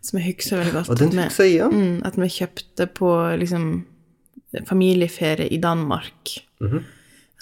som 0.00 0.18
jeg 0.20 0.26
husker 0.36 0.56
veldig 0.60 0.72
godt. 0.76 0.88
og 0.90 0.98
den 1.00 1.08
husker 1.18 1.44
jeg, 1.44 1.56
ja. 1.58 1.68
Mm, 1.68 2.02
at 2.06 2.14
vi 2.16 2.28
kjøpte 2.30 2.86
på 2.94 3.08
liksom 3.40 3.64
familieferie 4.68 5.48
i 5.50 5.58
Danmark. 5.58 6.38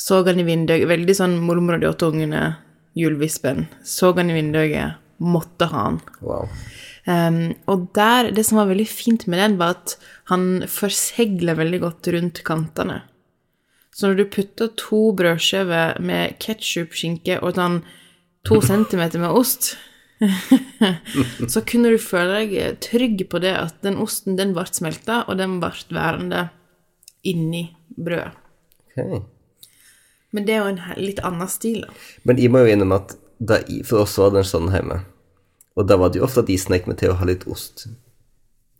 Så 0.00 0.22
han 0.24 0.40
i 0.40 0.44
vinduet, 0.48 0.86
veldig 0.88 1.14
sånn 1.18 1.36
mormor 1.44 1.74
og 1.76 1.80
de 1.82 1.86
åtte 1.90 2.06
ungene, 2.08 2.54
julevispen. 3.00 3.66
Så 3.84 4.12
han 4.16 4.30
i 4.30 4.36
vinduet, 4.36 5.00
måtte 5.20 5.68
ha 5.68 5.84
han. 5.84 5.98
Wow. 6.24 6.48
Um, 7.04 7.54
og 7.68 7.88
der, 7.96 8.30
det 8.34 8.44
som 8.48 8.60
var 8.60 8.70
veldig 8.70 8.86
fint 8.88 9.26
med 9.28 9.40
den, 9.40 9.58
var 9.60 9.76
at 9.78 9.96
han 10.30 10.64
forsegler 10.68 11.58
veldig 11.58 11.80
godt 11.82 12.10
rundt 12.14 12.42
kantene. 12.46 13.00
Så 13.92 14.08
når 14.08 14.20
du 14.20 14.30
putter 14.32 14.70
to 14.80 15.10
brødskiver 15.16 15.98
med 16.00 16.38
ketsjup, 16.40 16.94
skinke 16.96 17.40
og 17.40 17.56
sånn 17.58 17.80
to 18.48 18.60
centimeter 18.70 19.22
med 19.22 19.36
ost, 19.36 19.74
så 21.52 21.62
kunne 21.64 21.94
du 21.94 22.00
føle 22.00 22.42
deg 22.42 22.80
trygg 22.84 23.24
på 23.32 23.40
det 23.40 23.54
at 23.56 23.80
den 23.84 23.96
osten, 24.00 24.36
den 24.40 24.52
ble 24.56 24.66
smelta, 24.68 25.22
og 25.26 25.40
den 25.40 25.58
ble 25.62 25.72
værende 25.96 26.46
inni 27.26 27.70
brødet. 27.96 28.36
Ok. 28.90 29.28
Men 30.36 30.46
det 30.46 30.54
er 30.54 30.62
jo 30.62 30.74
en 30.74 30.82
litt 31.00 31.20
annen 31.26 31.48
stil, 31.50 31.82
da. 31.86 31.96
Men 32.28 32.38
jeg 32.38 32.52
må 32.52 32.62
jo 32.62 32.70
innrømme 32.74 33.00
at 33.02 33.16
da 33.40 33.58
for 33.88 34.04
oss 34.04 34.18
var 34.20 34.34
det 34.34 34.44
en 34.44 34.50
sånn 34.50 34.70
hjemme, 34.72 35.00
og 35.78 35.88
da 35.88 35.96
var 36.00 36.12
det 36.12 36.20
jo 36.20 36.26
ofte 36.26 36.44
at 36.44 36.50
de 36.50 36.58
snek 36.60 36.86
meg 36.90 37.00
til 37.00 37.14
å 37.14 37.18
ha 37.18 37.28
litt 37.28 37.46
ost 37.50 37.88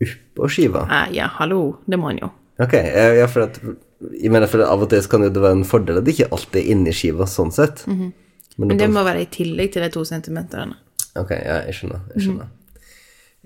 oppå 0.01 0.49
skiva. 0.49 0.87
Eh, 0.91 1.17
ja, 1.17 1.27
hallo, 1.37 1.77
det 1.87 1.99
må 2.01 2.11
han 2.11 2.21
jo. 2.23 2.31
Ok, 2.61 2.75
ja, 2.77 3.27
for 3.29 3.49
at 3.49 3.61
jeg 3.61 4.33
mener 4.33 4.49
for 4.49 4.65
av 4.65 4.85
og 4.85 4.89
til 4.93 5.05
kan 5.13 5.25
det 5.27 5.41
være 5.41 5.59
en 5.59 5.67
fordel 5.69 6.01
at 6.01 6.07
det 6.07 6.15
ikke 6.15 6.31
alltid 6.33 6.61
er 6.63 6.71
inni 6.73 6.93
skiva 6.97 7.27
sånn 7.29 7.53
sett. 7.53 7.83
Men, 7.89 8.13
Men 8.57 8.73
det, 8.73 8.79
det 8.85 8.89
må 8.93 9.05
være 9.05 9.25
i 9.25 9.29
tillegg 9.33 9.73
til 9.75 9.85
de 9.85 9.91
to 9.93 10.05
centimeterne. 10.09 10.79
Ok, 11.21 11.35
ja, 11.37 11.61
jeg 11.67 11.77
skjønner. 11.77 12.03
Jeg 12.15 12.27
skjønner. 12.27 12.51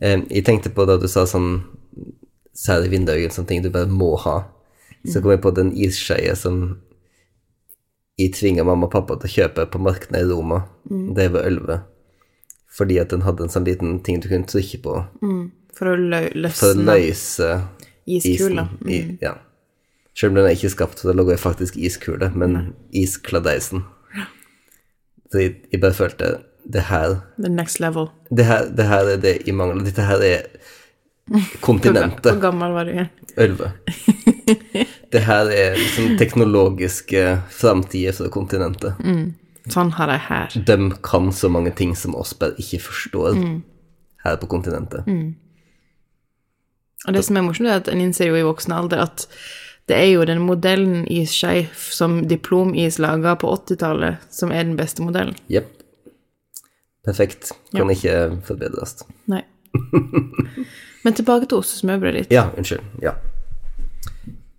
Eh, 0.02 0.18
jeg 0.30 0.46
tenkte 0.46 0.72
på 0.74 0.86
da 0.86 0.98
du 1.00 1.06
sa 1.10 1.24
sånn 1.30 1.64
særlig 2.54 2.92
vindaugen, 2.94 3.34
sånne 3.34 3.50
ting 3.50 3.64
du 3.64 3.70
bare 3.74 3.90
må 3.90 4.14
ha. 4.26 4.40
Så 5.10 5.20
kom 5.20 5.34
jeg 5.34 5.42
på 5.44 5.52
den 5.52 5.72
isskeia 5.76 6.32
som 6.38 6.78
jeg 8.18 8.32
tvinga 8.36 8.62
mamma 8.66 8.86
og 8.86 8.92
pappa 8.94 9.16
til 9.18 9.28
å 9.30 9.34
kjøpe 9.34 9.64
på 9.72 9.80
markedet 9.82 10.20
i 10.22 10.28
Roma 10.30 10.60
da 10.86 11.24
jeg 11.24 11.32
var 11.34 11.48
elleve. 11.48 11.80
Fordi 12.74 12.98
at 13.02 13.10
den 13.14 13.22
hadde 13.26 13.44
en 13.46 13.52
sånn 13.54 13.66
liten 13.66 13.96
ting 14.06 14.20
du 14.22 14.28
kunne 14.30 14.46
trykke 14.50 14.78
på 14.84 14.94
For 15.74 15.90
å 15.90 15.96
lø 15.98 16.20
for 16.54 16.74
å 16.74 16.84
løse 16.86 17.48
iskula. 18.06 18.68
isen. 18.84 18.90
I, 18.90 19.18
ja. 19.22 19.34
Selv 20.14 20.30
om 20.34 20.38
den 20.38 20.46
er 20.46 20.54
ikke 20.54 20.70
skapt, 20.70 20.98
så 21.02 21.08
det 21.10 21.16
lå 21.18 21.24
jo 21.32 21.36
faktisk 21.40 21.76
iskule, 21.76 22.28
men 22.38 22.74
iskladeisen. 22.94 23.82
Så 25.32 25.40
jeg, 25.42 25.56
jeg 25.72 25.80
bare 25.82 25.96
følte 25.96 26.28
det 26.70 26.84
her 26.92 27.16
The 27.42 27.50
next 27.50 27.80
level. 27.82 28.06
det 28.30 28.44
her, 28.46 28.68
det 28.70 28.86
her 28.86 29.10
er 29.16 29.18
det 29.22 29.32
jeg 29.46 29.54
mangler. 29.58 29.82
Dette 29.88 30.06
her 30.06 30.22
er 30.22 30.46
kontinentet. 31.66 32.30
Hvor 32.30 32.42
gammel 32.46 32.74
var 32.76 32.86
du 32.86 32.94
igjen? 32.94 33.10
Ølve. 33.42 33.72
Det 35.14 35.22
her 35.24 35.50
er 35.52 35.78
liksom 35.78 36.16
teknologiske 36.18 37.22
framtider 37.54 38.16
for 38.16 38.32
kontinentet. 38.34 38.98
Sånn 39.70 39.92
har 39.96 40.10
de 40.10 40.18
her. 40.26 40.56
De 40.68 40.76
kan 41.06 41.30
så 41.32 41.48
mange 41.48 41.70
ting 41.78 41.94
som 41.96 42.16
oss 42.18 42.34
bare 42.38 42.58
ikke 42.60 42.82
forstår 42.88 43.38
her 44.24 44.40
på 44.40 44.48
kontinentet. 44.50 45.06
Og 47.04 47.12
det 47.16 47.22
som 47.24 47.36
er 47.36 47.44
morsomt, 47.46 47.68
er 47.68 47.82
at 47.82 47.90
en 47.92 48.02
innser 48.02 48.30
jo 48.30 48.40
i 48.40 48.44
voksen 48.46 48.74
alder 48.74 49.04
at 49.04 49.26
det 49.88 49.96
er 50.00 50.10
jo 50.14 50.24
den 50.24 50.40
modellen 50.40 51.04
isskei 51.12 51.66
som 51.76 52.22
diplomis 52.28 52.96
laga 53.02 53.34
på 53.36 53.50
80-tallet, 53.52 54.22
som 54.32 54.52
er 54.52 54.64
den 54.64 54.78
beste 54.80 55.04
modellen. 55.04 55.36
Jepp. 55.52 55.68
Perfekt. 57.04 57.52
Kan 57.74 57.92
ikke 57.92 58.40
forbedres. 58.48 59.02
Nei. 59.28 59.42
Men 61.04 61.16
tilbake 61.18 61.50
til 61.50 61.60
ostesmørbrødet 61.60 62.22
ditt. 62.22 62.32
Ja, 62.32 62.46
unnskyld. 62.56 62.80
Ja. 63.04 63.12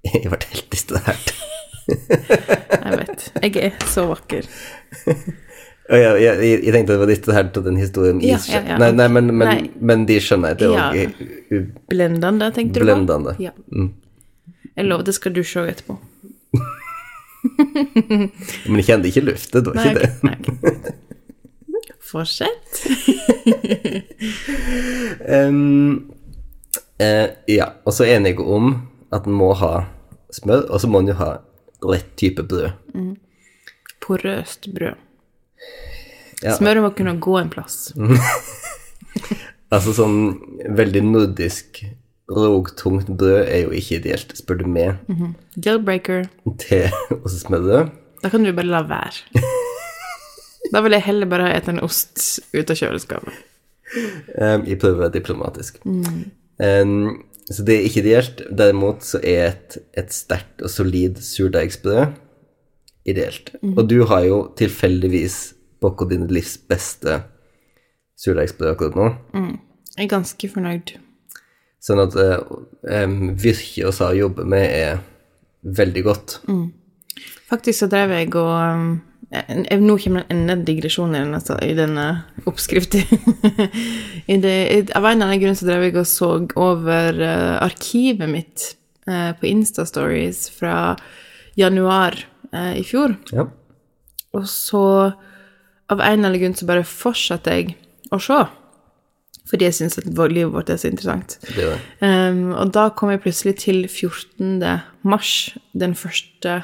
Jeg 0.14 0.30
ble 0.30 0.40
helt 0.52 0.70
distrahert. 0.74 1.34
Jeg 1.86 3.00
vet. 3.00 3.26
Jeg 3.42 3.58
er 3.70 3.90
så 3.90 4.08
vakker. 4.12 4.48
Jeg, 5.86 6.02
jeg, 6.18 6.62
jeg, 6.66 6.72
tenkte 6.74 6.96
det 6.96 6.98
var 6.98 7.10
distrahert 7.12 7.58
av 7.60 7.66
den 7.68 7.76
historien 7.78 8.18
Ja, 8.26 8.40
ja, 8.50 8.58
ja, 8.72 8.78
Nei, 8.82 8.88
nei, 8.98 9.06
men, 9.06 9.28
men, 9.30 9.46
Nei. 9.46 9.68
men 9.86 10.08
de 10.10 10.16
skjønner 10.18 10.56
jeg. 10.56 10.64
Det 10.64 10.70
er 10.74 10.96
Ja. 11.54 11.60
Blendende, 11.94 12.48
tenkte 12.56 12.80
du 12.80 12.82
på? 12.82 12.88
Blendende. 12.88 13.36
Ja. 13.38 13.52
Mm. 13.70 13.92
Jeg 14.76 14.88
lover, 14.90 15.06
det 15.06 15.14
skal 15.14 15.36
dusje 15.36 15.62
òg 15.62 15.70
etterpå. 15.76 16.00
Men 18.66 18.80
jeg 18.82 18.88
kjente 18.90 19.12
ikke 19.12 19.24
luftet, 19.28 19.62
det 19.62 19.70
var 19.70 19.78
Nei, 19.78 19.86
ikke 19.92 20.02
det. 20.02 20.12
Nei. 20.26 20.38
Fortsett. 22.06 22.72
um, 25.30 26.12
eh, 26.98 27.28
ja, 27.54 27.70
og 27.86 27.94
så 27.94 28.10
er 28.10 28.26
jeg 28.26 28.42
om 28.42 28.74
at 29.14 29.30
en 29.30 29.38
må 29.38 29.54
ha 29.62 29.74
smør, 30.36 30.66
og 30.70 30.82
så 30.84 30.90
må 30.92 31.02
en 31.04 31.12
jo 31.12 31.18
ha 31.20 31.30
rett 31.86 32.12
type 32.20 32.44
brød. 32.50 32.72
Porøst 34.04 34.70
brød. 34.76 34.96
Ja. 36.44 36.56
Smøret 36.58 36.84
må 36.84 36.92
kunne 36.98 37.18
gå 37.24 37.38
en 37.42 37.52
plass. 37.54 37.90
Altså 39.74 39.96
sånn 39.98 40.18
veldig 40.78 41.02
nordisk 41.08 41.80
rogtungt 42.32 43.08
brød 43.18 43.48
er 43.50 43.64
jo 43.64 43.72
ikke 43.76 43.98
ideelt, 43.98 44.36
spør 44.38 44.60
du 44.62 44.68
meg, 44.70 45.00
Deal-breaker. 45.58 46.28
til 46.62 46.86
ostesmørbrød. 47.18 47.90
Da 48.22 48.30
kan 48.32 48.46
du 48.46 48.52
bare 48.56 48.70
la 48.70 48.84
være. 48.88 49.42
Da 50.72 50.82
vil 50.86 50.96
jeg 50.96 51.06
heller 51.08 51.30
bare 51.34 51.50
ete 51.58 51.74
en 51.74 51.82
ost 51.86 52.22
ut 52.54 52.72
av 52.72 52.80
kjøleskapet. 52.82 53.34
Um, 54.36 54.64
jeg 54.68 54.80
prøver 54.82 54.96
å 54.98 55.02
være 55.06 55.14
diplomatisk. 55.14 55.78
Um, 55.86 57.22
så 57.52 57.64
det 57.66 57.76
er 57.76 57.88
ikke 57.88 58.02
ideelt. 58.02 58.42
Derimot 58.58 59.06
så 59.06 59.20
er 59.22 59.52
et, 59.52 59.78
et 59.98 60.14
sterkt 60.14 60.64
og 60.66 60.72
solid 60.74 61.20
surdeigsbrød 61.22 62.16
ideelt. 63.06 63.52
Og 63.76 63.84
du 63.90 64.00
har 64.10 64.26
jo 64.26 64.40
tilfeldigvis 64.58 65.54
baka 65.84 66.08
dine 66.10 66.28
livs 66.32 66.58
beste 66.58 67.20
surdeigsbrød 68.18 68.72
akkurat 68.72 68.98
nå. 68.98 69.10
Jeg 69.96 70.08
er 70.08 70.12
ganske 70.12 70.50
fornøyd. 70.50 70.96
Sånn 71.86 72.02
at 72.02 72.16
um, 72.18 73.20
virke 73.38 73.86
og 73.86 73.94
sa 73.94 74.10
å 74.10 74.18
jobbe 74.18 74.48
med 74.50 74.66
er 74.66 75.04
veldig 75.62 76.04
godt. 76.08 76.40
Faktisk 77.46 77.84
så 77.84 77.90
drev 77.92 78.16
jeg 78.16 78.34
og 78.42 78.56
Nå 79.30 79.98
kommer 80.00 80.24
det 80.24 80.36
enda 80.36 80.54
en 80.54 80.66
digresjon 80.68 81.16
i 81.16 81.20
denne, 81.24 81.40
i 81.66 81.74
denne 81.78 82.06
oppskriften. 82.46 83.04
I 84.32 84.38
det, 84.42 84.56
av 84.96 85.06
en 85.06 85.18
eller 85.18 85.32
annen 85.32 85.42
grunn 85.42 85.58
så 85.58 85.68
drev 85.68 85.88
jeg 85.88 85.98
og 86.00 86.10
så 86.10 86.30
over 86.62 87.22
eh, 87.26 87.56
arkivet 87.66 88.30
mitt 88.32 88.68
eh, 89.10 89.32
på 89.38 89.50
Insta-stories 89.50 90.46
fra 90.54 90.96
januar 91.58 92.20
eh, 92.52 92.76
i 92.82 92.84
fjor. 92.86 93.18
Ja. 93.34 93.48
Og 94.36 94.46
så 94.52 94.86
av 95.90 96.00
en 96.02 96.06
eller 96.06 96.30
annen 96.30 96.44
grunn 96.44 96.58
så 96.58 96.70
bare 96.70 96.86
fortsatte 96.88 97.58
jeg 97.58 97.76
å 98.14 98.22
se. 98.22 98.44
Fordi 99.46 99.68
jeg 99.68 99.78
syns 99.78 100.00
at 100.02 100.08
livet 100.10 100.54
vårt 100.54 100.72
er 100.74 100.80
så 100.82 100.90
interessant. 100.90 101.38
Det 101.50 101.70
er 101.74 101.84
Um, 102.06 102.52
og 102.54 102.74
da 102.76 102.90
kom 102.94 103.10
jeg 103.10 103.22
plutselig 103.24 103.56
til 103.62 103.86
14. 103.88 104.62
mars, 105.06 105.56
den 105.74 105.96
første 105.98 106.60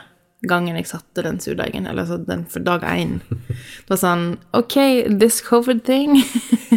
gangen 0.50 0.76
jeg 0.80 0.88
satte 0.90 1.24
den 1.26 1.40
surdeigen. 1.44 1.86
Eller 1.88 2.04
altså 2.06 2.18
den 2.26 2.46
for 2.50 2.64
dag 2.66 2.84
én. 2.88 3.20
Det 3.30 3.92
var 3.92 4.00
sånn 4.02 4.26
OK, 4.58 4.76
this 5.22 5.42
covid 5.46 5.84
thing. 5.88 6.18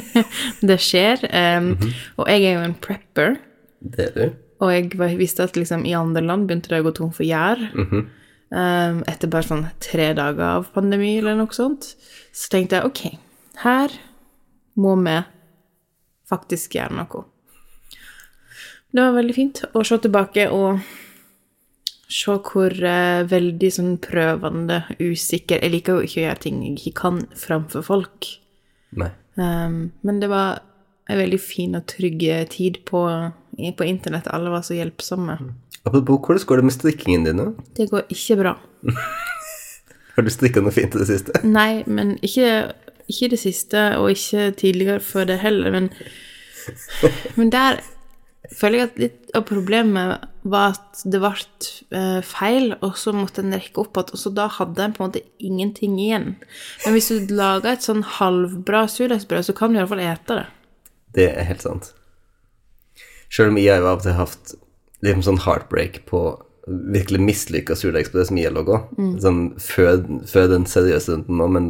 det 0.69 0.79
skjer. 0.83 1.25
Um, 1.33 1.73
Og 2.21 2.29
jeg 2.29 2.45
er 2.51 2.59
jo 2.59 2.65
en 2.69 2.77
prepper. 2.85 3.39
det. 3.81 4.09
Er 4.11 4.17
du. 4.19 4.41
Og 4.65 4.71
jeg 4.73 5.19
visste 5.19 5.45
at 5.45 5.57
liksom, 5.59 5.83
i 5.85 5.93
andre 5.99 6.23
land 6.25 6.47
begynte 6.49 6.71
det 6.73 6.81
å 6.81 6.87
gå 6.87 6.93
tom 6.97 7.13
for 7.13 7.27
gjær. 7.27 7.61
um, 7.75 9.01
etter 9.11 9.29
bare 9.33 9.49
sånn 9.49 9.65
tre 9.83 10.13
dager 10.17 10.45
av 10.61 10.69
pandemi 10.77 11.17
eller 11.19 11.37
noe 11.41 11.53
sånt. 11.57 11.95
Så 12.33 12.53
tenkte 12.53 12.79
jeg 12.79 12.89
OK, 12.89 13.03
her 13.65 13.93
må 14.81 14.95
vi 15.03 15.19
faktisk 16.31 16.77
gjøre 16.79 16.97
noe. 17.03 17.25
Det 18.95 19.03
var 19.03 19.17
veldig 19.17 19.35
fint 19.35 19.61
å 19.75 19.83
se 19.87 19.99
tilbake 20.05 20.47
og 20.55 20.79
se 22.15 22.37
hvor 22.47 22.75
uh, 22.75 23.25
veldig 23.27 23.71
sånn 23.75 23.97
prøvende, 24.03 24.85
usikker 25.03 25.63
Jeg 25.63 25.73
liker 25.73 25.99
jo 25.99 26.07
ikke 26.07 26.21
å 26.21 26.25
gjøre 26.29 26.43
ting 26.45 26.63
jeg 26.63 26.79
ikke 26.79 26.95
kan 27.03 27.21
framfor 27.39 27.85
folk. 27.87 28.31
Nei. 29.01 29.11
Um, 29.35 29.91
men 30.07 30.21
det 30.23 30.31
var 30.31 30.63
en 31.11 31.21
veldig 31.21 31.41
fin 31.43 31.75
og 31.77 31.89
trygg 31.91 32.23
tid 32.53 32.81
på, 32.89 33.03
på 33.51 33.89
internett. 33.89 34.31
Alle 34.33 34.53
var 34.55 34.63
så 34.65 34.77
hjelpsomme. 34.79 35.37
Apropos, 35.85 36.23
hvordan 36.23 36.47
går 36.49 36.57
det 36.63 36.65
med 36.65 36.77
strikkingen 36.79 37.27
din 37.27 37.41
nå? 37.43 37.51
Det 37.77 37.91
går 37.91 38.07
ikke 38.15 38.39
bra. 38.41 38.55
Har 40.15 40.25
du 40.25 40.31
strikka 40.31 40.63
noe 40.63 40.73
fint 40.73 40.95
i 40.95 41.01
det 41.03 41.09
siste? 41.11 41.41
Nei, 41.45 41.83
men 41.91 42.15
ikke, 42.25 42.71
ikke 43.11 43.33
det 43.35 43.41
siste, 43.43 43.83
og 43.99 44.15
ikke 44.15 44.53
tidligere 44.61 45.03
før 45.03 45.27
det 45.29 45.41
heller. 45.43 45.75
Men, 45.75 45.91
men 47.35 47.51
der 47.53 47.83
føler 48.57 48.79
jeg 48.79 48.89
at 48.89 49.01
litt 49.03 49.35
av 49.37 49.45
problemet 49.49 50.25
var 50.45 50.75
at 50.75 51.03
det 51.09 51.21
ble 51.23 51.33
eh, 51.97 52.21
feil, 52.27 52.75
og 52.85 52.99
så 53.01 53.15
måtte 53.17 53.43
en 53.45 53.55
rekke 53.57 53.83
opp 53.83 53.99
igjen, 53.99 54.15
og 54.15 54.21
så 54.21 54.33
da 54.35 54.49
hadde 54.59 54.85
en 54.85 54.95
på 54.97 55.03
en 55.03 55.11
måte 55.11 55.25
ingenting 55.43 55.97
igjen. 56.03 56.35
Men 56.85 56.97
hvis 56.97 57.11
du 57.13 57.35
lager 57.35 57.73
et 57.73 57.87
sånn 57.87 58.05
halvbra 58.19 58.85
surdeigsbrød, 58.93 59.49
så 59.49 59.57
kan 59.57 59.73
du 59.73 59.79
i 59.79 59.83
hvert 59.83 59.93
fall 59.95 60.05
ete 60.05 60.41
det. 60.41 60.49
Det 61.15 61.29
er 61.33 61.49
helt 61.49 61.65
sant. 61.65 61.93
Sjøl 63.33 63.53
om 63.53 63.61
jeg 63.61 63.73
har 63.73 63.87
av 63.87 64.03
og 64.03 64.07
til 64.07 64.19
hatt 64.19 64.57
liksom 65.05 65.25
sånn 65.27 65.45
heartbreak 65.45 66.03
på 66.09 66.27
virkelig 66.67 67.21
mislykka 67.21 67.77
surdeigsbrød 67.77 68.29
som 68.29 68.39
jeg 68.41 68.49
har 68.49 68.57
laga. 68.57 68.83
Sånn 69.21 69.43
før, 69.61 70.05
den 70.53 70.69
seriøse 70.71 71.13
runden 71.13 71.41
nå, 71.41 71.49
men 71.57 71.67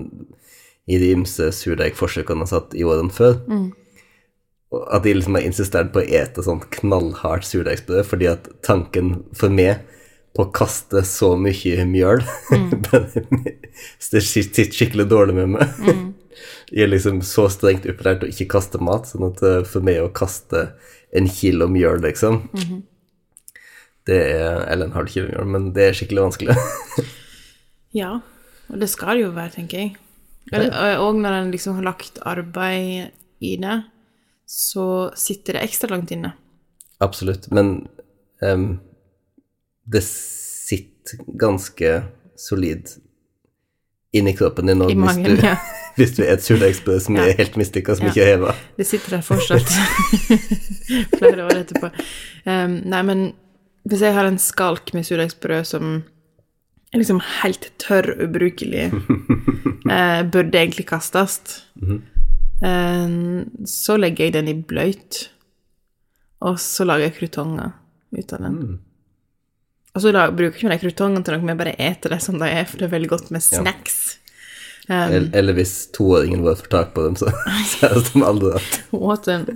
i 0.85 0.99
de 1.01 1.15
ymse 1.17 1.49
surdeigforsøkene 1.57 2.45
jeg 2.45 2.47
har 2.47 2.53
satt 2.53 2.77
i 2.77 2.85
årene 2.87 3.15
før. 3.15 3.41
Og 3.49 3.73
At 4.91 5.05
de 5.07 5.15
liksom 5.17 5.39
har 5.39 5.47
insistert 5.47 5.93
på 5.95 6.03
å 6.03 6.07
ete 6.07 6.45
sånn 6.45 6.63
knallhardt 6.79 7.47
surdeigsbrød 7.49 8.07
fordi 8.09 8.31
at 8.31 8.49
tanken 8.67 9.17
for 9.37 9.53
meg 9.53 9.83
på 10.35 10.45
å 10.45 10.51
kaste 10.55 11.05
så 11.07 11.35
mye 11.39 11.85
mjøl 11.87 12.25
Det 14.11 14.23
sitter 14.23 14.71
skikkelig 14.75 15.07
dårlig 15.11 15.37
med 15.39 15.55
meg. 15.55 15.79
Jeg 16.75 16.87
er 16.87 16.91
liksom 16.91 17.21
så 17.27 17.47
strengt 17.53 17.87
opplært 17.87 18.25
å 18.27 18.31
ikke 18.31 18.49
kaste 18.57 18.81
mat, 18.83 19.07
sånn 19.07 19.29
at 19.29 19.43
eh, 19.47 19.61
for 19.69 19.85
meg 19.87 20.01
å 20.03 20.11
kaste 20.15 20.73
en 21.15 21.29
kilo 21.31 21.69
mjøl, 21.71 22.01
liksom 22.03 22.41
Det 24.09 24.17
er 24.19 24.65
Eller 24.67 24.89
en 24.89 24.97
halv 24.97 25.13
kilo 25.13 25.29
mjøl, 25.31 25.47
men 25.55 25.69
det 25.77 25.91
er 25.91 25.99
skikkelig 26.01 26.27
vanskelig. 26.31 26.59
Ja, 27.95 28.17
og 28.67 28.81
det 28.83 28.89
skal 28.91 29.21
det 29.21 29.29
jo 29.29 29.35
være, 29.37 29.53
tenker 29.55 29.79
jeg. 29.79 29.93
Eller, 30.51 30.97
og 30.99 31.15
når 31.23 31.37
en 31.37 31.53
liksom 31.53 31.77
har 31.77 31.85
lagt 31.87 32.17
arbeid 32.27 33.13
i 33.39 33.53
det, 33.63 33.77
så 34.55 34.85
sitter 35.19 35.57
det 35.59 35.65
ekstra 35.67 35.89
langt 35.91 36.13
inne. 36.15 36.31
Absolutt. 37.03 37.49
Men 37.51 37.73
um, 38.43 38.69
det 39.91 40.03
sitter 40.07 41.19
ganske 41.41 41.97
solid 42.39 42.93
inni 44.15 44.31
kroppen 44.39 44.71
din 44.71 44.79
nå 44.79 44.87
hvis, 44.93 45.17
du- 45.27 45.43
ja. 45.43 45.57
hvis 45.99 46.13
du 46.17 46.23
er 46.23 46.37
et 46.37 46.45
surdeigsbrød 46.47 47.01
som 47.03 47.17
Ja. 47.19 47.25
er 47.27 47.37
helt 47.41 47.57
mislykka, 47.59 47.97
som 47.99 48.07
Ja. 48.07 48.13
ikke 48.13 48.23
er 48.23 48.31
heva. 48.37 48.55
Det 48.79 48.87
sitter 48.87 49.17
der 49.17 49.25
fortsatt 49.27 49.75
flere 51.19 51.49
år 51.49 51.57
etterpå. 51.65 51.91
Um, 52.47 52.79
nei, 52.95 53.03
men 53.11 53.25
hvis 53.91 54.01
jeg 54.07 54.15
har 54.17 54.29
en 54.31 54.39
skalk 54.41 54.95
med 54.95 55.05
surdeigsbrød 55.09 55.67
som 55.69 55.97
er 56.95 57.01
liksom 57.03 57.19
helt 57.43 57.73
tørr 57.83 58.13
ubrukelig, 58.23 58.87
uh, 58.95 60.23
burde 60.33 60.61
egentlig 60.63 60.87
kastes, 60.93 61.41
eh, 61.83 61.99
så 63.69 63.97
legger 64.01 64.29
jeg 64.29 64.35
den 64.39 64.49
i 64.49 64.57
bløyt, 64.57 65.29
og 66.45 66.59
så 66.61 66.87
lager 66.89 67.09
jeg 67.09 67.17
krutonger 67.19 67.73
ut 68.15 68.35
av 68.37 68.45
den. 68.45 68.59
Og 69.95 70.03
så 70.03 70.11
da, 70.15 70.27
bruker 70.35 70.59
ikke 70.59 70.67
jeg 70.67 70.75
de 70.75 70.83
krutongene 70.89 71.23
til 71.27 71.37
noe, 71.37 71.53
jeg 71.53 71.61
bare 71.61 71.75
eter 71.79 72.15
det 72.15 72.21
som 72.25 72.39
de 72.41 72.49
er, 72.51 72.65
for 72.67 72.81
det 72.81 72.89
er 72.89 72.95
veldig 72.97 73.11
godt 73.13 73.29
med 73.35 73.45
snacks. 73.45 73.99
Um, 74.85 74.93
Eller, 74.93 75.29
eller 75.41 75.57
hvis 75.57 75.71
toåringen 75.97 76.43
vår 76.45 76.59
får 76.61 76.67
tak 76.73 76.91
på 76.93 77.07
dem, 77.07 77.15
så, 77.17 77.31
så 77.71 77.89
er 77.89 77.95
det 77.95 78.03
som 78.11 78.25
aldri 78.27 78.51
at 78.59 78.75
åt 78.93 79.29
en 79.33 79.47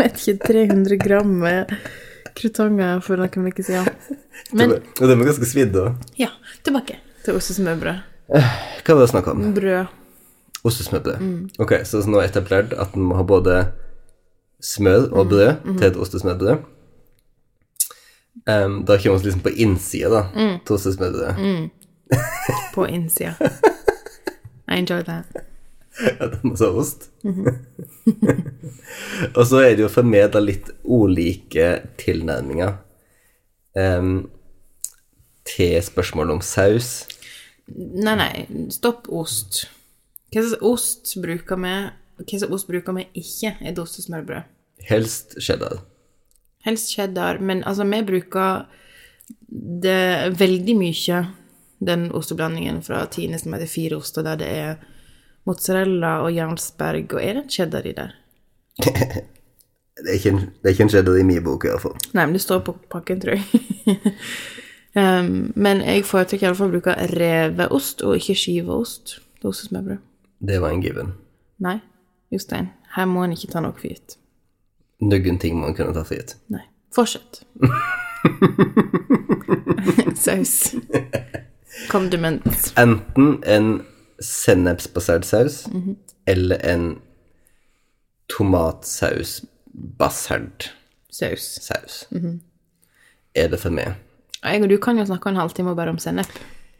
vet 0.00 0.16
ikke, 0.18 0.34
300 0.48 0.96
gram 0.98 1.30
med 1.44 1.74
krutonger 2.34 2.98
for 3.04 3.22
noen 3.22 3.52
uker 3.52 3.68
siden. 3.68 3.86
Men 4.58 4.72
Og 4.80 5.04
de 5.04 5.12
er 5.14 5.28
ganske 5.28 5.46
svidde 5.46 5.84
òg. 5.84 6.08
ja, 6.18 6.32
tilbake 6.66 6.98
til 7.22 7.38
ostesmørbrød. 7.38 8.02
Hva 8.34 8.96
var 8.96 9.04
det 9.04 9.12
snakk 9.12 9.30
om? 9.30 9.44
Brød. 9.54 9.92
Ostesmørbrød. 10.64 11.16
Ok, 11.60 11.72
så 11.84 12.00
nå 12.08 12.20
er 12.20 12.30
etablert 12.30 12.72
at 12.72 12.94
en 12.96 13.10
må 13.10 13.18
ha 13.18 13.24
både 13.28 13.58
smør 14.64 15.10
og 15.12 15.28
brød 15.28 15.76
til 15.78 15.90
et 15.90 15.98
ostesmørbrød. 16.00 16.70
Um, 18.48 18.84
da 18.84 18.96
kommer 18.98 19.18
vi 19.18 19.28
liksom 19.28 19.44
på 19.44 19.48
innsida 19.48 20.08
da, 20.10 20.22
til 20.66 20.74
ostesmørbrødet. 20.74 21.36
på 22.74 22.86
innsida. 22.86 23.34
I 24.68 24.78
enjoy 24.78 25.02
that. 25.02 25.26
Ja, 26.18 26.26
det 26.26 26.58
så 26.58 26.72
ha 26.72 26.80
ost. 26.80 27.10
og 29.36 29.46
så 29.46 29.60
er 29.60 29.76
det 29.76 29.84
jo 29.84 29.92
for 29.92 30.40
litt 30.42 30.72
ulike 30.84 31.68
tilnærminger 32.00 32.74
um, 33.78 34.26
til 35.46 35.78
spørsmålet 35.82 36.34
om 36.34 36.42
saus. 36.42 37.06
Nei, 37.68 38.16
nei, 38.18 38.46
stopp 38.74 39.06
ost. 39.08 39.68
Hva 40.34 40.42
slags 40.42 40.62
ost 40.66 41.12
bruker 41.22 41.60
vi 41.62 41.74
Hva 42.18 42.24
slags 42.26 42.50
ost 42.50 42.66
bruker 42.70 42.96
vi 42.96 43.04
ikke 43.20 43.52
i 43.60 43.68
et 43.70 43.78
ostesmørbrød? 43.78 44.50
Helst 44.88 45.36
cheddar. 45.40 45.84
Helst 46.66 46.90
cheddar, 46.90 47.38
men 47.38 47.62
altså, 47.64 47.84
vi 47.84 48.00
bruker 48.02 48.64
det 49.82 50.34
veldig 50.38 50.74
mye, 50.76 51.20
den 51.84 52.08
osteblandingen 52.16 52.82
fra 52.82 53.04
Tine 53.12 53.38
som 53.38 53.54
heter 53.54 53.70
Fire 53.70 54.00
oster, 54.00 54.24
der 54.26 54.40
det 54.40 54.48
er 54.50 54.82
mozzarella 55.46 56.16
og 56.24 56.32
Jarlsberg, 56.34 57.14
og 57.14 57.22
er 57.22 57.38
det 57.38 57.42
en 57.44 57.50
cheddar 57.56 57.86
i 57.86 57.94
der? 57.96 58.14
Det 59.94 60.10
er 60.10 60.16
ikke 60.18 60.30
en, 60.32 60.38
det 60.58 60.66
er 60.66 60.72
ikke 60.74 60.82
en 60.82 60.88
cheddar 60.90 61.16
i 61.20 61.22
min 61.22 61.44
bok, 61.44 61.64
i 61.64 61.68
hvert 61.70 61.82
fall. 61.84 61.92
Nei, 62.18 62.24
men 62.26 62.32
det 62.34 62.40
står 62.42 62.64
på 62.66 62.72
pakken, 62.90 63.20
tror 63.22 63.36
jeg. 63.38 64.00
um, 64.98 65.52
men 65.54 65.84
jeg 65.86 66.02
foretrekker 66.08 66.48
iallfall 66.48 66.72
å 66.72 66.74
bruke 66.74 66.96
reveost 67.12 68.02
og 68.02 68.18
ikke 68.18 68.34
skiveost 68.40 69.14
til 69.38 69.52
ostesmørbrød. 69.52 70.02
Det 70.44 70.58
var 70.60 70.74
en 70.74 70.82
given. 70.84 71.14
Nei, 71.64 71.78
Jostein, 72.34 72.66
her 72.96 73.06
må 73.08 73.22
en 73.24 73.32
ikke 73.32 73.48
ta 73.52 73.58
noe 73.64 73.72
for 73.78 73.88
gitt. 73.88 74.18
Noen 75.04 75.38
ting 75.40 75.56
må 75.56 75.70
en 75.70 75.76
kunne 75.76 75.94
ta 75.96 76.02
for 76.04 76.16
gitt. 76.18 76.36
Nei. 76.52 76.64
Fortsett. 76.94 77.32
Saus. 80.24 80.74
Kondiment. 81.90 82.72
Enten 82.78 83.42
en 83.42 83.82
sennepsbasert 84.22 85.24
saus 85.26 85.66
eller 86.30 86.58
en 86.62 87.02
tomatsausbasert 88.30 90.70
saus. 91.10 91.58
Saus. 91.60 91.66
saus. 91.66 92.06
Er 93.34 93.48
det 93.50 93.58
for 93.60 93.70
meg. 93.74 93.94
Jeg 94.44 94.62
og 94.62 94.68
du 94.70 94.76
kan 94.78 94.98
jo 94.98 95.04
snakke 95.08 95.28
en 95.32 95.36
halvtime 95.40 95.74
bare 95.76 95.90
om 95.90 95.98
sennep, 95.98 96.30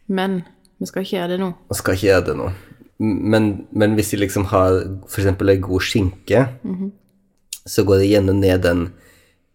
men 0.07 0.43
vi 0.79 0.87
skal 0.87 1.03
ikke 1.03 1.17
gjøre 1.17 1.29
det 1.35 1.41
nå. 1.41 1.53
Vi 1.71 1.75
skal 1.81 1.95
ikke 1.97 2.07
gjøre 2.07 2.27
det 2.29 2.37
nå. 2.39 2.49
Men, 2.99 3.67
men 3.73 3.95
hvis 3.95 4.13
de 4.15 4.21
liksom 4.23 4.45
har 4.53 4.77
eksempel 5.05 5.51
en 5.51 5.65
god 5.65 5.83
skinke, 5.83 6.45
så 7.67 7.85
går 7.85 7.99
de 7.99 8.11
gjerne 8.13 8.35
ned 8.39 8.63
den 8.63 8.85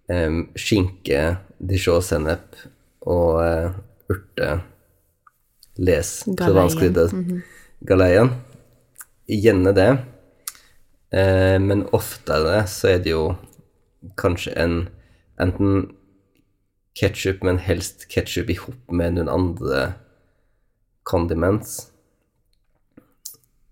um, 0.09 0.41
skinke, 0.57 1.37
dijon-sennep 1.59 2.57
og 3.01 3.39
uh, 3.39 3.71
urte, 4.09 4.61
les, 5.77 6.23
Galeien. 6.27 6.69
-hmm. 6.69 7.41
galeien. 7.85 8.29
Gjerne 9.27 9.75
det. 9.75 9.91
Uh, 11.13 11.61
men 11.61 11.87
oftere 11.93 12.67
så 12.67 12.87
er 12.87 12.97
det 12.97 13.11
jo 13.11 13.35
kanskje 14.17 14.51
en 14.57 14.89
enten 15.39 15.91
ketsjup, 16.99 17.43
men 17.43 17.57
helst 17.57 18.07
ketsjup 18.09 18.49
i 18.49 18.55
hop 18.55 18.91
med 18.91 19.11
noen 19.11 19.29
andre 19.29 19.93
condiments. 21.03 21.88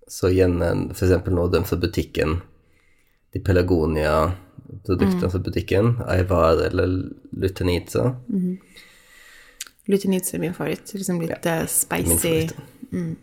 Så 0.08 0.30
igjen 0.32 0.62
eksempel 0.92 1.36
nå 1.36 1.48
den 1.52 1.66
fra 1.68 1.78
butikken, 1.80 2.38
de 3.36 3.42
Pelagonia-produktene 3.44 5.32
fra 5.34 5.42
butikken, 5.44 5.98
Aivar 6.08 6.62
eller 6.70 6.94
Lutenica. 7.36 8.14
Mm. 8.32 8.58
Lutenica 9.88 10.36
er 10.36 10.44
min 10.44 10.56
favoritt. 10.56 10.94
Liksom 10.94 11.20
litt 11.22 11.48
ja, 11.48 11.62
spicy. 11.68 12.48
Mm. 12.92 13.16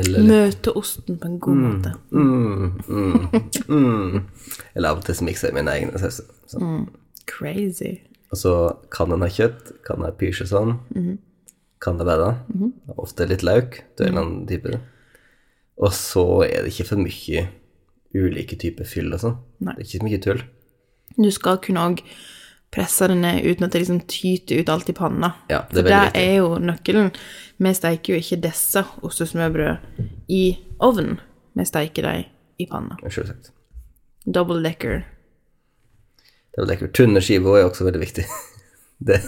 Eller, 0.00 0.22
Møte 0.22 0.72
osten 0.78 1.18
på 1.18 1.26
en 1.26 1.40
god 1.42 1.56
måte. 1.58 1.94
mm, 2.10 2.66
mm, 2.86 3.40
mm. 3.66 4.20
eller 4.74 4.92
av 4.92 5.00
og 5.00 5.08
til 5.08 5.24
mikser 5.26 5.50
jeg 5.50 5.56
mine 5.56 5.72
egne 5.74 5.98
sauser. 5.98 6.28
Crazy. 7.26 7.96
Og 8.30 8.38
så 8.38 8.54
kan 8.94 9.10
den 9.10 9.24
ha 9.24 9.28
kjøtt, 9.32 9.74
kan 9.86 9.98
den 9.98 10.06
ha 10.06 10.14
parmesan, 10.14 10.76
kan 11.82 11.98
det 11.98 12.06
være. 12.06 12.30
Ofte 12.94 13.26
litt 13.26 13.42
lauk. 13.42 13.82
det 13.98 14.06
er 14.06 14.12
en 14.12 14.22
annen 14.22 14.46
type. 14.46 14.78
Og 15.80 15.92
så 15.96 16.24
er 16.44 16.64
det 16.66 16.72
ikke 16.74 16.88
for 16.90 17.00
mye 17.00 17.46
ulike 18.16 18.56
typer 18.60 18.84
fyll 18.88 19.12
og 19.14 19.22
sånn. 19.22 19.36
Det 19.62 19.72
er 19.76 19.84
ikke 19.84 19.98
så 20.00 20.06
mye 20.08 20.20
tull. 20.24 20.42
Du 21.16 21.30
skal 21.34 21.60
kunne 21.64 21.84
òg 21.88 22.02
presse 22.70 23.06
det 23.10 23.16
ned 23.18 23.42
uten 23.48 23.66
at 23.66 23.72
det 23.74 23.80
liksom 23.82 24.02
tyter 24.10 24.60
ut 24.60 24.68
alt 24.70 24.90
i 24.92 24.94
panna. 24.94 25.32
Ja, 25.50 25.62
det 25.72 25.80
er 25.80 25.86
For 25.86 25.88
viktig. 25.90 26.20
er 26.22 26.34
jo 26.36 26.50
nøkkelen. 26.62 27.08
Vi 27.60 27.72
steiker 27.74 28.12
jo 28.14 28.20
ikke 28.22 28.40
disse 28.44 28.82
ostesmørbrød 29.06 30.04
i 30.30 30.42
ovnen. 30.86 31.16
Vi 31.58 31.66
steiker 31.66 32.06
dem 32.06 32.28
i 32.62 32.66
panna. 32.70 32.98
Selvsagt. 33.08 33.50
Double 34.26 34.60
decker. 34.62 35.00
Double 36.56 36.70
decker. 36.74 36.92
Tynne 36.94 37.22
skiver 37.24 37.58
er 37.58 37.68
også 37.70 37.88
veldig 37.88 38.04
viktig. 38.04 38.26
Det 39.00 39.22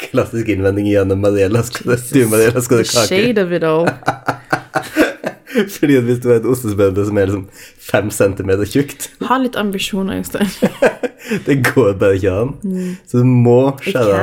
klassisk 0.00 0.48
innvending 0.48 0.86
gjennom 0.88 1.20
Mariella. 1.20 1.60
Skal 1.62 1.90
det, 1.92 1.98
du, 2.12 2.22
Mariella, 2.30 2.60
skal 2.64 2.80
det 2.80 2.86
kake? 2.88 3.06
shade 3.10 3.42
of 3.42 3.52
it 3.52 3.62
all. 3.68 3.84
Fordi 5.76 5.96
at 5.96 6.06
hvis 6.06 6.20
du 6.22 6.28
har 6.30 6.40
et 6.40 6.46
ostesmørbrød 6.48 7.06
som 7.06 7.18
er 7.20 7.28
liksom 7.28 7.48
fem 7.90 8.10
centimeter 8.10 8.68
tjukt, 8.68 9.10
Ha 9.28 9.38
litt 9.42 9.56
ambisjoner, 9.60 10.20
Jostein. 10.20 10.48
det 11.46 11.58
går 11.68 11.92
bare 12.00 12.16
ikke 12.16 12.36
an. 12.42 12.54
Så 13.06 13.22
du 13.22 13.28
må 13.28 13.58
skjære. 13.84 14.22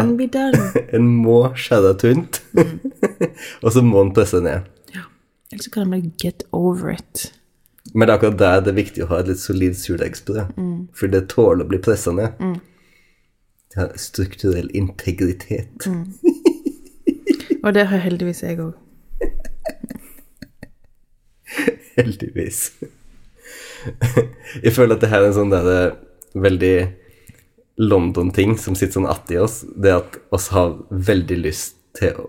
En 0.98 1.10
må 1.24 1.42
skjære 1.56 1.96
tynt, 2.02 2.42
og 3.64 3.74
så 3.74 3.84
må 3.86 4.04
den 4.04 4.14
presse 4.18 4.42
ned. 4.42 4.66
Ja. 4.96 5.06
Eller 5.52 5.64
så 5.64 5.74
kan 5.74 5.88
en 5.88 5.94
bare 5.94 6.12
get 6.24 6.44
over 6.52 6.90
it. 6.94 7.30
Men 7.94 8.08
det 8.08 8.14
er 8.14 8.18
akkurat 8.20 8.40
der 8.40 8.66
det 8.66 8.74
er 8.74 8.82
viktig 8.82 9.06
å 9.06 9.12
ha 9.14 9.22
et 9.22 9.30
litt 9.32 9.42
solid 9.42 9.78
surdeigsbrød, 9.78 10.58
for 10.94 11.14
det 11.14 11.24
tåler 11.32 11.66
å 11.66 11.70
bli 11.72 11.80
pressa 11.82 12.14
ned. 12.14 12.38
Det 13.70 13.78
har 13.78 13.96
strukturell 14.02 14.70
integritet. 14.78 15.88
Og 17.64 17.74
det 17.76 17.90
har 17.90 18.02
heldigvis 18.02 18.44
jeg 18.44 18.62
òg. 18.64 18.74
Heldigvis. 21.98 22.72
Jeg 24.64 24.74
føler 24.76 24.96
at 24.96 25.04
det 25.04 25.12
her 25.12 25.24
er 25.24 25.30
en 25.30 25.38
sånn 25.38 25.54
der 25.54 25.70
eh, 25.74 25.98
veldig 26.40 26.76
London-ting 27.80 28.58
som 28.60 28.76
sitter 28.76 29.00
sånn 29.00 29.10
att 29.10 29.32
i 29.32 29.40
oss. 29.40 29.62
Det 29.76 29.96
at 29.96 30.20
oss 30.36 30.50
har 30.56 30.76
veldig 30.90 31.40
lyst 31.46 31.78
til 31.98 32.18
å, 32.20 32.28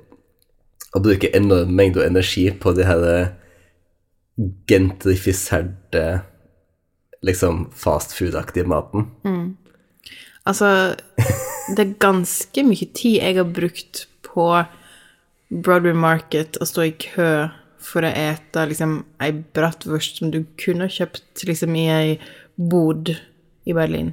å 0.94 1.02
bruke 1.02 1.32
enorm 1.36 1.74
mengde 1.76 2.06
energi 2.06 2.48
på 2.54 2.74
de 2.76 2.86
her 2.86 3.06
eh, 3.10 3.32
gentrifiserte 4.70 6.04
liksom 7.26 7.66
fast 7.76 8.14
food-aktige 8.16 8.64
maten. 8.70 9.10
Altså, 10.48 10.94
det 11.74 11.82
er 11.82 11.98
ganske 12.00 12.64
mye 12.64 12.88
tid 12.96 13.18
jeg 13.18 13.36
har 13.36 13.50
brukt 13.50 14.06
på 14.24 14.46
Broadway 15.50 15.92
Market 15.92 16.56
og 16.60 16.70
stå 16.70 16.86
i 16.86 16.94
kø 16.96 17.50
for 17.80 18.04
å 18.04 18.12
ete 18.12 18.66
liksom 18.70 19.00
ei 19.22 19.32
bratwurst 19.56 20.20
som 20.20 20.32
du 20.34 20.42
kunne 20.60 20.90
kjøpt 20.92 21.44
liksom 21.48 21.76
i 21.78 21.86
ei 21.92 22.14
bod 22.56 23.12
i 23.64 23.76
Berlin. 23.76 24.12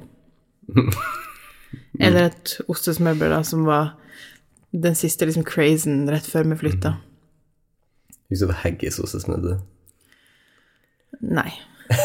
Eller 2.00 2.30
et 2.30 2.54
ostesmørbrød 2.70 3.34
da, 3.34 3.42
som 3.44 3.66
var 3.68 3.94
den 4.72 4.96
siste 4.98 5.26
liksom 5.28 5.46
crazen 5.48 6.06
rett 6.10 6.26
før 6.28 6.48
vi 6.52 6.60
flytta. 6.62 6.96
Husker 8.28 8.50
du 8.50 8.56
haggis-ostesmørbrød? 8.62 9.64
Nei. 11.24 11.50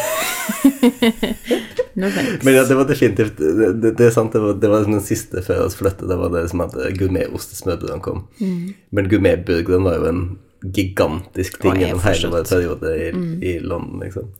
no 2.00 2.08
thanks. 2.08 2.44
Men 2.44 2.54
ja, 2.54 2.62
det 2.64 2.76
var 2.78 2.86
definitivt 2.88 3.36
Det, 3.36 3.72
det, 3.82 3.90
det 3.98 4.06
er 4.06 4.14
sant, 4.14 4.32
det 4.32 4.40
var, 4.40 4.56
det 4.56 4.70
var 4.72 4.86
den 4.88 5.02
siste 5.04 5.42
før 5.44 5.66
vi 5.66 5.76
flyttet. 5.82 6.08
Det 6.08 6.18
var 6.20 6.32
det 6.32 6.46
som 6.52 6.64
at 6.64 6.72
gourmet-ostesmørbrødene 6.98 8.04
kom. 8.04 8.24
Men 8.40 9.10
gourmetburgeren 9.12 9.86
var 9.86 10.00
jo 10.00 10.10
en 10.10 10.24
gigantisk 10.72 11.60
ting 11.62 11.80
gjennom 11.80 12.00
hele 12.04 12.30
vår 12.32 12.48
periode 12.48 12.94
i, 12.96 13.10
i 13.44 13.58
London, 13.60 14.00
liksom. 14.04 14.32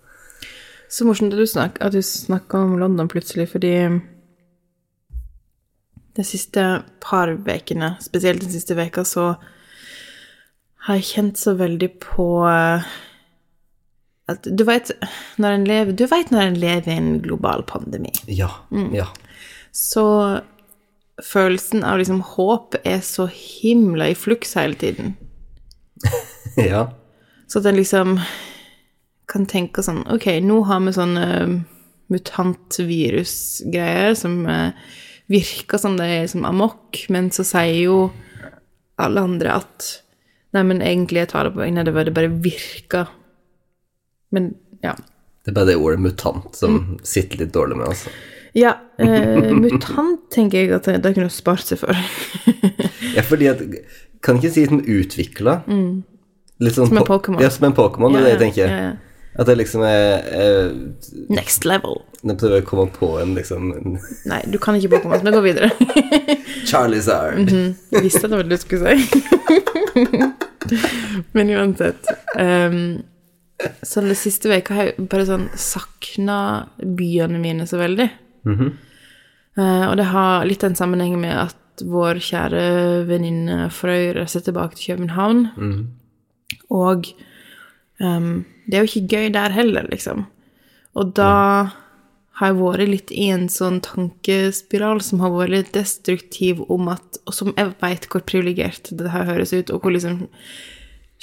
Så 0.88 1.04
morsomt 1.08 1.32
at 1.34 1.40
du, 1.40 1.46
snakker, 1.46 1.82
at 1.86 1.92
du 1.92 2.02
snakka 2.02 2.58
om 2.58 2.76
London 2.78 3.08
plutselig, 3.10 3.48
fordi 3.50 3.72
de 6.14 6.24
siste 6.24 6.62
par 7.02 7.32
ukene, 7.34 7.96
spesielt 8.04 8.44
den 8.44 8.52
siste 8.52 8.76
veka, 8.78 9.02
så 9.04 9.32
har 10.86 11.00
jeg 11.00 11.08
kjent 11.08 11.40
så 11.40 11.56
veldig 11.58 11.88
på 12.02 12.28
eh, 12.46 12.84
at 14.30 14.46
du 14.46 14.64
vet 14.68 14.92
når 15.40 15.58
en 15.58 15.66
lever, 15.68 15.96
du 15.96 16.06
vet 16.08 16.30
når 16.32 16.50
en 16.50 16.60
lever 16.60 16.92
i 16.92 16.98
en 17.00 17.14
global 17.24 17.64
pandemi, 17.66 18.12
Ja. 18.28 18.50
Ja. 18.94 19.08
så 19.72 20.06
følelsen 21.22 21.84
av 21.86 21.98
liksom 21.98 22.20
håp 22.34 22.74
er 22.84 23.00
så 23.00 23.26
himla 23.30 24.08
i 24.10 24.16
fluks 24.18 24.54
hele 24.58 24.74
tiden. 24.74 25.16
ja. 26.70 26.82
Så 27.46 27.58
at 27.60 27.66
en 27.70 27.78
liksom 27.78 28.18
kan 29.30 29.46
tenke 29.48 29.82
sånn 29.84 30.02
Ok, 30.12 30.26
nå 30.44 30.62
har 30.68 30.80
vi 30.84 30.92
sånne 30.96 31.26
mutantvirusgreier 32.12 34.14
som 34.18 34.46
eh, 34.50 34.70
virker 35.32 35.78
som 35.80 35.96
de 35.96 36.04
er 36.20 36.26
som 36.28 36.44
amok, 36.44 37.06
men 37.08 37.30
så 37.32 37.42
sier 37.48 37.80
jo 37.86 37.98
alle 39.00 39.20
andre 39.24 39.50
at 39.62 40.00
Nei, 40.54 40.62
men 40.62 40.82
egentlig 40.86 41.18
jeg 41.24 41.30
tar 41.32 41.42
det 41.48 41.54
på 41.56 41.64
vegne 41.64 41.82
av 41.82 41.86
det, 41.88 42.12
bare 42.14 42.30
virker. 42.30 43.06
Men 44.30 44.54
ja. 44.84 44.92
Det 45.42 45.50
er 45.50 45.56
bare 45.56 45.68
det 45.72 45.82
ordet 45.82 46.04
mutant 46.04 46.54
som 46.54 46.94
sitter 47.02 47.42
litt 47.42 47.50
dårlig 47.56 47.76
med 47.80 47.90
altså. 47.90 48.12
Ja, 48.54 48.78
eh, 49.02 49.50
mutant 49.50 50.30
tenker 50.30 50.62
jeg 50.62 50.70
at 50.76 50.86
det 50.86 51.10
kunne 51.16 51.26
spart 51.34 51.66
seg 51.66 51.82
for. 51.82 51.90
Ja, 53.14 53.22
fordi 53.22 53.46
at 53.46 53.60
Kan 54.24 54.40
ikke 54.40 54.52
si 54.54 54.66
som 54.68 54.80
utvikla. 54.80 55.58
Litt 56.62 56.76
sånn 56.76 56.88
Som 56.88 57.02
en 57.02 57.08
Pokémon. 57.08 57.42
Ja, 57.42 57.50
som 57.52 57.66
en 57.68 57.76
Pokémon, 57.76 58.14
det 58.14 58.22
er 58.22 58.24
det 58.24 58.32
jeg 58.34 58.42
tenker. 58.46 58.72
Ja. 58.72 58.92
At 59.34 59.48
det 59.50 59.56
liksom 59.58 59.82
er, 59.82 60.22
er 60.30 60.68
Next 61.34 61.64
level. 61.66 61.98
Jeg 62.22 62.38
prøver 62.38 62.62
å 62.62 62.66
komme 62.68 62.86
på 62.94 63.08
en 63.18 63.34
liksom 63.34 63.72
en 63.74 63.96
Nei, 64.30 64.40
du 64.46 64.60
kan 64.62 64.78
ikke 64.78 64.94
Pokémon, 64.94 65.24
vi 65.24 65.34
går 65.34 65.44
videre. 65.44 65.70
-hmm. 67.48 67.74
Jeg 67.90 68.02
visste 68.02 68.24
at 68.24 68.30
det 68.30 68.36
var 68.36 68.42
det 68.42 68.50
du 68.50 68.56
skulle 68.56 68.96
si. 68.96 69.20
Men 71.32 71.50
uansett. 71.50 72.06
um, 72.38 73.02
så 73.82 74.00
den 74.00 74.14
siste 74.14 74.48
veka 74.48 74.74
har 74.74 74.84
jeg 74.84 75.08
bare 75.08 75.26
sånn 75.26 75.48
sakna 75.56 76.68
byene 76.78 77.38
mine 77.38 77.66
så 77.66 77.76
veldig. 77.78 78.08
Eh, 79.58 79.84
og 79.88 79.96
det 79.96 80.04
har 80.10 80.44
litt 80.44 80.64
en 80.64 80.74
sammenheng 80.74 81.20
med 81.20 81.36
at 81.38 81.56
vår 81.82 82.20
kjære 82.22 82.64
venninne 83.08 83.70
Frøy 83.74 84.12
reiser 84.16 84.44
tilbake 84.46 84.76
til 84.78 84.94
København. 84.94 85.46
Og 86.70 87.08
um, 88.00 88.44
det 88.66 88.74
er 88.76 88.84
jo 88.84 88.90
ikke 88.90 89.08
gøy 89.16 89.32
der 89.34 89.54
heller, 89.54 89.88
liksom. 89.90 90.26
Og 90.94 91.16
da 91.16 91.32
har 92.38 92.50
jeg 92.50 92.58
vært 92.58 92.90
litt 92.90 93.10
i 93.14 93.28
en 93.30 93.48
sånn 93.48 93.80
tankespiral 93.84 95.00
som 95.02 95.20
har 95.22 95.34
vært 95.34 95.54
litt 95.54 95.72
destruktiv 95.74 96.64
om 96.68 96.88
at 96.90 97.20
Og 97.26 97.34
som 97.34 97.52
jeg 97.56 97.74
veit 97.80 98.06
hvor 98.10 98.20
privilegert 98.26 98.90
det 98.90 99.10
her 99.10 99.24
høres 99.24 99.52
ut, 99.54 99.70
og 99.70 99.80
hvor 99.80 99.94
liksom 99.94 100.28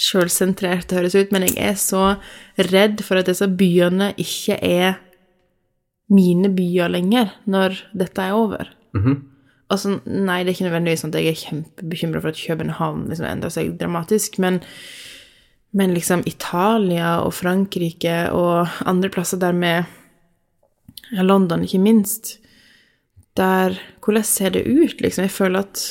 sjølsentrert 0.01 0.87
det 0.89 0.97
høres 0.97 1.15
ut, 1.15 1.31
men 1.31 1.43
jeg 1.45 1.57
er 1.61 1.75
så 1.77 2.15
redd 2.71 3.03
for 3.05 3.19
at 3.19 3.27
disse 3.27 3.45
byene 3.45 4.13
ikke 4.17 4.57
er 4.65 4.95
mine 6.11 6.49
byer 6.49 6.89
lenger 6.89 7.35
når 7.45 7.77
dette 7.93 8.23
er 8.23 8.33
over. 8.33 8.71
Altså, 9.71 9.99
nei, 10.05 10.41
det 10.43 10.51
er 10.51 10.57
ikke 10.57 10.67
nødvendigvis 10.67 11.05
sånn 11.05 11.13
at 11.13 11.21
jeg 11.21 11.31
er 11.31 11.39
kjempebekymra 11.45 12.21
for 12.21 12.33
at 12.33 12.41
København 12.41 13.07
liksom 13.09 13.27
endrer 13.29 13.53
seg 13.53 13.71
dramatisk, 13.79 14.37
men, 14.43 14.59
men 15.77 15.95
liksom 15.95 16.25
Italia 16.29 17.17
og 17.23 17.33
Frankrike 17.37 18.17
og 18.35 18.83
andre 18.89 19.11
plasser 19.13 19.39
der 19.41 19.55
med 19.55 19.87
London, 21.11 21.63
ikke 21.63 21.81
minst, 21.83 22.37
der 23.39 23.77
Hvordan 24.03 24.23
ser 24.27 24.49
det 24.49 24.65
ut, 24.67 25.01
liksom? 25.01 25.23
Jeg 25.23 25.31
føler 25.31 25.63
at 25.63 25.83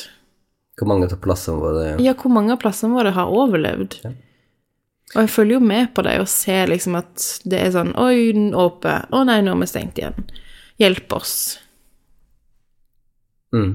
Hvor 0.77 0.89
mange 0.89 1.07
av 1.09 1.17
plassene 1.23 1.57
våre 1.57 1.95
Ja, 2.01 2.13
hvor 2.13 2.33
mange 2.33 2.53
av 2.53 2.61
plassene 2.61 2.93
våre 2.93 3.13
har 3.15 3.33
overlevd? 3.33 3.97
Og 5.15 5.19
jeg 5.25 5.31
følger 5.33 5.57
jo 5.57 5.65
med 5.65 5.89
på 5.95 6.05
det 6.05 6.19
og 6.21 6.29
ser 6.31 6.69
liksom 6.71 6.95
at 6.99 7.25
det 7.49 7.59
er 7.59 7.73
sånn 7.73 7.91
Oi, 7.99 8.31
den 8.35 8.53
åpen. 8.55 9.09
Å 9.11 9.23
nei, 9.27 9.41
nå 9.43 9.55
er 9.55 9.63
vi 9.63 9.67
stengt 9.67 9.99
igjen. 9.99 10.29
Hjelp 10.79 11.17
oss. 11.17 11.33
Mm. 13.55 13.71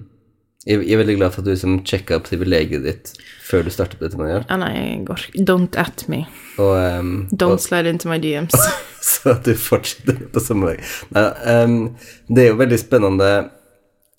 Jeg, 0.67 0.81
jeg 0.83 0.97
er 0.97 0.99
veldig 0.99 1.15
glad 1.21 1.31
for 1.31 1.45
at 1.45 1.47
du 1.47 1.53
liksom 1.53 1.75
sjekka 1.87 2.17
privilegiet 2.27 2.83
ditt 2.83 3.11
før 3.47 3.63
du 3.63 3.71
startet 3.71 4.01
dette 4.03 4.19
med. 4.19 4.33
Ja, 4.49 4.57
nei, 4.59 4.73
jeg 4.75 5.05
går 5.07 5.27
Don't 5.47 5.77
at 5.79 6.03
me. 6.11 6.25
Og, 6.59 6.73
um, 6.75 7.13
Don't 7.31 7.63
slide 7.63 7.87
into 7.87 8.11
my 8.11 8.19
DMs. 8.19 8.57
så 9.13 9.37
at 9.37 9.47
du 9.47 9.53
fortsetter 9.55 10.25
på 10.33 10.43
samme 10.43 10.73
vei. 10.73 10.81
Nei, 11.15 11.27
um, 11.63 11.77
det 12.27 12.43
er 12.43 12.51
jo 12.51 12.59
veldig 12.59 12.81
spennende 12.83 13.31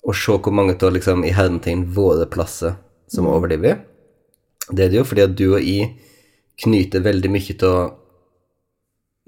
å 0.08 0.14
se 0.16 0.38
hvor 0.40 0.54
mange 0.56 0.78
av 0.80 0.94
liksom, 0.96 1.26
i 1.28 1.34
hermetegn 1.36 1.84
våre 1.92 2.24
plasser 2.32 2.78
som 3.12 3.28
overlever. 3.28 3.82
Det 4.72 4.86
er 4.86 4.92
det 4.92 5.02
jo 5.02 5.06
fordi 5.08 5.26
at 5.26 5.36
du 5.36 5.46
og 5.50 5.60
jeg 5.60 5.90
knyter 6.64 7.04
veldig 7.04 7.30
mye 7.32 7.56
av 7.68 7.82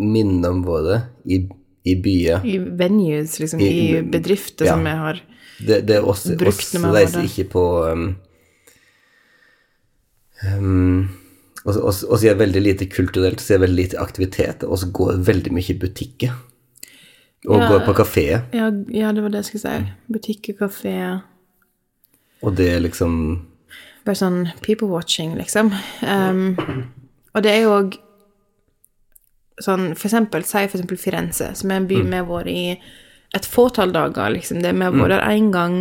minnene 0.01 0.65
våre 0.65 1.03
i, 1.29 1.43
i 1.85 1.95
byer. 2.01 2.49
I 2.49 2.57
venues, 2.81 3.37
liksom. 3.43 3.61
I- 3.61 3.69
I 3.69 4.03
bedrifter 4.09 4.69
ja. 4.69 4.79
som 4.79 4.89
jeg 4.89 5.01
har 5.05 5.21
Det, 5.61 5.81
det 5.88 5.97
er 5.99 6.07
oss, 6.09 6.26
oss 6.26 6.75
reiser 6.81 7.26
ikke 7.26 7.45
på 7.52 7.64
um, 7.93 8.05
um, 10.47 11.09
oss, 11.64 11.76
oss, 11.76 12.05
oss 12.05 12.25
gjør 12.25 12.38
veldig 12.40 12.62
lite 12.64 12.88
kulturelt, 12.93 13.40
så 13.40 13.55
gjør 13.55 13.67
veldig 13.67 13.83
lite 13.83 14.00
aktivitet, 14.00 14.64
og 14.64 14.81
så 14.81 14.88
går 14.95 15.21
veldig 15.26 15.52
mye 15.57 15.75
i 15.75 15.79
butikker. 15.83 16.38
Og 17.49 17.57
Ja. 17.61 17.69
går 17.69 17.85
på 17.87 17.95
kafé, 17.97 18.25
ja, 18.52 18.71
ja, 18.93 19.12
det 19.17 19.23
var 19.23 19.31
det 19.33 19.40
jeg 19.40 19.45
skulle 19.45 19.64
si. 19.64 19.93
Butikker, 20.12 20.59
kafé 20.61 21.23
og 22.43 22.57
det 22.57 22.69
er 22.75 22.81
liksom 22.81 23.47
Bare 24.05 24.17
sånn 24.17 24.47
people 24.64 24.88
watching, 24.88 25.35
liksom. 25.37 25.73
Um, 26.00 26.57
og 27.35 27.43
det 27.45 27.52
er 27.52 27.62
jo 27.67 27.75
òg 27.76 27.99
sånn 29.61 29.90
For 29.95 30.09
eksempel, 30.09 30.45
si 30.49 30.62
for 30.67 30.79
eksempel 30.79 30.97
Firenze, 31.00 31.50
som 31.55 31.71
er 31.71 31.83
en 31.83 31.88
by 31.90 32.00
vi 32.00 32.17
har 32.17 32.25
vært 32.25 32.49
i 32.49 32.62
et 33.37 33.47
fåtall 33.47 33.93
dager, 33.95 34.33
liksom. 34.35 34.63
Det, 34.63 34.73
med 34.75 34.91
å 34.91 35.03
være 35.03 35.19
der 35.19 35.37
én 35.37 35.51
gang. 35.55 35.77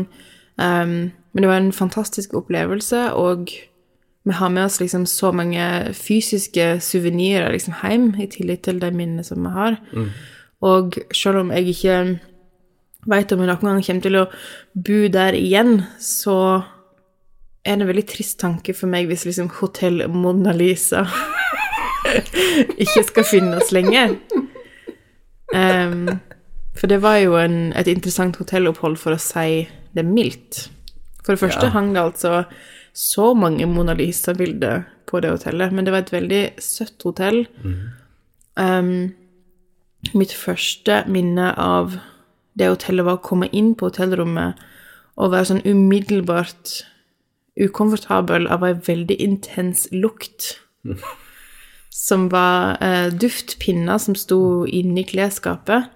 Um, 0.59 1.11
men 1.33 1.43
det 1.43 1.49
var 1.49 1.61
en 1.61 1.73
fantastisk 1.73 2.33
opplevelse, 2.37 3.09
og 3.17 3.49
vi 4.27 4.35
har 4.37 4.49
med 4.53 4.65
oss 4.65 4.79
liksom 4.81 5.05
så 5.09 5.31
mange 5.33 5.93
fysiske 5.97 6.79
suvenirer 6.83 7.53
liksom 7.53 7.77
hjem, 7.81 8.11
i 8.21 8.27
tillegg 8.29 8.63
til 8.67 8.81
de 8.81 8.91
minnene 8.93 9.23
som 9.25 9.45
vi 9.45 9.53
har. 9.53 9.79
Og 10.65 10.99
selv 11.15 11.43
om 11.43 11.53
jeg 11.55 11.71
ikke 11.71 11.95
veit 13.09 13.31
om 13.31 13.41
jeg 13.41 13.47
noen 13.47 13.63
gang 13.63 13.85
kommer 13.85 14.05
til 14.05 14.19
å 14.19 14.25
bo 14.75 14.99
der 15.13 15.37
igjen, 15.37 15.85
så 16.03 16.35
er 17.63 17.77
det 17.77 17.85
en 17.85 17.91
veldig 17.91 18.05
trist 18.09 18.39
tanke 18.41 18.75
for 18.75 18.91
meg 18.91 19.09
hvis 19.09 19.25
liksom 19.27 19.49
Hotell 19.59 20.03
Mona 20.11 20.53
Lisa 20.55 21.05
ikke 22.83 23.03
skal 23.07 23.27
finnes 23.27 23.71
lenger. 23.75 24.17
Ehm, 25.55 26.19
for 26.79 26.87
det 26.87 27.01
var 27.03 27.17
jo 27.19 27.35
en, 27.35 27.73
et 27.75 27.87
interessant 27.91 28.37
hotellopphold, 28.39 28.97
for 28.97 29.15
å 29.15 29.19
si 29.19 29.67
det 29.95 30.05
mildt. 30.07 30.69
For 31.25 31.35
det 31.35 31.41
første 31.43 31.67
Ja. 31.67 31.73
hang 31.75 31.93
det 31.93 32.01
altså 32.01 32.45
så 32.95 33.33
mange 33.35 33.67
Mona 33.67 33.93
Lisa-bilder 33.93 34.85
på 35.05 35.19
det 35.21 35.31
hotellet, 35.31 35.71
men 35.71 35.85
det 35.85 35.91
var 35.91 35.99
et 35.99 36.13
veldig 36.13 36.43
søtt 36.59 37.03
hotell. 37.03 37.45
Ehm, 38.57 39.13
mitt 40.13 40.31
første 40.31 41.03
minne 41.07 41.53
av 41.57 41.99
det 42.57 42.69
hotellet 42.69 43.05
var 43.05 43.17
å 43.17 43.23
komme 43.23 43.49
inn 43.51 43.75
på 43.75 43.89
hotellrommet 43.89 44.55
og 45.17 45.31
være 45.31 45.45
sånn 45.51 45.65
umiddelbart 45.67 46.83
ukomfortabel 47.59 48.47
av 48.47 48.63
ei 48.63 48.73
veldig 48.73 49.17
intens 49.19 49.87
lukt. 49.91 50.59
Som 51.91 52.29
var 52.31 52.77
eh, 52.81 53.09
duftpinner 53.11 53.97
som 53.99 54.15
sto 54.15 54.65
inni 54.65 55.03
klesskapet. 55.03 55.89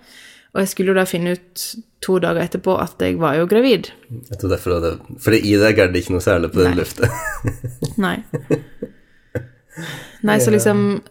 Og 0.53 0.61
jeg 0.61 0.69
skulle 0.69 0.93
jo 0.93 0.97
da 0.99 1.05
finne 1.09 1.33
ut 1.33 1.63
to 2.03 2.19
dager 2.21 2.43
etterpå 2.43 2.75
at 2.77 3.01
jeg 3.01 3.17
var 3.21 3.39
jo 3.39 3.47
gravid. 3.49 3.89
Jeg 4.29 4.37
tror 4.37 4.53
derfor 4.53 4.77
det 4.83 4.93
For 5.23 5.33
i 5.33 5.55
deg 5.57 5.79
er 5.81 5.89
det 5.89 6.03
ikke 6.03 6.13
noe 6.13 6.25
særlig 6.25 6.51
på 6.53 6.61
den 6.61 6.77
lufta. 6.77 7.09
Nei. 8.05 8.19
Nei, 10.21 10.37
så 10.39 10.53
liksom 10.53 11.01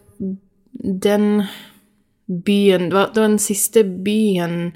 Den 1.03 1.43
byen 2.27 2.87
det 2.87 2.95
var 2.95 3.11
den 3.15 3.35
siste 3.41 3.83
byen 3.83 4.71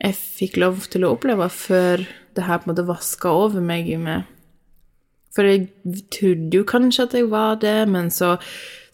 jeg 0.00 0.16
fikk 0.16 0.54
lov 0.62 0.86
til 0.88 1.04
å 1.04 1.10
oppleve 1.16 1.48
før 1.52 2.06
det 2.38 2.46
her 2.46 2.60
på 2.60 2.68
en 2.68 2.72
måte 2.72 2.86
vaska 2.88 3.32
over 3.36 3.60
meg 3.64 3.90
med 4.00 4.28
For 5.34 5.44
jeg 5.44 5.68
trodde 6.14 6.56
jo 6.56 6.64
kanskje 6.66 7.04
at 7.04 7.16
jeg 7.18 7.28
var 7.30 7.58
det, 7.62 7.84
men 7.90 8.08
så, 8.14 8.36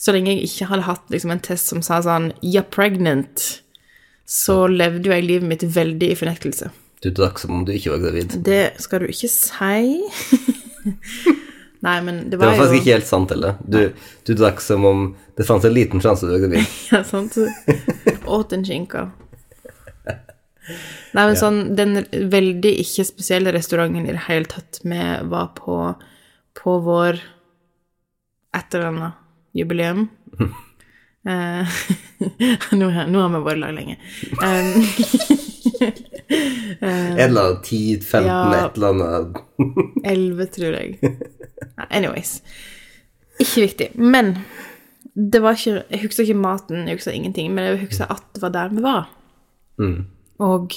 så 0.00 0.12
lenge 0.12 0.34
jeg 0.34 0.48
ikke 0.48 0.70
hadde 0.72 0.88
hatt 0.88 1.12
liksom, 1.12 1.32
en 1.32 1.44
test 1.44 1.70
som 1.70 1.84
sa 1.84 2.00
sånn 2.04 2.32
'you're 2.42 2.66
pregnant', 2.66 3.62
så 4.26 4.64
levde 4.70 5.08
jo 5.08 5.14
jeg 5.14 5.24
livet 5.26 5.48
mitt 5.48 5.62
veldig 5.62 6.10
i 6.12 6.18
fornektelse. 6.18 6.70
Du 7.04 7.10
drakk 7.14 7.38
som 7.38 7.52
om 7.54 7.64
du 7.66 7.72
ikke 7.74 7.92
var 7.94 8.02
gravid. 8.06 8.38
Det 8.46 8.62
skal 8.82 9.04
du 9.04 9.10
ikke 9.12 9.30
si. 9.30 10.00
Nei, 11.86 12.00
men 12.02 12.24
det 12.24 12.30
Det 12.34 12.40
var, 12.40 12.50
var 12.50 12.56
faktisk 12.62 12.74
jo 12.74 12.80
ikke 12.80 12.94
helt 12.96 13.06
sant 13.10 13.30
heller. 13.34 13.58
Du, 13.62 13.78
du 14.26 14.32
drakk 14.34 14.62
som 14.64 14.84
om 14.88 15.06
det 15.36 15.46
fantes 15.46 15.68
en 15.68 15.76
liten 15.76 16.02
sjanse 16.02 16.26
du 16.26 16.32
var 16.34 16.42
gravid. 16.46 16.66
Ja, 16.92 17.02
sant. 17.06 17.36
Åt 18.26 18.56
en 18.56 18.64
skinke. 18.66 19.06
Nei, 21.14 21.22
men 21.22 21.36
sånn, 21.38 21.60
den 21.78 22.00
veldig 22.32 22.72
ikke 22.82 23.06
spesielle 23.06 23.52
restauranten 23.54 24.08
i 24.08 24.12
det 24.16 24.24
hele 24.26 24.50
tatt 24.50 24.80
vi 24.82 24.98
var 25.30 25.52
på 25.56 25.78
på 26.56 26.78
vår 26.80 27.18
et 28.56 28.74
eller 28.74 28.86
annet 28.90 29.12
jubileum. 29.52 30.06
Eh, 31.26 31.66
nå, 32.78 32.90
nå 33.10 33.20
har 33.22 33.32
vi 33.34 33.40
vært 33.48 33.58
lag 33.62 33.74
lenge. 33.76 33.96
Um, 34.42 34.86
Et 36.26 37.20
eller 37.22 37.40
annen 37.42 37.60
10-15, 37.62 38.24
Ja. 38.26 38.66
et 38.66 38.76
eller 38.76 38.88
annet 38.88 39.36
11, 40.04 40.46
tror 40.56 40.74
jeg. 40.74 40.96
Anyways. 41.90 42.40
Ikke 43.38 43.60
viktig. 43.66 43.88
Men 43.94 44.32
det 45.16 45.40
var 45.44 45.54
ikke 45.56 45.84
Jeg 45.90 46.00
husker 46.02 46.22
ikke 46.24 46.34
maten, 46.40 46.88
jeg 46.88 46.96
husker 46.98 47.14
ingenting, 47.14 47.52
men 47.54 47.64
jeg 47.64 47.78
husker 47.86 48.10
at 48.12 48.24
det 48.34 48.42
var 48.42 48.52
der 48.56 48.68
vi 48.74 48.82
var. 48.84 49.06
Mm. 49.78 50.06
Og 50.42 50.72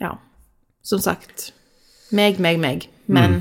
ja, 0.00 0.10
som 0.84 0.98
sagt 1.00 1.50
Meg, 2.12 2.38
meg, 2.38 2.58
meg. 2.60 2.88
Men, 3.06 3.40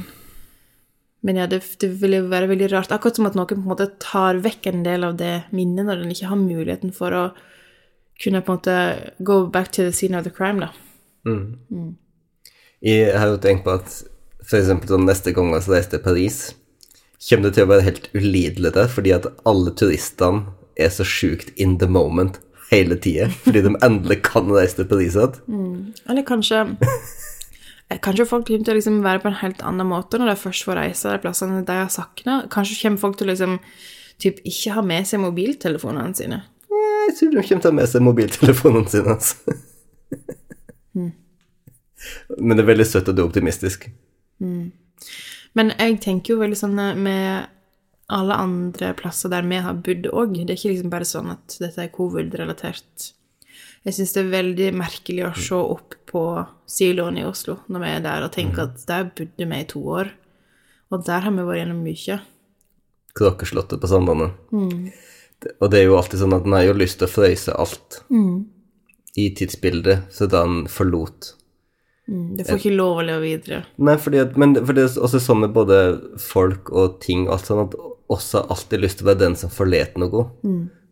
men 1.23 1.39
ja, 1.39 1.47
det, 1.47 1.61
det 1.79 1.87
ville 2.01 2.19
jo 2.19 2.29
være 2.31 2.49
veldig 2.51 2.67
rart. 2.73 2.91
Akkurat 2.91 3.15
som 3.15 3.27
at 3.29 3.35
noen 3.37 3.47
på 3.47 3.55
en 3.55 3.69
måte 3.69 3.87
tar 4.03 4.41
vekk 4.43 4.67
en 4.73 4.81
del 4.83 5.05
av 5.07 5.17
det 5.19 5.33
minnet 5.55 5.87
når 5.87 6.01
den 6.03 6.11
ikke 6.11 6.31
har 6.31 6.39
muligheten 6.39 6.91
for 6.95 7.15
å 7.15 7.23
kunne 8.23 8.41
på 8.43 8.51
en 8.51 8.59
måte 8.59 8.77
go 9.23 9.45
back 9.47 9.71
to 9.71 9.85
the 9.87 9.93
scene 9.95 10.19
of 10.19 10.27
the 10.27 10.33
crime, 10.33 10.59
da. 10.59 10.73
Jeg 12.83 13.15
har 13.15 13.31
jo 13.31 13.39
tenkt 13.39 13.63
på 13.63 13.77
at 13.77 14.01
eksempel 14.43 14.91
sånn 14.91 15.07
neste 15.07 15.31
gang 15.35 15.53
jeg 15.55 15.67
reiser 15.71 15.95
til 15.95 16.03
Paris, 16.03 16.39
kommer 17.23 17.47
det 17.47 17.55
til 17.55 17.65
å 17.65 17.71
være 17.71 17.87
helt 17.87 18.09
ulidelig 18.11 18.73
der, 18.75 18.89
fordi 18.91 19.13
at 19.15 19.29
alle 19.47 19.71
turistene 19.79 20.51
er 20.75 20.91
så 20.91 21.05
sjukt 21.07 21.53
in 21.55 21.77
the 21.79 21.87
moment 21.87 22.41
hele 22.71 22.97
tida, 22.99 23.29
fordi 23.45 23.63
de 23.63 23.75
endelig 23.85 24.19
kan 24.27 24.49
reise 24.51 24.81
til 24.81 24.89
Paris 24.89 25.15
igjen. 25.15 25.93
Eller 26.09 26.27
kanskje 26.27 26.65
Kanskje 28.03 28.25
folk 28.29 28.47
kommer 28.47 28.65
til 28.65 28.73
å 28.73 28.77
liksom 28.77 29.01
være 29.05 29.21
på 29.23 29.29
en 29.29 29.41
helt 29.41 29.61
annen 29.65 29.89
måte 29.89 30.19
når 30.19 30.33
de 30.33 30.39
først 30.41 30.65
får 30.67 30.79
reise 30.79 31.11
de 31.11 31.21
plassene 31.23 31.65
de 31.67 31.77
har 31.77 31.91
savna. 31.93 32.39
Kanskje 32.53 32.79
kommer 32.81 33.01
folk 33.01 33.19
til 33.19 33.27
å 33.27 33.33
liksom 33.33 33.59
typ 34.23 34.39
ikke 34.47 34.75
ha 34.77 34.83
med 34.85 35.07
seg 35.09 35.21
mobiltelefonene 35.23 36.17
sine. 36.17 36.41
Jeg 36.73 37.15
tror 37.19 37.33
de 37.33 37.43
kommer 37.43 37.63
til 37.65 37.69
å 37.69 37.73
ha 37.73 37.79
med 37.81 37.91
seg 37.91 38.05
mobiltelefonene 38.05 38.93
sine. 38.93 39.17
Altså. 39.17 39.57
Men 42.37 42.57
det 42.57 42.63
er 42.63 42.71
veldig 42.71 42.87
søtt 42.87 43.09
at 43.09 43.17
du 43.17 43.23
er 43.23 43.27
optimistisk. 43.29 43.89
Men 45.57 45.73
jeg 45.77 45.99
tenker 46.03 46.33
jo 46.33 46.41
veldig 46.41 46.59
sånn 46.59 46.79
eh, 46.81 46.95
med 46.97 47.49
alle 48.13 48.37
andre 48.37 48.91
plasser 48.97 49.31
der 49.31 49.45
vi 49.47 49.61
har 49.63 49.77
bodd 49.85 50.09
òg. 50.11 50.35
Det 50.41 50.51
er 50.51 50.59
ikke 50.59 50.73
liksom 50.73 50.91
bare 50.93 51.07
sånn 51.07 51.31
at 51.33 51.57
dette 51.61 51.85
er 51.85 51.93
covid-relatert. 51.93 53.13
Jeg 53.83 53.97
syns 53.97 54.13
det 54.15 54.21
er 54.21 54.31
veldig 54.31 54.67
merkelig 54.79 55.23
å 55.27 55.31
se 55.35 55.57
opp 55.59 55.95
på 56.07 56.23
siloen 56.69 57.17
i 57.19 57.25
Oslo 57.27 57.57
når 57.67 57.83
vi 57.83 57.89
er 57.91 58.03
der, 58.05 58.25
og 58.25 58.31
tenke 58.35 58.63
at 58.63 58.85
der 58.87 59.09
bodde 59.11 59.47
vi 59.49 59.59
i 59.59 59.67
to 59.67 59.81
år. 59.97 60.13
Og 60.93 61.03
der 61.03 61.25
har 61.25 61.33
vi 61.33 61.43
vært 61.43 61.59
gjennom 61.59 61.81
mye. 61.83 62.19
Klokkeslottet 63.17 63.81
på 63.81 63.89
Sandane. 63.89 64.29
Mm. 64.53 64.91
Og 65.59 65.71
det 65.71 65.81
er 65.81 65.87
jo 65.89 65.97
alltid 65.99 66.21
sånn 66.21 66.35
at 66.37 66.45
en 66.47 66.55
har 66.55 66.67
jo 66.69 66.75
lyst 66.77 67.01
til 67.01 67.09
å 67.09 67.11
frøyse 67.11 67.55
alt 67.59 67.99
i 69.19 69.29
tidsbildet, 69.35 70.07
så 70.13 70.29
da 70.31 70.45
en 70.47 70.63
forlot 70.71 71.33
Det 72.07 72.45
får 72.47 72.61
ikke 72.61 72.75
lov 72.75 73.01
å 73.01 73.03
leve 73.05 73.23
videre. 73.23 73.59
Nei, 73.77 73.97
fordi 74.01 74.21
at, 74.23 74.37
men 74.39 74.55
for 74.59 74.75
det 74.75 74.87
er 74.87 75.03
også 75.07 75.21
sånn 75.23 75.43
med 75.43 75.53
både 75.55 75.81
folk 76.23 76.71
og 76.71 76.97
ting 77.03 77.27
og 77.27 77.35
alt 77.37 77.51
sånn 77.51 77.65
at 77.67 77.77
har 78.13 78.49
alltid 78.53 78.81
lyst 78.83 78.99
til 78.99 79.07
å 79.07 79.11
være 79.11 79.21
den 79.23 79.37
som 79.39 79.51
forlater 79.53 80.01
noe. 80.01 80.25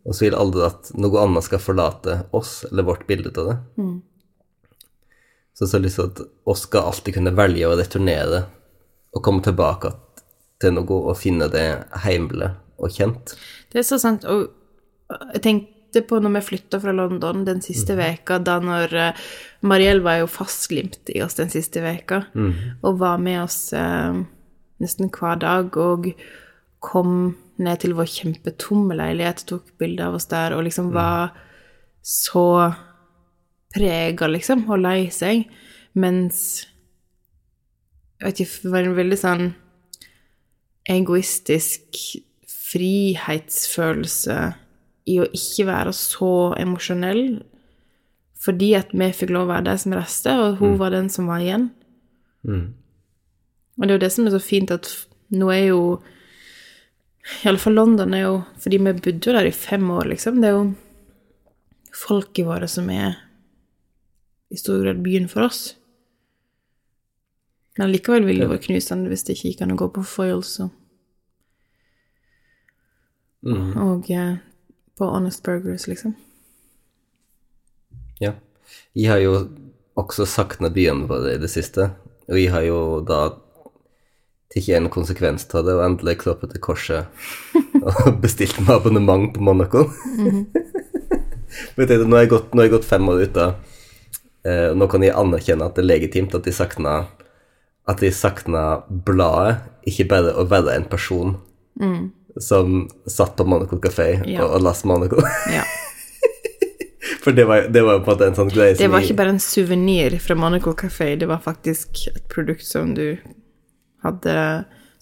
Og 0.02 0.16
så 0.16 0.26
vil 0.26 0.38
aldri 0.38 0.64
at 0.66 0.90
noe 0.98 1.20
annet 1.22 1.46
skal 1.46 1.62
forlate 1.62 2.22
oss 2.34 2.62
eller 2.70 2.86
vårt 2.88 3.06
bilde 3.06 3.30
av 3.38 3.50
det. 3.50 3.58
Så 5.54 5.66
så 5.66 5.76
har 5.76 5.82
jeg 5.82 5.86
lyst 5.86 6.00
til 6.00 6.08
at 6.10 6.22
oss 6.48 6.64
skal 6.66 6.88
alltid 6.90 7.14
kunne 7.18 7.34
velge 7.38 7.68
å 7.68 7.76
returnere 7.78 8.40
og 9.12 9.22
komme 9.22 9.44
tilbake 9.44 9.92
til 10.62 10.74
noe 10.74 10.98
og 11.12 11.18
finne 11.20 11.48
det 11.52 11.66
heimelig 12.06 12.50
og 12.82 12.90
kjent. 12.94 13.36
Det 13.70 13.82
er 13.82 13.86
så 13.86 14.00
sant. 14.00 14.26
Og 14.26 14.48
jeg 15.36 15.44
tenkte 15.44 16.02
på 16.08 16.18
når 16.22 16.38
vi 16.38 16.44
flytta 16.48 16.80
fra 16.82 16.94
London 16.96 17.44
den 17.46 17.60
siste 17.64 17.94
veka, 17.98 18.40
da 18.42 18.58
når 18.64 18.94
uh, 18.96 19.24
Mariell 19.68 20.00
var 20.02 20.22
jo 20.22 20.30
fastglimt 20.30 21.12
i 21.12 21.20
oss 21.22 21.36
den 21.38 21.52
siste 21.52 21.82
veka, 21.84 22.24
og 22.82 22.98
var 22.98 23.20
med 23.22 23.42
oss 23.44 23.58
eh, 23.76 24.16
nesten 24.82 25.12
hver 25.12 25.36
dag, 25.38 25.76
og 25.78 26.08
kom 26.82 27.36
ned 27.62 27.82
til 27.82 27.94
vår 27.96 28.08
kjempetomme 28.10 28.96
leilighet, 28.98 29.44
tok 29.46 29.70
bilde 29.80 30.04
av 30.06 30.18
oss 30.18 30.28
der, 30.30 30.56
og 30.56 30.64
liksom 30.66 30.90
var 30.94 31.32
så 32.02 32.72
prega, 33.72 34.28
liksom, 34.28 34.66
og 34.70 34.82
lei 34.82 35.06
seg, 35.14 35.46
mens 35.94 36.66
Jeg 38.22 38.28
vet 38.28 38.40
ikke, 38.44 38.58
det 38.62 38.70
var 38.70 38.84
en 38.86 38.94
veldig 38.94 39.16
sånn 39.18 39.48
egoistisk 40.92 41.96
frihetsfølelse 42.46 44.36
i 45.10 45.16
å 45.18 45.26
ikke 45.34 45.66
være 45.66 45.94
så 45.96 46.54
emosjonell, 46.54 47.42
fordi 48.38 48.68
at 48.78 48.94
vi 48.94 49.08
fikk 49.10 49.32
lov 49.34 49.48
å 49.48 49.52
være 49.56 49.66
der 49.72 49.80
som 49.82 49.96
reiste, 49.98 50.36
og 50.38 50.62
hun 50.62 50.78
var 50.78 50.94
den 50.94 51.10
som 51.10 51.26
var 51.30 51.42
igjen. 51.42 51.66
Og 53.74 53.82
det 53.82 53.90
er 53.90 53.96
jo 53.98 54.04
det 54.04 54.12
som 54.14 54.30
er 54.30 54.36
så 54.36 54.42
fint, 54.42 54.70
at 54.70 54.86
nå 55.34 55.50
er 55.50 55.64
jo 55.72 55.82
I 57.22 57.48
alle 57.48 57.60
fall 57.62 57.76
London 57.78 58.14
er 58.14 58.24
jo 58.24 58.32
Fordi 58.58 58.78
vi 58.82 58.92
bodde 58.92 59.30
jo 59.30 59.34
der 59.36 59.46
i 59.46 59.54
fem 59.54 59.90
år, 59.90 60.10
liksom. 60.10 60.40
Det 60.42 60.48
er 60.48 60.56
jo 60.56 60.72
folket 61.92 62.46
våre 62.48 62.66
som 62.68 62.88
er 62.90 63.18
i 64.52 64.58
stor 64.58 64.82
grad 64.82 65.02
byen 65.04 65.28
for 65.28 65.46
oss. 65.46 65.76
Men 67.78 67.92
likevel 67.92 68.26
ville 68.26 68.44
det 68.44 68.52
vært 68.52 68.66
knusende 68.66 69.08
hvis 69.12 69.24
det 69.24 69.36
ikke 69.36 69.50
gikk 69.50 69.62
an 69.64 69.74
å 69.74 69.78
gå 69.80 69.88
på 69.94 70.04
foils 70.04 70.54
og, 70.64 70.72
og 73.48 74.10
eh, 74.12 74.34
på 74.98 75.08
Honest 75.08 75.42
Burgers, 75.44 75.86
liksom. 75.88 76.16
Ja. 78.20 78.34
Jeg 78.96 79.08
har 79.08 79.22
jo 79.22 79.38
også 79.98 80.26
sakna 80.28 80.70
byene 80.72 81.08
våre 81.08 81.36
i 81.36 81.40
det 81.40 81.50
siste, 81.52 81.90
og 82.28 82.38
jeg 82.38 82.52
har 82.52 82.64
jo 82.68 83.00
da 83.08 83.24
tatt 84.52 84.68
en 84.76 84.90
konsekvens 84.92 85.46
av 85.54 85.66
det 85.66 85.74
og 85.78 85.84
endelig 85.86 86.18
kroppet 86.22 86.52
til 86.52 86.62
korset 86.62 87.24
og 87.82 88.18
bestilt 88.24 88.58
meg 88.60 88.76
abonnement 88.76 89.32
på 89.34 89.42
Monaco. 89.44 89.86
Men 91.74 91.84
jeg 91.84 91.88
tenkte, 91.88 92.06
nå 92.08 92.16
har 92.16 92.24
jeg 92.26 92.32
gått, 92.32 92.52
nå 92.52 92.62
har 92.62 92.68
jeg 92.68 92.76
gått 92.78 92.88
fem 92.88 93.08
år 93.12 93.26
ute, 93.26 93.48
eh, 94.48 94.68
og 94.70 94.78
nå 94.80 94.88
kan 94.92 95.04
jeg 95.04 95.16
anerkjenne 95.16 95.66
at 95.68 95.76
det 95.76 95.84
er 95.84 95.90
legitimt 95.90 96.36
at 96.36 96.46
de 96.46 96.54
sakna 96.56 97.02
at 97.90 97.98
de 97.98 98.12
sakna 98.14 98.82
bladet, 98.86 99.58
ikke 99.90 100.06
bare 100.12 100.34
å 100.38 100.44
være 100.46 100.76
en 100.76 100.84
person 100.86 101.34
som 102.40 102.84
satt 103.10 103.34
på 103.36 103.44
Monaco 103.44 103.76
kafé 103.82 104.22
Ja. 104.24 104.44
og, 104.44 104.54
og 104.56 104.62
las 104.62 104.84
Monaco. 104.84 105.22
Ja. 105.50 105.64
For 107.22 107.34
det 107.34 107.44
var, 107.46 107.66
jo 107.66 107.70
på 107.72 107.92
en 107.92 108.06
måte 108.06 108.26
en 108.30 108.38
sånn 108.38 108.50
greie 108.50 108.74
Det 108.78 108.88
var 108.90 109.04
ikke 109.04 109.18
bare 109.18 109.34
en 109.34 109.42
suvenir 109.42 110.16
fra 110.22 110.34
Monaco 110.38 110.72
Café, 110.78 111.14
det 111.18 111.28
var 111.30 111.42
faktisk 111.42 112.06
et 112.14 112.24
produkt 112.30 112.64
som 112.66 112.94
du 112.94 113.16
hadde 114.02 114.34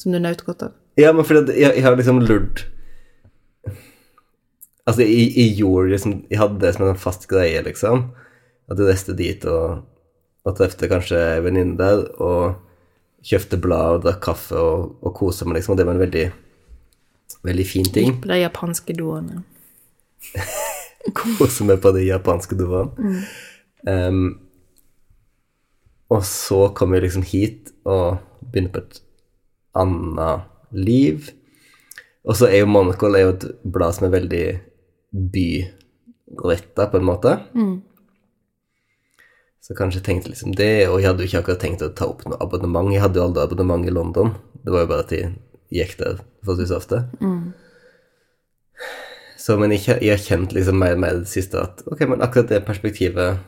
Som 0.00 0.12
du 0.14 0.18
nøt 0.22 0.44
godt 0.46 0.62
av. 0.64 0.76
Ja, 0.98 1.12
men 1.12 1.24
fordi 1.24 1.56
jeg, 1.58 1.74
jeg 1.76 1.84
har 1.84 1.96
liksom 1.96 2.22
lurt 2.24 2.64
Altså, 4.86 5.04
jeg, 5.04 5.30
jeg 5.36 5.54
gjorde 5.60 5.92
liksom 5.92 6.16
Jeg 6.30 6.40
hadde 6.40 6.60
det 6.62 6.74
som 6.74 6.88
en 6.88 6.98
fast 6.98 7.28
greie, 7.30 7.60
liksom. 7.62 8.10
At 8.70 8.80
jeg 8.80 8.88
reiste 8.88 9.14
dit 9.18 9.44
og, 9.50 9.84
og 10.46 10.56
trefte 10.58 10.88
kanskje 10.90 11.18
en 11.36 11.44
venninne 11.44 11.78
der, 11.78 12.04
og 12.22 12.56
kjøpte 13.26 13.58
blad 13.60 13.98
og 13.98 14.04
drakk 14.06 14.20
kaffe 14.24 14.56
og, 14.56 14.96
og 15.04 15.14
kosa 15.18 15.46
meg, 15.46 15.58
liksom. 15.58 15.74
Og 15.74 15.80
det 15.80 15.86
var 15.86 15.98
en 15.98 16.04
veldig, 16.04 16.26
veldig 17.46 17.66
fin 17.68 17.90
ting. 17.90 18.12
Gikk 18.14 18.22
På 18.24 18.32
de 18.32 18.40
japanske 18.40 18.96
doene. 18.98 19.42
Kose 21.16 21.66
meg 21.68 21.80
på 21.82 21.92
de 21.96 22.06
japanske 22.06 22.58
doene. 22.58 23.12
Em, 23.88 24.24
og 26.10 26.24
så 26.26 26.66
kom 26.76 26.92
jeg 26.96 27.06
liksom 27.06 27.24
hit 27.26 27.70
og 27.88 28.18
begynte 28.42 28.72
på 28.74 28.82
et 28.84 29.00
annet 29.78 30.48
liv. 30.72 31.30
Og 32.28 32.36
så 32.36 32.50
er 32.50 32.62
jo 32.62 32.70
Monocle 32.70 33.16
er 33.18 33.26
jo 33.26 33.36
et 33.36 33.46
blad 33.64 33.96
som 33.96 34.06
er 34.08 34.16
veldig 34.16 34.44
byretta, 35.32 36.86
på 36.90 37.00
en 37.00 37.06
måte. 37.08 37.36
Så 39.60 39.76
kanskje 39.76 40.02
tenkte 40.04 40.32
liksom 40.32 40.54
det, 40.56 40.88
og 40.88 41.00
jeg 41.00 41.10
hadde 41.10 41.24
jo 41.24 41.28
ikke 41.30 41.40
akkurat 41.44 41.60
tenkt 41.62 41.82
å 41.84 41.92
ta 41.94 42.08
opp 42.10 42.24
noe 42.26 42.38
abonnement. 42.40 42.92
Jeg 42.92 43.02
hadde 43.04 43.20
jo 43.20 43.26
aldri 43.28 43.42
abonnement 43.44 43.86
i 43.86 43.92
London. 43.92 44.34
Det 44.64 44.72
var 44.72 44.84
jo 44.84 44.90
bare 44.92 45.04
at 45.04 45.12
jeg 45.16 45.34
gikk 45.70 45.98
der 46.00 46.22
forholdsvis 46.44 46.76
ofte. 46.76 47.02
Så, 49.40 49.56
men 49.56 49.72
jeg, 49.72 49.84
jeg 50.02 50.10
har 50.12 50.20
kjent 50.20 50.52
liksom 50.52 50.76
mer 50.80 50.96
og 50.96 51.00
mer 51.00 51.20
det 51.22 51.30
siste 51.30 51.60
at 51.60 51.80
ok, 51.88 52.02
men 52.10 52.24
akkurat 52.24 52.50
det 52.50 52.64
perspektivet 52.66 53.38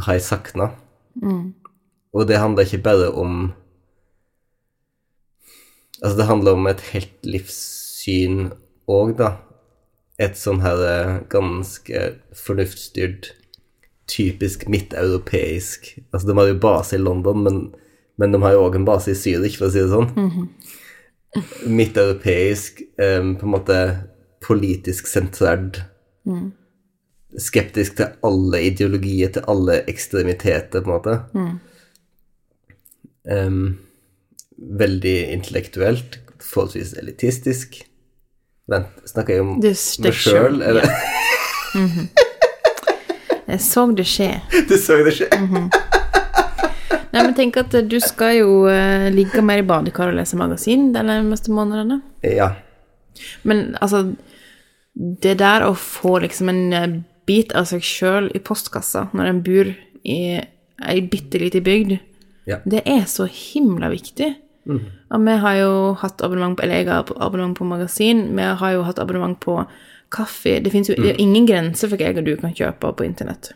har 0.00 0.16
jeg 0.16 0.22
sakna. 0.26 0.70
Og 2.12 2.26
det 2.28 2.40
handler 2.40 2.66
ikke 2.66 2.84
bare 2.84 3.10
om 3.12 3.52
Altså, 6.00 6.16
det 6.16 6.26
handler 6.30 6.56
om 6.56 6.66
et 6.66 6.80
helt 6.94 7.26
livssyn 7.28 8.46
òg, 8.88 9.18
da. 9.18 9.34
Et 10.16 10.38
sånn 10.38 10.62
her 10.64 10.80
eh, 10.88 11.18
ganske 11.28 12.04
fornuftsstyrt, 12.32 13.34
typisk 14.08 14.64
midteuropeisk 14.72 15.90
Altså, 16.08 16.24
de 16.30 16.36
har 16.38 16.48
jo 16.48 16.56
base 16.62 16.96
i 16.96 17.02
London, 17.02 17.44
men, 17.44 17.60
men 18.16 18.32
de 18.32 18.40
har 18.40 18.56
jo 18.56 18.64
òg 18.64 18.80
en 18.80 18.88
base 18.88 19.12
i 19.12 19.18
Zürich, 19.18 19.60
for 19.60 19.68
å 19.68 19.74
si 19.74 19.84
det 19.84 19.92
sånn 19.92 20.08
midteuropeisk, 21.66 22.80
um, 22.98 23.36
på 23.38 23.46
en 23.46 23.52
måte 23.52 23.78
politisk 24.42 25.06
sentrert, 25.06 25.82
skeptisk 27.38 28.00
til 28.00 28.08
alle 28.26 28.64
ideologier, 28.66 29.30
til 29.36 29.44
alle 29.46 29.82
ekstremiteter, 29.90 30.82
på 30.82 30.90
en 30.90 30.96
måte. 30.96 31.14
Em, 33.30 33.78
veldig 34.58 35.16
intellektuelt, 35.32 36.18
forholdsvis 36.42 36.96
elitistisk. 36.98 37.78
Vent, 38.70 38.90
snakker 39.08 39.34
jeg 39.36 39.44
om 39.44 39.54
meg 39.60 40.14
meg 40.14 40.62
eller? 40.62 40.82
Ja. 40.84 40.98
selv, 41.74 41.86
-hmm. 41.86 42.08
Jeg 43.50 43.60
så 43.60 43.86
det 43.96 44.06
skje. 44.06 44.40
du 44.68 44.76
så 44.78 44.96
det 45.04 45.14
skje? 45.18 45.28
Nei, 47.10 47.22
men 47.24 47.34
tenk 47.34 47.56
at 47.56 47.74
du 47.90 47.98
skal 48.00 48.36
jo 48.38 48.50
uh, 48.70 49.10
ligge 49.10 49.42
mer 49.42 49.58
i 49.58 49.66
badekar 49.66 50.12
og 50.12 50.18
lese 50.20 50.38
magasin 50.38 50.92
de 50.94 51.02
nærmeste 51.02 51.50
månedene. 51.50 52.00
Ja. 52.22 52.52
Men 53.42 53.76
altså 53.80 54.14
Det 55.22 55.38
der 55.38 55.64
å 55.64 55.74
få 55.74 56.18
liksom 56.18 56.48
en 56.48 56.72
eh, 56.72 56.94
bit 57.26 57.52
av 57.54 57.64
seg 57.70 57.82
sjøl 57.86 58.26
i 58.34 58.40
postkassa 58.42 59.04
når 59.14 59.28
en 59.30 59.42
bor 59.42 59.68
i 60.02 60.16
ei 60.82 61.00
bitte 61.06 61.38
lita 61.38 61.60
bygd, 61.62 61.92
Ja. 62.48 62.60
det 62.64 62.82
er 62.88 63.04
så 63.10 63.26
himla 63.30 63.90
viktig. 63.92 64.34
Og 65.10 65.24
vi 65.26 65.36
har 65.42 65.56
jo 65.58 65.70
hatt 65.98 66.22
abonnement 66.22 66.56
på 66.58 66.62
Eller 66.62 66.82
jeg 66.82 66.88
har 66.90 67.08
abonnement 67.16 67.56
på 67.58 67.64
magasin. 67.64 68.36
Vi 68.36 68.42
har 68.42 68.72
jo 68.74 68.84
hatt 68.86 68.98
abonnement 68.98 69.40
på 69.40 69.56
kaffe. 70.10 70.60
Det 70.60 70.72
fins 70.72 70.90
jo 70.90 70.98
det 70.98 71.14
er 71.14 71.22
ingen 71.22 71.46
grenser 71.46 71.88
for 71.88 71.96
hva 71.96 72.10
jeg 72.10 72.20
og 72.20 72.26
du 72.26 72.36
kan 72.40 72.54
kjøpe 72.54 72.92
på 72.96 73.06
internett. 73.06 73.52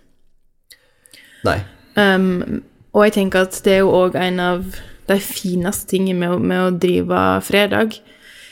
Nei. 1.45 1.61
Um, 1.95 2.63
og 2.95 3.07
jeg 3.07 3.17
tenker 3.19 3.47
at 3.47 3.59
det 3.67 3.77
er 3.77 3.83
jo 3.83 3.95
òg 3.95 4.17
en 4.19 4.41
av 4.43 4.77
de 5.11 5.17
fineste 5.21 5.91
tingene 5.91 6.17
med, 6.23 6.45
med 6.47 6.63
å 6.63 6.75
drive 6.81 7.23
fredag, 7.45 7.99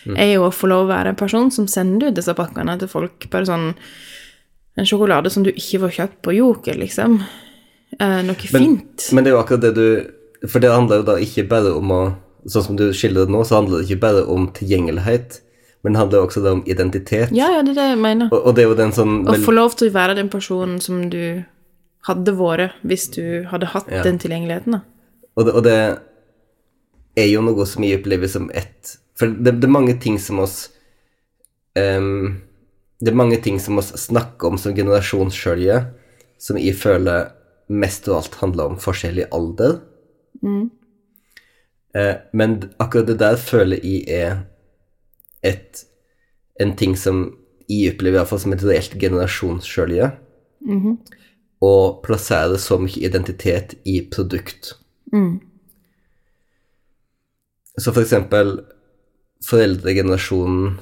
er 0.02 0.32
jo 0.34 0.48
å 0.48 0.54
få 0.54 0.66
lov 0.66 0.88
å 0.88 0.90
være 0.90 1.12
en 1.12 1.18
person 1.18 1.50
som 1.54 1.68
sender 1.70 2.10
ut 2.10 2.16
disse 2.18 2.34
pakkene 2.36 2.74
til 2.80 2.90
folk. 2.90 3.28
Bare 3.32 3.48
sånn 3.48 3.70
En 4.72 4.86
sjokolade 4.88 5.28
som 5.28 5.42
du 5.44 5.50
ikke 5.50 5.82
får 5.82 5.90
kjøpt 5.98 6.14
på 6.24 6.32
Joker, 6.32 6.78
liksom. 6.80 7.18
Eh, 7.98 8.20
noe 8.24 8.48
fint. 8.48 9.02
Men 9.12 9.20
det 9.20 9.28
er 9.28 9.34
jo 9.34 9.40
akkurat 9.42 9.66
det 9.66 9.72
du 9.76 9.88
For 10.48 10.58
det 10.62 10.72
handler 10.72 11.02
jo 11.02 11.06
da 11.12 11.16
ikke 11.22 11.46
bare 11.50 11.74
om 11.78 11.90
å 11.94 12.02
Sånn 12.50 12.64
som 12.66 12.74
du 12.74 12.88
skildrer 12.90 13.28
det 13.28 13.30
nå, 13.30 13.44
så 13.46 13.60
handler 13.60 13.78
det 13.78 13.86
ikke 13.86 14.00
bare 14.02 14.22
om 14.26 14.48
tilgjengelighet, 14.50 15.36
men 15.86 15.94
det 15.94 16.00
handler 16.00 16.24
også 16.26 16.40
om 16.50 16.64
identitet. 16.66 17.30
ja, 17.30 17.46
ja, 17.54 17.60
det 17.62 17.70
er 17.70 17.78
det 17.78 17.84
jeg 17.92 17.98
mener. 18.02 18.32
Og, 18.34 18.48
og 18.48 18.56
det 18.56 18.64
er 18.64 18.66
jo 18.66 18.74
den 18.80 18.90
sånn 18.96 19.12
Å 19.30 19.36
få 19.44 19.54
lov 19.54 19.76
til 19.78 19.92
å 19.92 19.94
være 19.94 20.16
den 20.18 20.30
personen 20.32 20.80
som 20.82 21.04
du 21.12 21.44
hadde 22.08 22.34
vært 22.34 22.74
hvis 22.82 23.04
du 23.14 23.44
hadde 23.46 23.68
hatt 23.70 23.86
Ja. 23.86 24.02
den 24.02 24.18
tilgjengeligheten, 24.18 24.74
da. 24.74 24.80
Og 25.38 25.46
det, 25.46 25.54
og 25.54 25.62
det 25.68 25.76
er 27.22 27.28
jo 27.30 27.44
noe 27.46 27.66
som 27.70 27.86
jeg 27.86 28.00
opplever 28.00 28.26
som 28.26 28.50
ett 28.50 28.96
For 29.14 29.30
det, 29.30 29.60
det 29.62 29.70
er 29.70 29.76
mange 29.78 29.94
ting 30.02 30.18
som 30.18 30.42
oss 30.42 30.64
um, 31.78 32.42
Det 32.98 33.12
er 33.14 33.20
mange 33.22 33.38
ting 33.44 33.60
som 33.62 33.78
oss 33.78 33.92
snakker 34.08 34.50
om 34.50 34.58
som 34.58 34.74
generasjonsskjølje, 34.74 35.78
som 36.42 36.58
jeg 36.58 36.74
føler 36.74 37.30
mest 37.70 38.10
av 38.10 38.18
alt 38.18 38.34
handler 38.42 38.72
om 38.72 38.78
forskjellig 38.82 39.30
alder. 39.30 39.78
Eh, 41.94 42.16
men 42.32 42.58
akkurat 42.78 43.06
det 43.06 43.18
der 43.20 43.36
føler 43.36 43.82
jeg 43.84 44.04
er 44.08 44.38
et, 45.44 45.84
en 46.60 46.76
ting 46.76 46.96
som 46.96 47.24
jeg 47.68 47.92
opplever 47.92 48.16
i 48.16 48.20
hvert 48.20 48.30
fall 48.30 48.40
som 48.42 48.52
et 48.52 48.64
reelt 48.64 48.94
generasjonsskjølje. 49.00 50.12
Å 51.62 51.74
plassere 52.02 52.58
så 52.58 52.78
mye 52.82 53.04
identitet 53.06 53.76
i 53.84 54.00
produkt. 54.10 54.72
Så 57.78 57.92
for 57.92 58.02
eksempel 58.02 58.60
foreldregenerasjonen 59.48 60.78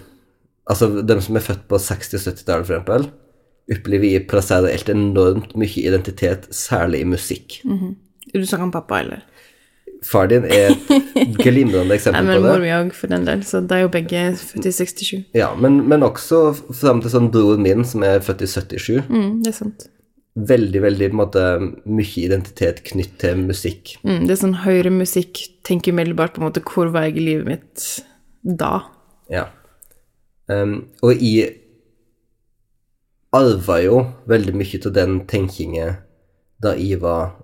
Altså, 0.71 1.03
dem 1.03 1.19
som 1.19 1.35
er 1.35 1.43
født 1.43 1.65
på 1.67 1.79
60- 1.83 2.15
og 2.15 2.21
70-tallet, 2.29 2.67
for 2.67 2.75
eksempel, 2.77 3.07
opplever 3.75 4.05
vi 4.05 4.27
plasserer 4.31 4.71
helt 4.71 4.89
enormt 4.93 5.57
mye 5.59 5.83
identitet, 5.83 6.47
særlig 6.55 7.01
i 7.01 7.09
musikk. 7.11 7.57
Du 8.31 8.45
snakker 8.47 8.69
om 8.69 8.71
pappa, 8.71 9.01
eller? 9.03 9.25
Far 10.07 10.31
din 10.31 10.47
er 10.49 10.73
et 10.73 11.37
glimrende 11.37 11.95
eksempel 11.99 12.25
Nei, 12.25 12.35
det. 12.37 12.41
men 12.41 12.47
på 12.47 12.55
mor 12.55 12.65
mi 12.65 12.73
òg, 12.73 12.93
for 12.97 13.13
den 13.13 13.27
del. 13.29 13.45
Så 13.45 13.61
de 13.61 13.77
er 13.77 13.85
jo 13.85 13.93
begge 13.93 14.25
født 14.41 14.69
i 14.71 14.73
67. 14.73 15.15
Ja, 15.37 15.51
men, 15.61 15.83
men 15.91 16.05
også 16.07 16.43
fram 16.57 17.03
til 17.05 17.13
sånn 17.13 17.31
broren 17.35 17.65
min, 17.67 17.85
som 17.89 18.05
er 18.07 18.23
født 18.25 18.47
i 18.47 18.51
77. 18.51 19.03
Mm, 19.11 19.33
det 19.45 19.53
er 19.53 19.59
sant. 19.59 19.89
Veldig, 20.51 20.81
veldig 20.87 21.11
på 21.11 21.17
en 21.17 21.21
måte, 21.21 21.45
mye 21.91 22.25
identitet 22.25 22.85
knytt 22.89 23.17
til 23.21 23.45
musikk. 23.45 23.97
Mm, 24.07 24.25
det 24.25 24.37
er 24.37 24.43
sånn 24.45 24.61
høyre 24.65 24.93
musikk, 24.95 25.43
tenker 25.69 25.93
umiddelbart 25.93 26.37
på 26.37 26.43
en 26.43 26.49
måte 26.49 26.65
hvor 26.65 26.93
var 26.95 27.09
jeg 27.09 27.19
i 27.19 27.27
livet 27.33 27.51
mitt 27.51 27.89
da? 28.41 28.79
Ja. 29.33 29.49
Um, 30.51 30.87
og 31.05 31.21
jeg 31.21 31.59
arva 33.37 33.77
jo 33.85 34.01
veldig 34.31 34.55
mye 34.59 34.81
av 34.81 34.95
den 34.97 35.21
tenkingen 35.31 36.01
da 36.63 36.73
jeg 36.79 36.99
var 37.03 37.37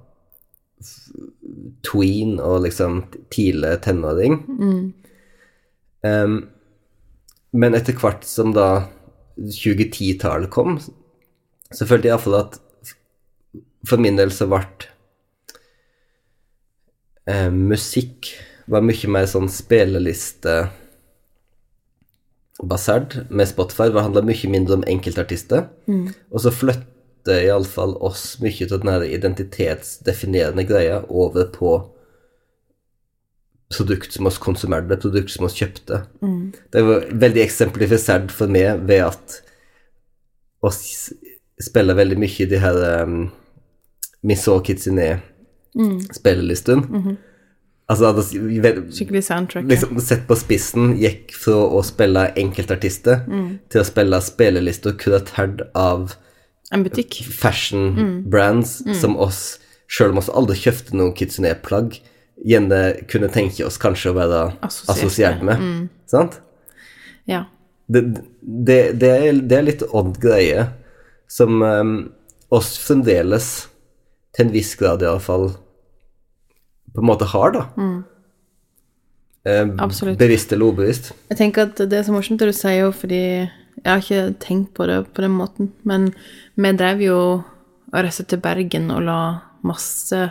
tween 1.86 2.36
og 2.42 2.64
liksom 2.66 3.02
tidlig 3.32 3.76
tenåring. 3.86 4.40
Um, 6.06 6.36
men 7.56 7.76
etter 7.78 7.96
hvert 7.98 8.26
som 8.28 8.52
da 8.56 8.86
2010-tallet 9.36 10.50
kom, 10.52 10.78
så 11.72 11.86
følte 11.88 12.08
jeg 12.08 12.14
iallfall 12.14 12.38
at 12.40 12.60
for 13.86 14.02
min 14.02 14.18
del 14.18 14.32
så 14.34 14.48
ble 14.50 14.62
eh, 17.30 17.50
musikk 17.50 18.32
var 18.70 18.82
mye 18.82 19.10
mer 19.12 19.28
sånn 19.30 19.48
spilleliste 19.52 20.56
basert 22.66 23.18
med 23.30 23.48
Spotify. 23.50 23.90
Det 23.92 24.02
handla 24.02 24.24
mye 24.26 24.50
mindre 24.50 24.78
om 24.78 24.86
enkeltartister. 24.88 25.68
Og 26.32 26.42
så 26.42 26.52
flytter 27.26 27.46
iallfall 27.48 27.96
oss 28.06 28.38
mye 28.40 28.66
av 28.72 28.80
den 28.84 29.10
identitetsdefinerende 29.10 30.64
greia 30.68 31.00
over 31.08 31.44
på 31.50 31.72
produkt 33.76 34.12
som 34.14 34.26
oss 34.26 34.38
konsumerte, 34.38 34.96
produkt 35.02 35.30
som 35.34 35.44
oss 35.48 35.56
kjøpte. 35.58 36.04
Det 36.72 36.82
var 36.86 37.06
veldig 37.10 37.42
eksemplifisert 37.42 38.30
for 38.30 38.46
meg 38.48 38.84
ved 38.86 39.02
at 39.08 39.40
oss 40.62 41.10
spiller 41.62 41.96
veldig 41.98 42.18
mye 42.20 42.42
i 42.44 42.46
de 42.50 42.58
her 42.62 42.78
um, 43.02 43.30
Miso 44.26 44.60
Kitsune 44.62 45.16
spillelistene. 46.14 47.16
Altså, 47.88 48.06
at 48.08 48.16
oss- 48.18 48.32
vi 48.34 48.58
vel- 48.62 48.84
Skikkelig 48.92 49.24
soundtrack. 49.26 49.64
ja. 49.64 49.68
liksom 49.70 49.98
sett 50.00 50.26
på 50.26 50.34
spissen 50.38 50.96
gikk 50.98 51.34
fra 51.34 51.54
å 51.54 51.82
spille 51.84 52.28
enkeltartister 52.36 53.26
til 53.70 53.80
å 53.82 53.84
spille 53.86 54.20
spillelister 54.22 54.92
kuratert 54.98 55.60
av 55.74 56.14
En 56.74 56.82
butikk. 56.82 57.20
fashion 57.30 58.22
brands 58.26 58.80
som 58.98 59.14
oss, 59.22 59.58
sjøl 59.86 60.14
om 60.14 60.18
oss 60.22 60.30
aldri 60.34 60.56
kjøpte 60.64 60.96
noen 60.98 61.14
Kitsune-plagg, 61.14 62.00
gjerne 62.42 62.80
kunne 63.10 63.30
tenke 63.32 63.64
oss 63.66 63.78
kanskje 63.80 64.10
å 64.10 64.16
være 64.16 64.40
Assosiert 64.66 65.44
med. 65.46 65.62
med. 65.62 65.92
Sant? 66.10 66.40
Ja. 67.30 67.44
Det, 67.86 68.02
det, 68.40 68.80
det, 68.98 69.12
er, 69.12 69.38
det 69.46 69.60
er 69.60 69.68
litt 69.68 69.86
odd 69.94 70.16
greie 70.22 70.66
som 71.30 71.62
um, 71.62 71.94
oss 72.54 72.74
fremdeles, 72.82 73.68
til 74.34 74.48
en 74.48 74.52
viss 74.54 74.74
grad 74.78 75.02
iallfall, 75.02 75.48
på 76.94 77.02
en 77.02 77.08
måte 77.08 77.28
har, 77.30 77.54
da. 77.54 77.62
Eh, 79.46 79.68
Absolutt. 79.82 80.18
Bevisst 80.18 80.52
eller 80.52 80.72
ubevisst. 80.72 81.12
Jeg 81.30 81.38
tenker 81.38 81.68
at 81.68 81.78
det 81.78 82.00
er 82.00 82.06
så 82.06 82.14
morsomt 82.14 82.40
det 82.42 82.50
du 82.50 82.56
sier, 82.56 82.86
jo, 82.86 82.92
fordi 82.94 83.22
jeg 83.84 83.90
har 83.92 84.02
ikke 84.02 84.38
tenkt 84.42 84.74
på 84.74 84.86
det 84.88 85.00
på 85.14 85.22
den 85.22 85.34
måten. 85.36 85.72
Men 85.84 86.10
vi 86.56 86.72
drev 86.78 87.00
jo 87.04 87.18
og 87.92 87.98
reiste 88.02 88.24
til 88.28 88.40
Bergen 88.42 88.90
og 88.90 89.02
la 89.06 89.18
masse 89.66 90.30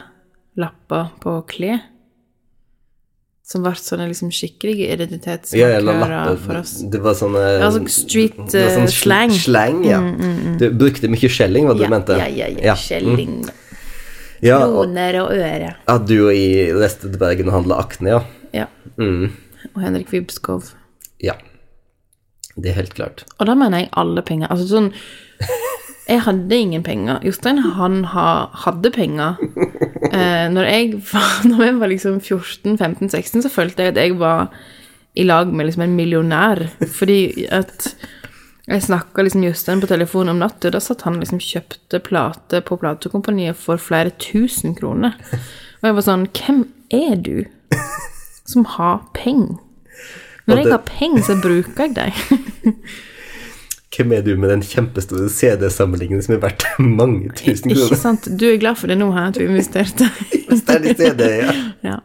lapper 0.60 1.12
på 1.24 1.38
klær. 1.48 1.82
Som 3.46 3.62
ble 3.62 3.76
sånne 3.78 4.08
liksom 4.10 4.32
skikkelige 4.34 4.88
Ja, 4.88 4.96
identitetsmarkører 4.98 6.32
ja, 6.32 6.38
for 6.42 6.58
oss. 6.64 6.72
Det 6.90 6.98
var 7.04 7.14
sånne 7.14 7.44
Ja, 7.62 7.68
sånn 7.76 7.86
street, 7.94 8.40
det 8.50 8.64
var 8.64 8.72
sånn 8.80 8.90
slang. 8.90 9.30
slang. 9.38 9.84
Mm, 9.86 10.08
mm, 10.18 10.48
ja. 10.50 10.56
Du 10.64 10.66
brukte 10.82 11.12
mye 11.14 11.30
skjelling, 11.30 11.68
hva 11.70 11.76
du 11.78 11.84
Ja, 11.86 11.90
mente? 11.94 12.18
ja, 12.18 12.26
ja, 12.26 12.48
ja. 12.50 12.74
Mm. 12.74 12.82
Skjelling, 12.82 13.36
Ja, 14.42 14.58
og, 14.66 14.74
kroner 14.88 15.20
og 15.22 15.32
øre. 15.38 15.76
at 15.88 16.06
du 16.10 16.16
og 16.28 16.34
jeg 16.34 16.74
reiste 16.76 17.06
til 17.12 17.20
Bergen 17.22 17.48
og 17.48 17.54
handla 17.54 17.78
Akne, 17.86 18.10
ja. 18.10 18.24
Ja. 18.54 18.66
Mm. 18.98 19.30
Og 19.76 19.82
Henrik 19.82 20.10
Vibskov. 20.12 20.74
Ja. 21.22 21.34
Det 22.56 22.72
er 22.72 22.80
helt 22.80 22.96
klart. 22.96 23.26
Og 23.40 23.50
da 23.50 23.56
mener 23.58 23.84
jeg 23.84 23.94
alle 24.00 24.24
penger. 24.26 24.52
Altså 24.52 24.68
sånn 24.70 24.92
Jeg 26.06 26.22
hadde 26.22 26.58
ingen 26.62 26.84
penger. 26.86 27.18
Jostein, 27.26 27.58
han 27.80 28.04
ha, 28.12 28.28
hadde 28.66 28.92
penger. 28.94 29.40
Eh, 30.12 30.46
når, 30.54 30.68
jeg 30.70 31.00
var, 31.10 31.32
når 31.50 31.64
jeg 31.66 31.78
var 31.82 31.90
liksom 31.90 32.20
14-15-16, 32.22 33.42
så 33.42 33.50
følte 33.50 33.88
jeg 33.88 33.96
at 33.96 34.02
jeg 34.04 34.20
var 34.20 34.52
i 35.18 35.26
lag 35.26 35.50
med 35.50 35.66
liksom 35.66 35.88
en 35.88 35.96
millionær. 35.98 36.62
Fordi 36.94 37.48
at 37.50 37.90
jeg 38.70 38.86
snakka 38.86 39.26
liksom 39.26 39.44
Jostein 39.46 39.82
på 39.82 39.90
telefon 39.90 40.30
om 40.30 40.40
natta, 40.42 40.70
og 40.70 40.78
da 40.78 40.82
satt 40.82 41.04
han 41.06 41.20
liksom 41.22 41.42
kjøpte 41.42 42.00
plate 42.06 42.62
på 42.66 42.78
platekompaniet 42.82 43.58
for 43.58 43.82
flere 43.82 44.14
tusen 44.22 44.78
kroner. 44.78 45.18
Og 45.82 45.90
jeg 45.90 45.98
var 45.98 46.06
sånn 46.06 46.30
Hvem 46.38 46.64
er 46.94 47.18
du 47.18 47.46
som 48.46 48.66
har 48.78 49.02
penger? 49.18 49.58
Når 50.46 50.62
jeg 50.62 50.72
har 50.72 50.82
penger, 50.86 51.22
så 51.26 51.36
bruker 51.42 51.88
jeg 51.88 51.96
dem. 51.96 52.74
Hvem 53.96 54.12
er 54.12 54.26
du 54.26 54.34
med 54.36 54.50
den 54.52 54.64
kjempestore 54.66 55.30
CD-samlingen 55.32 56.20
som 56.24 56.36
er 56.36 56.42
verdt 56.44 56.66
mange 57.00 57.32
tusen 57.38 57.72
kroner? 57.72 57.86
Ikke 57.88 58.02
sant? 58.02 58.28
Du 58.28 58.46
er 58.50 58.60
glad 58.60 58.76
for 58.80 58.92
det 58.92 58.98
nå, 59.00 59.08
her, 59.16 59.30
at 59.32 59.40
du 59.40 59.46
investerte. 59.46 60.10
Sterlig 60.62 60.98
CD, 61.00 61.24
ja. 61.40 61.54
ja. 61.86 61.98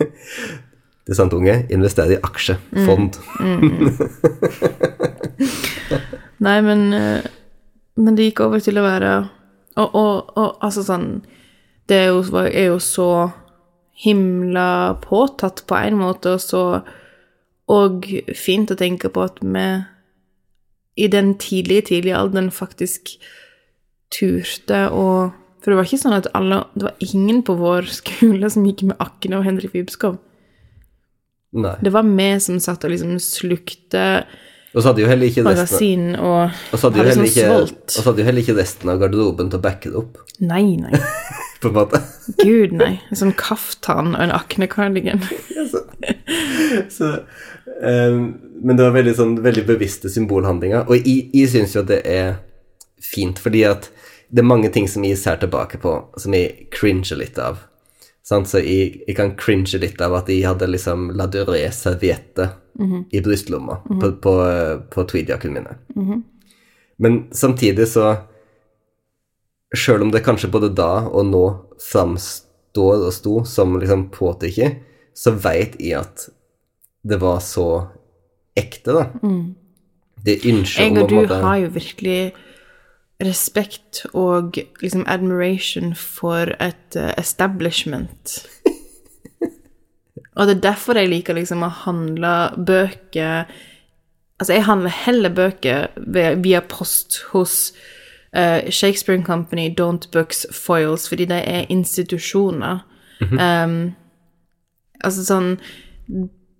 Det 0.00 1.14
er 1.14 1.18
sant, 1.18 1.34
unge. 1.36 1.54
Invester 1.70 2.10
i 2.10 2.18
aksjefond. 2.18 3.20
Nei, 6.40 6.56
men, 6.66 6.86
eh, 6.96 7.28
men 8.00 8.16
det 8.18 8.30
gikk 8.30 8.42
over 8.46 8.62
til 8.64 8.80
å 8.80 8.86
være 8.86 9.10
Og, 9.76 9.94
og, 9.94 10.30
og 10.40 10.62
altså 10.64 10.82
sånn 10.86 11.04
Det 11.88 11.98
er 11.98 12.08
jo, 12.08 12.22
er 12.48 12.70
jo 12.70 12.78
så 12.80 13.10
himla 14.00 14.96
påtatt 15.04 15.62
på 15.68 15.76
en 15.76 15.98
måte, 16.00 16.32
og 16.38 16.40
så 16.40 16.62
Og 17.70 18.06
fint 18.36 18.72
å 18.72 18.78
tenke 18.78 19.10
på 19.12 19.22
at 19.22 19.38
vi 19.44 19.66
i 21.00 21.06
den 21.08 21.34
tidlige, 21.38 21.86
tidlige 21.92 22.18
alderen 22.18 22.50
faktisk 22.52 23.14
turte 24.10 24.88
å 24.90 25.04
For 25.60 25.70
det 25.70 25.76
var 25.78 25.86
ikke 25.86 26.00
sånn 26.00 26.16
at 26.16 26.26
alle 26.34 26.62
Det 26.74 26.86
var 26.88 27.04
ingen 27.04 27.42
på 27.46 27.54
vår 27.60 27.88
skole 28.00 28.50
som 28.50 28.66
gikk 28.66 28.86
med 28.90 29.00
Akne 29.00 29.38
og 29.38 29.46
Henrik 29.46 29.74
Wibskov. 29.76 30.18
Nei. 31.50 31.74
Det 31.82 31.90
var 31.94 32.06
vi 32.06 32.30
som 32.42 32.60
satt 32.62 32.84
og 32.86 32.92
liksom 32.92 33.16
slukte 33.22 34.04
Og 34.70 34.78
så 34.80 34.90
hadde 34.90 35.02
jo 35.02 35.10
heller 35.10 35.30
ikke 35.30 35.42
magasin 35.46 36.12
og 36.14 36.52
og 36.70 36.76
så 36.78 36.86
hadde 36.86 37.00
jo 37.00 37.06
heller 37.08 37.16
sånn 37.18 37.30
ikke, 37.30 37.48
og 37.58 37.94
så 37.94 38.04
hadde 38.06 38.22
jo 38.22 38.28
heller 38.28 38.44
ikke 38.44 38.58
resten 38.58 38.92
av 38.92 39.00
garderoben 39.02 39.50
til 39.50 39.58
å 39.58 39.64
backe 39.64 39.90
det 39.90 39.98
opp, 39.98 40.20
Nei, 40.38 40.76
nei. 40.78 40.94
på 41.60 41.70
en 41.70 41.76
måte. 41.76 42.00
Gud, 42.42 42.74
nei. 42.76 42.92
En 43.10 43.20
sånn 43.22 43.34
kaftan 43.38 44.14
og 44.14 44.22
en 44.24 44.34
aknekardigan. 44.34 45.24
ja, 45.56 45.66
Så, 46.90 47.10
um, 47.82 48.20
men 48.60 48.76
det 48.78 48.86
var 48.86 48.94
veldig, 48.96 49.16
sånn, 49.16 49.34
veldig 49.44 49.66
bevisste 49.68 50.12
symbolhandlinger. 50.12 50.86
Og 50.88 51.00
jeg, 51.00 51.26
jeg 51.36 51.52
syns 51.52 51.76
jo 51.76 51.84
det 51.86 52.02
er 52.08 52.38
fint, 53.04 53.40
fordi 53.40 53.64
at 53.68 53.90
det 54.30 54.44
er 54.44 54.50
mange 54.50 54.70
ting 54.72 54.86
som 54.88 55.04
jeg 55.04 55.18
ser 55.18 55.40
tilbake 55.42 55.80
på, 55.82 55.96
som 56.20 56.34
jeg 56.36 56.70
cringer 56.74 57.18
litt 57.18 57.38
av. 57.42 57.64
Sant? 58.26 58.46
Så 58.50 58.62
jeg, 58.62 59.00
jeg 59.08 59.16
kan 59.18 59.34
cringe 59.38 59.80
litt 59.82 60.00
av 60.04 60.14
at 60.20 60.28
jeg 60.30 60.46
hadde 60.46 60.68
liksom 60.70 61.10
La 61.18 61.26
Durée-serviette 61.26 62.50
i 63.10 63.20
brystlomma 63.20 63.80
på, 63.88 64.12
på, 64.22 64.34
på 64.92 65.04
tweedjakkene 65.10 65.58
mine. 65.58 66.20
Men 67.02 67.18
samtidig 67.34 67.88
så 67.90 68.12
Sjøl 69.76 70.02
om 70.02 70.10
det 70.10 70.24
kanskje 70.26 70.50
både 70.50 70.72
da 70.74 71.06
og 71.06 71.28
nå 71.30 71.44
framstår 71.82 73.06
og 73.06 73.14
sto 73.14 73.34
som 73.46 73.76
liksom 73.78 74.08
påtrykket, 74.14 74.80
så 75.14 75.34
veit 75.36 75.76
jeg 75.78 76.00
at 76.00 76.28
det 77.06 77.20
var 77.22 77.40
så 77.44 77.66
ekte, 78.58 78.92
da. 78.96 79.04
Det 80.20 80.40
ønsket 80.50 80.90
om 80.90 81.00
å 81.00 81.04
og 81.04 81.12
du 81.12 81.34
har 81.34 81.60
jo 81.62 81.70
virkelig 81.72 82.20
respekt 83.20 84.04
og 84.16 84.58
liksom 84.80 85.04
admiration 85.08 85.94
for 85.96 86.54
et 86.60 86.96
eh, 86.96 87.12
establishment. 87.20 88.40
Og 90.38 90.46
det 90.48 90.54
er 90.56 90.62
derfor 90.70 90.96
jeg 90.96 91.10
liker 91.10 91.36
liksom 91.36 91.64
å 91.66 91.74
handle 91.84 92.34
bøker 92.56 93.50
Altså, 94.40 94.54
jeg 94.54 94.64
handler 94.64 94.94
heller 95.02 95.32
bøker 95.36 95.90
via 96.40 96.62
post 96.64 97.18
hos 97.34 97.74
eh, 98.32 98.70
Shakespeare 98.70 99.22
Company, 99.22 99.74
Don't 99.74 100.10
Books, 100.12 100.46
Foils, 100.52 101.08
fordi 101.08 101.28
de 101.30 101.40
er 101.40 101.70
institusjoner. 101.70 102.84
um, 103.20 103.92
altså 105.04 105.24
sånn 105.24 105.48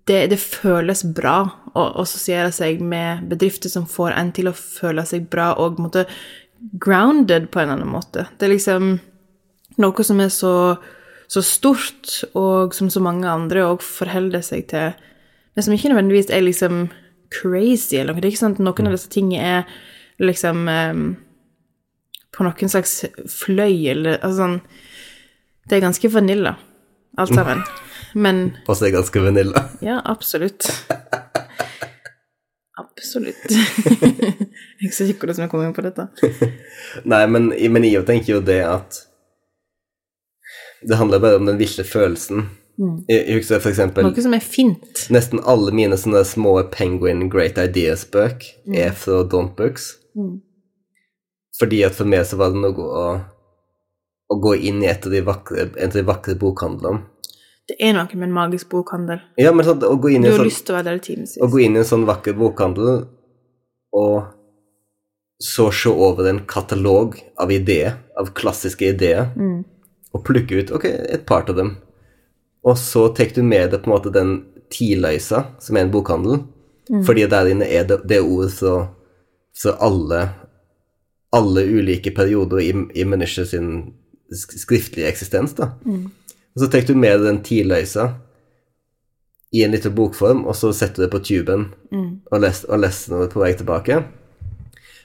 det, 0.09 0.19
det 0.31 0.37
føles 0.41 1.03
bra 1.15 1.37
å 1.77 1.83
assosiere 2.01 2.51
seg 2.53 2.81
med 2.83 3.25
bedrifter 3.31 3.71
som 3.71 3.87
får 3.89 4.15
en 4.17 4.31
til 4.35 4.49
å 4.49 4.55
føle 4.57 5.05
seg 5.07 5.27
bra 5.31 5.51
og 5.55 5.77
på 5.77 5.81
en 5.81 5.87
måte 5.87 6.05
grounded 6.81 7.49
på 7.51 7.61
en 7.61 7.69
eller 7.69 7.79
annen 7.79 7.93
måte. 7.93 8.27
Det 8.37 8.47
er 8.47 8.53
liksom 8.53 8.91
noe 9.81 10.05
som 10.05 10.19
er 10.21 10.29
så, 10.33 10.53
så 11.31 11.43
stort, 11.45 12.19
og 12.37 12.75
som 12.77 12.89
så 12.91 13.01
mange 13.03 13.29
andre 13.29 13.65
òg 13.69 13.85
forholder 13.85 14.43
seg 14.45 14.67
til, 14.73 14.91
men 15.55 15.65
som 15.65 15.75
ikke 15.75 15.91
nødvendigvis 15.91 16.31
er 16.33 16.45
liksom 16.45 16.85
crazy 17.31 17.97
eller 17.97 18.13
noe. 18.13 18.21
Det 18.21 18.29
er 18.29 18.33
ikke 18.35 18.43
sånn 18.43 18.57
at 18.57 18.63
noen 18.65 18.89
av 18.89 18.97
disse 18.97 19.11
tingene 19.11 19.57
er 19.61 19.75
liksom 20.21 20.67
um, 20.67 21.05
på 22.31 22.45
noen 22.47 22.71
slags 22.71 23.01
fløy 23.29 23.89
eller 23.91 24.19
altså 24.21 24.37
sånn 24.37 24.59
Det 25.67 25.77
er 25.77 25.83
ganske 25.83 26.09
vanilla, 26.11 26.55
alt 27.21 27.33
sammen. 27.35 27.63
Men 28.23 28.41
Passer 28.65 28.87
er 28.87 28.91
det 28.91 28.97
ganske 28.97 29.23
vanilla. 29.23 29.65
Ja, 29.89 30.01
absolutt. 30.05 30.67
Absolutt. 32.81 33.45
jeg 33.51 34.17
er 34.17 34.87
ikke 34.87 34.97
så 34.97 35.05
sikker 35.05 35.27
hvordan 35.27 35.45
jeg 35.45 35.51
kommer 35.51 35.69
inn 35.69 35.75
på 35.75 35.85
dette. 35.85 36.07
Nei, 37.05 37.21
men, 37.29 37.51
men 37.53 37.85
jeg 37.87 38.03
tenker 38.07 38.33
jo 38.35 38.41
det 38.43 38.59
at 38.65 39.03
Det 40.81 40.97
handler 40.97 41.21
bare 41.21 41.39
om 41.39 41.47
den 41.47 41.59
ville 41.61 41.85
følelsen. 41.85 42.49
Jeg, 42.81 43.19
jeg 43.27 43.37
husker 43.37 43.61
for 43.61 43.69
eksempel 43.69 44.07
Noe 44.07 44.23
som 44.25 44.33
er 44.33 44.41
fint. 44.43 45.03
Nesten 45.13 45.43
alle 45.45 45.73
mine 45.75 45.97
sånne 45.99 46.23
små 46.25 46.55
Penguin 46.73 47.27
Great 47.29 47.59
Ideas-bøk 47.61 48.47
er 48.73 48.95
fra 48.97 49.21
Don't 49.29 49.53
Books. 49.59 49.91
Fordi 51.61 51.83
at 51.85 51.93
for 51.93 52.09
meg 52.09 52.25
så 52.25 52.39
var 52.41 52.53
det 52.53 52.61
noe 52.63 52.89
å, 52.89 53.05
å 54.33 54.37
gå 54.41 54.55
inn 54.69 54.81
i 54.81 54.89
et 54.89 55.05
av 55.05 55.13
de 55.13 55.21
vakre, 55.25 55.69
en 55.77 55.91
av 55.91 55.97
de 55.99 56.05
vakre 56.07 56.37
bokhandlene. 56.41 57.05
Det 57.69 57.77
er 57.79 57.93
noe 57.95 58.17
med 58.17 58.27
en 58.27 58.35
magisk 58.35 58.71
bokhandel. 58.73 59.21
Ja, 59.39 59.53
men 59.55 59.63
sånn, 59.67 59.83
å 59.85 59.95
gå 60.01 60.15
inn 60.15 60.25
i 60.25 60.31
en 60.31 60.39
sånn 60.41 60.49
lyst 60.49 60.65
til 60.67 60.73
å 60.73 60.79
være 60.79 60.89
der 60.89 60.99
i 60.99 61.03
timevis. 61.05 61.37
Å 61.39 61.49
gå 61.51 61.61
inn 61.63 61.77
i 61.77 61.83
en 61.83 61.87
sånn 61.87 62.07
vakker 62.09 62.35
bokhandel 62.39 63.03
og 63.95 64.15
så 65.41 65.71
se 65.73 65.89
over 65.89 66.27
en 66.29 66.43
katalog 66.45 67.15
av 67.41 67.51
ideer, 67.51 67.95
av 68.19 68.29
klassiske 68.37 68.91
ideer, 68.93 69.31
og 70.11 70.23
plukke 70.27 70.59
ut 70.61 70.73
ok, 70.75 70.85
et 70.85 71.25
par 71.25 71.47
av 71.49 71.57
dem. 71.57 71.73
Og 72.61 72.77
så 72.77 73.07
tar 73.15 73.31
du 73.33 73.41
med 73.41 73.71
deg 73.71 73.81
på 73.81 73.89
en 73.89 73.95
måte 73.95 74.13
den 74.13 74.35
tidløysa, 74.71 75.45
som 75.59 75.77
er 75.77 75.87
en 75.87 75.93
bokhandel, 75.93 76.43
fordi 77.07 77.25
der 77.31 77.49
inne 77.49 77.65
er 77.65 77.87
det, 77.89 78.01
det 78.09 78.21
ord 78.21 78.51
så, 78.53 78.75
fra 79.57 79.73
alle, 79.81 80.21
alle 81.31 81.63
ulike 81.63 82.11
perioder 82.15 82.59
i, 82.59 82.71
i 83.01 83.05
menneskets 83.07 83.53
sin 83.53 83.93
skriftlige 84.35 85.07
eksistens. 85.07 85.53
da. 85.57 85.71
Og 86.51 86.63
så 86.63 86.67
tar 86.67 86.83
du 86.87 86.95
med 86.95 87.23
den 87.23 87.41
tidløysa 87.43 88.09
i 89.51 89.63
en 89.63 89.71
liten 89.71 89.95
bokform, 89.95 90.45
og 90.47 90.55
så 90.55 90.71
setter 90.75 91.01
du 91.01 91.05
det 91.05 91.11
på 91.11 91.23
tuben 91.27 91.69
og 92.31 92.39
leser, 92.39 92.69
og 92.71 92.79
leser 92.83 93.11
når 93.11 93.19
du 93.19 93.25
er 93.25 93.33
på 93.33 93.43
vei 93.43 93.53
tilbake. 93.59 94.01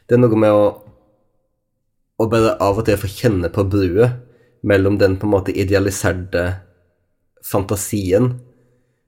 Det 0.06 0.14
er 0.14 0.22
noe 0.22 0.38
med 0.38 0.54
å, 0.54 0.66
å 2.18 2.28
bare 2.30 2.54
av 2.62 2.78
og 2.78 2.86
til 2.86 2.98
få 2.98 3.10
kjenne 3.10 3.50
på 3.50 3.66
bruet 3.66 4.22
mellom 4.66 4.98
den 4.98 5.16
på 5.18 5.26
en 5.26 5.34
måte 5.34 5.54
idealiserte 5.54 6.44
fantasien, 7.46 8.36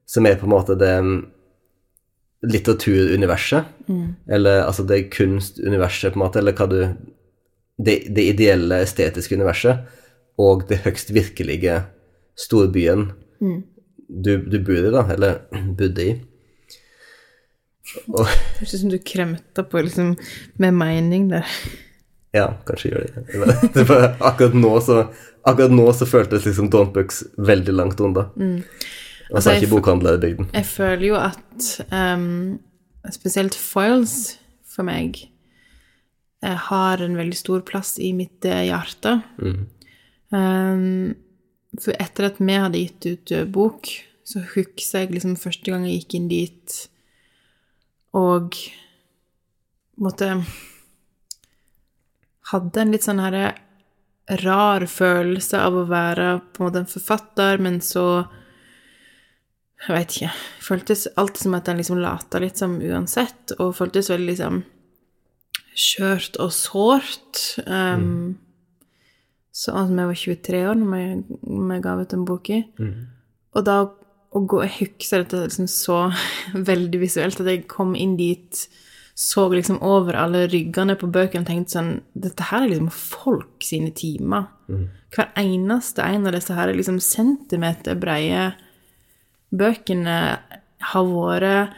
som 0.07 0.27
er 0.27 0.39
på 0.39 0.47
en 0.47 0.55
måte 0.55 0.79
det 0.79 0.95
litteraturuniverset, 2.47 3.65
eller 4.31 4.63
altså 4.63 4.85
det 4.87 5.09
kunstuniverset, 5.11 6.13
på 6.13 6.21
en 6.21 6.25
måte, 6.27 6.39
eller 6.39 6.55
hva 6.55 6.67
du 6.71 6.81
det, 7.79 8.09
det 8.15 8.25
ideelle, 8.35 8.83
estetiske 8.83 9.35
universet, 9.39 9.87
og 10.39 10.67
det 10.69 10.83
høgst 10.85 11.11
virkelige 11.15 11.81
storbyen 12.39 13.09
du, 14.09 14.37
du 14.39 14.59
bor 14.65 14.79
i, 14.79 14.91
da, 14.95 15.05
eller 15.15 15.41
bodde 15.79 16.07
i. 16.07 16.15
Og, 18.13 18.27
Det 18.27 18.59
høres 18.61 18.75
ut 18.75 18.81
som 18.83 18.91
du 18.93 18.99
kremta 19.01 19.65
på 19.65 19.81
liksom, 19.81 20.17
med 20.61 20.75
mening 20.77 21.31
der. 21.31 21.47
ja, 22.37 22.51
kanskje 22.69 22.91
gjør 22.93 23.07
det. 23.07 23.25
Eller, 23.35 23.63
Det 23.75 23.85
var 23.89 24.11
akkurat 24.21 24.55
nå 24.55 24.75
så 24.85 25.07
Akkurat 25.49 25.73
nå 25.73 25.87
så 25.97 26.05
føltes 26.05 26.45
liksom 26.45 26.67
Books 26.69 27.23
veldig 27.39 27.73
langt 27.73 28.01
unna. 28.05 28.27
Og 28.37 28.63
så 29.29 29.37
Altså, 29.37 29.55
ikke 29.59 29.73
bokhandler 29.75 30.17
i 30.17 30.21
bygden. 30.23 30.51
Jeg 30.55 30.67
føler 30.67 31.07
jo 31.07 31.17
at 31.21 31.67
um, 31.93 32.59
spesielt 33.13 33.55
foils 33.55 34.39
for 34.69 34.87
meg 34.89 35.19
eh, 36.45 36.59
har 36.69 37.03
en 37.05 37.17
veldig 37.19 37.37
stor 37.37 37.65
plass 37.67 37.99
i 38.01 38.13
mitt 38.17 38.45
hjerte. 38.45 39.19
hjerte. 39.37 39.67
Um, 40.33 41.17
for 41.77 41.97
etter 42.01 42.29
at 42.31 42.41
vi 42.41 42.57
hadde 42.57 42.81
gitt 42.81 43.09
ut 43.09 43.33
eh, 43.37 43.45
bok, 43.45 43.91
så 44.29 44.43
husker 44.55 45.03
jeg 45.03 45.13
liksom 45.15 45.37
første 45.41 45.73
gang 45.73 45.87
jeg 45.89 46.03
gikk 46.03 46.19
inn 46.19 46.33
dit 46.33 46.81
og 48.17 48.57
måtte 50.01 50.33
Hadde 52.49 52.81
en 52.81 52.93
litt 52.95 53.05
sånn 53.05 53.19
herre 53.21 53.51
rar 54.41 54.87
følelse 54.89 55.59
av 55.61 55.75
å 55.77 55.83
være 55.89 56.29
på 56.55 56.63
en 56.63 56.69
måte 56.69 56.81
en 56.81 56.89
forfatter, 56.89 57.59
men 57.61 57.75
så 57.85 58.25
jeg 59.87 59.95
vet 59.95 60.17
ikke. 60.17 60.33
Føltes 60.67 61.07
alltid 61.17 61.45
som 61.45 61.55
at 61.55 61.69
den 61.69 61.79
liksom 61.79 62.01
lata 62.03 62.41
litt 62.43 62.59
som 62.59 62.79
uansett, 62.83 63.55
og 63.59 63.77
føltes 63.79 64.11
veldig 64.11 64.33
liksom 64.33 64.63
skjørt 65.79 66.37
og 66.43 66.51
sårt. 66.53 67.45
Um, 67.67 68.39
Så 69.53 69.73
altså, 69.75 69.95
jeg 69.95 70.07
var 70.07 70.15
23 70.15 70.59
år 70.71 70.75
når 70.79 70.91
vi 70.91 71.75
jeg 71.75 71.83
ga 71.83 71.95
ut 71.99 72.11
den 72.11 72.25
boka. 72.27 72.61
Og 73.55 73.65
da 73.65 73.79
å 74.29 74.43
gå 74.45 74.59
Jeg 74.63 74.75
husker 74.77 75.23
dette 75.23 75.39
liksom 75.47 75.67
så 75.73 76.13
veldig 76.71 76.99
visuelt, 77.01 77.41
at 77.41 77.47
jeg 77.49 77.65
kom 77.67 77.95
inn 77.97 78.17
dit, 78.19 78.69
så 79.19 79.49
liksom 79.51 79.81
over 79.83 80.15
alle 80.15 80.45
ryggene 80.47 80.95
på 81.01 81.09
bøkene 81.11 81.43
og 81.43 81.49
tenkte 81.49 81.73
sånn 81.75 82.03
Dette 82.15 82.45
her 82.51 82.63
er 82.63 82.69
liksom 82.69 82.91
folk 82.93 83.65
sine 83.65 83.91
timer. 83.91 84.51
Hver 85.15 85.33
eneste 85.41 86.03
en 86.05 86.27
av 86.29 86.37
disse 86.37 86.55
her 86.55 86.69
er 86.69 86.77
liksom 86.77 87.01
centimeterbreie 87.01 88.53
bøkene 89.55 90.17
har 90.93 91.05
vært 91.09 91.75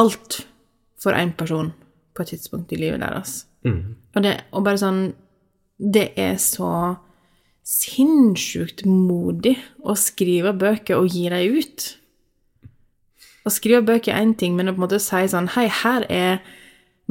alt 0.00 0.40
for 1.00 1.16
én 1.16 1.32
person 1.36 1.72
på 2.14 2.22
et 2.22 2.32
tidspunkt 2.34 2.72
i 2.72 2.78
livet 2.80 3.00
deres. 3.00 3.44
Og, 3.64 4.22
det, 4.24 4.34
og 4.56 4.64
bare 4.64 4.80
sånn 4.80 5.00
Det 5.80 6.12
er 6.16 6.36
så 6.40 6.96
sinnssykt 7.64 8.86
modig 8.88 9.54
å 9.84 9.92
skrive 9.96 10.52
bøker 10.56 10.96
og 11.00 11.08
gi 11.12 11.26
dem 11.32 11.58
ut. 11.60 11.84
Å 13.46 13.52
skrive 13.52 13.82
bøker 13.88 14.12
er 14.14 14.24
én 14.24 14.34
ting, 14.36 14.56
men 14.56 14.68
å 14.68 14.74
på 14.74 14.80
en 14.80 14.84
måte 14.86 15.00
si 15.00 15.22
sånn 15.32 15.48
Hei, 15.54 15.68
her 15.68 16.04
er 16.12 16.40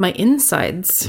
my 0.00 0.10
insides. 0.14 1.08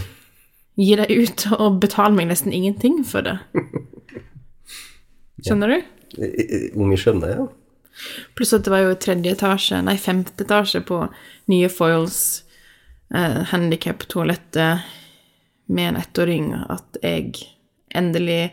Gi 0.80 0.96
dem 0.98 1.10
ut 1.26 1.46
og 1.62 1.80
betal 1.84 2.14
meg 2.18 2.30
nesten 2.32 2.54
ingenting 2.54 3.02
for 3.06 3.26
det. 3.26 3.38
Skjønner 5.46 5.74
du? 5.74 5.78
I- 6.22 6.46
i- 6.46 6.72
Om 6.78 6.92
jeg 6.94 7.02
skjønner, 7.06 7.34
ja. 7.38 7.48
Pluss 8.38 8.54
at 8.56 8.66
det 8.66 8.74
var 8.74 8.86
jo 8.86 8.96
tredje 9.00 9.36
etasje, 9.36 9.82
nei, 9.86 9.98
femte 10.02 10.46
etasje 10.46 10.82
på 10.88 11.04
nye 11.52 11.70
foils, 11.72 12.44
eh, 13.14 13.42
handikap-toalettet 13.52 14.88
med 15.72 15.90
en 15.90 16.02
ettåring, 16.02 16.52
at 16.72 17.00
jeg 17.04 17.46
endelig 17.96 18.52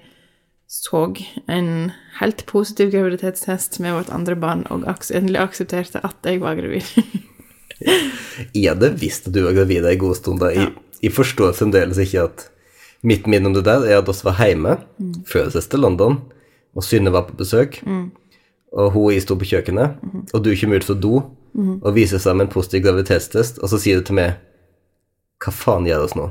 så 0.69 1.17
en 1.49 1.93
helt 2.19 2.45
positiv 2.47 2.91
graviditetstest 2.93 3.79
med 3.81 3.95
vårt 3.97 4.13
andre 4.13 4.37
barn, 4.37 4.67
og 4.69 4.85
aks 4.91 5.11
endelig 5.11 5.41
aksepterte 5.47 6.03
at 6.05 6.29
jeg 6.29 6.43
var 6.45 6.59
gravid. 6.61 6.85
Jeg 8.55 8.73
hadde 8.73 8.89
visst 8.99 9.29
at 9.29 9.35
du 9.37 9.45
var 9.45 9.55
gravid 9.55 9.85
en 9.87 10.01
god 10.01 10.17
stund. 10.19 10.41
da. 10.43 10.49
Jeg, 10.51 10.73
jeg 10.99 11.13
forstår 11.15 11.53
fremdeles 11.55 12.01
ikke 12.03 12.25
at 12.27 12.49
mitt 13.07 13.29
minne 13.31 13.47
om 13.47 13.55
det 13.55 13.63
der 13.69 13.85
er 13.87 14.01
at 14.01 14.09
oss 14.11 14.25
var 14.27 14.41
hjemme 14.43 14.81
før 15.29 15.47
vi 15.47 15.55
reiste 15.55 15.77
til 15.77 15.85
London, 15.87 16.17
og 16.75 16.83
Synne 16.83 17.13
var 17.15 17.29
på 17.29 17.37
besøk, 17.39 17.79
og 18.73 18.93
hun 18.93 19.05
og 19.09 19.13
jeg 19.15 19.25
sto 19.25 19.37
på 19.39 19.49
kjøkkenet, 19.49 20.01
og 20.35 20.45
du 20.45 20.51
kommer 20.61 20.81
ut 20.81 20.89
fra 20.89 20.99
do 20.99 21.15
og 21.59 21.95
viser 21.97 22.21
seg 22.23 22.37
med 22.37 22.47
en 22.47 22.53
positiv 22.53 22.85
graviditetstest, 22.85 23.59
og 23.63 23.73
så 23.73 23.81
sier 23.83 23.99
du 23.99 24.09
til 24.09 24.19
meg 24.21 24.37
Hva 25.43 25.53
faen 25.55 25.87
gjør 25.87 26.05
oss 26.05 26.17
nå? 26.19 26.29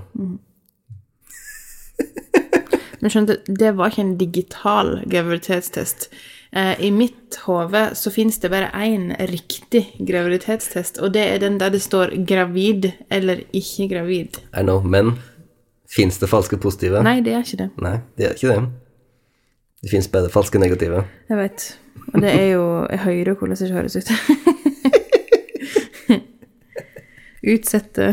Men 3.00 3.14
skjønte, 3.14 3.38
det 3.46 3.76
var 3.78 3.92
ikke 3.92 4.04
en 4.04 4.18
digital 4.20 4.90
graviditetstest. 5.08 6.10
Eh, 6.52 6.74
I 6.88 6.90
mitt 6.92 7.38
hode 7.46 7.84
så 7.96 8.12
fins 8.12 8.40
det 8.42 8.50
bare 8.52 8.72
én 8.74 9.12
riktig 9.30 9.84
graviditetstest, 10.08 11.00
og 11.00 11.14
det 11.14 11.26
er 11.28 11.40
den 11.44 11.60
der 11.62 11.70
det 11.70 11.82
står 11.82 12.16
'gravid' 12.18 12.92
eller 13.12 13.44
'ikke 13.54 13.88
gravid'. 13.94 14.42
I 14.60 14.64
know, 14.64 14.82
men 14.82 15.20
fins 15.96 16.18
det 16.18 16.30
falske 16.30 16.58
positive? 16.58 17.04
Nei, 17.04 17.22
det 17.22 17.34
er 17.34 17.46
ikke 17.46 17.64
det. 17.64 17.70
Nei, 17.82 17.98
det 18.18 18.26
er 18.26 18.34
ikke 18.34 18.48
det. 18.48 18.70
Det 19.84 19.90
fins 19.92 20.08
bare 20.12 20.30
falske 20.34 20.60
negative. 20.60 21.04
Jeg 21.30 21.38
vet. 21.38 21.66
Og 22.14 22.22
det 22.24 22.32
er 22.34 22.48
jo 22.56 22.64
Jeg 22.90 23.00
hører 23.04 23.30
jo 23.32 23.36
hvordan 23.36 23.56
det 23.56 23.68
ikke 23.68 23.78
høres 23.78 23.96
ut. 24.00 24.10
Utsette 27.48 28.08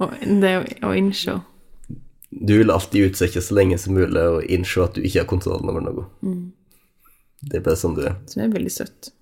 og, 0.00 0.14
det 0.42 0.52
å- 0.82 0.94
innse. 0.96 1.36
Du 2.32 2.54
vil 2.58 2.70
alltid 2.72 3.10
utsette 3.10 3.42
så 3.44 3.54
lenge 3.54 3.76
som 3.78 3.94
mulig 3.94 4.22
og 4.24 4.44
innse 4.50 4.80
at 4.82 4.94
du 4.96 5.02
ikke 5.04 5.20
har 5.20 5.28
kontrollen 5.30 5.68
over 5.70 5.84
noe. 5.84 6.06
Det 7.42 7.58
er 7.60 7.64
bare 7.66 7.76
sånn 7.76 7.94
du 7.94 8.02
er. 8.08 8.16
Som 8.26 8.42
er 8.42 8.48
veldig 8.54 8.72
søtt. 8.72 9.12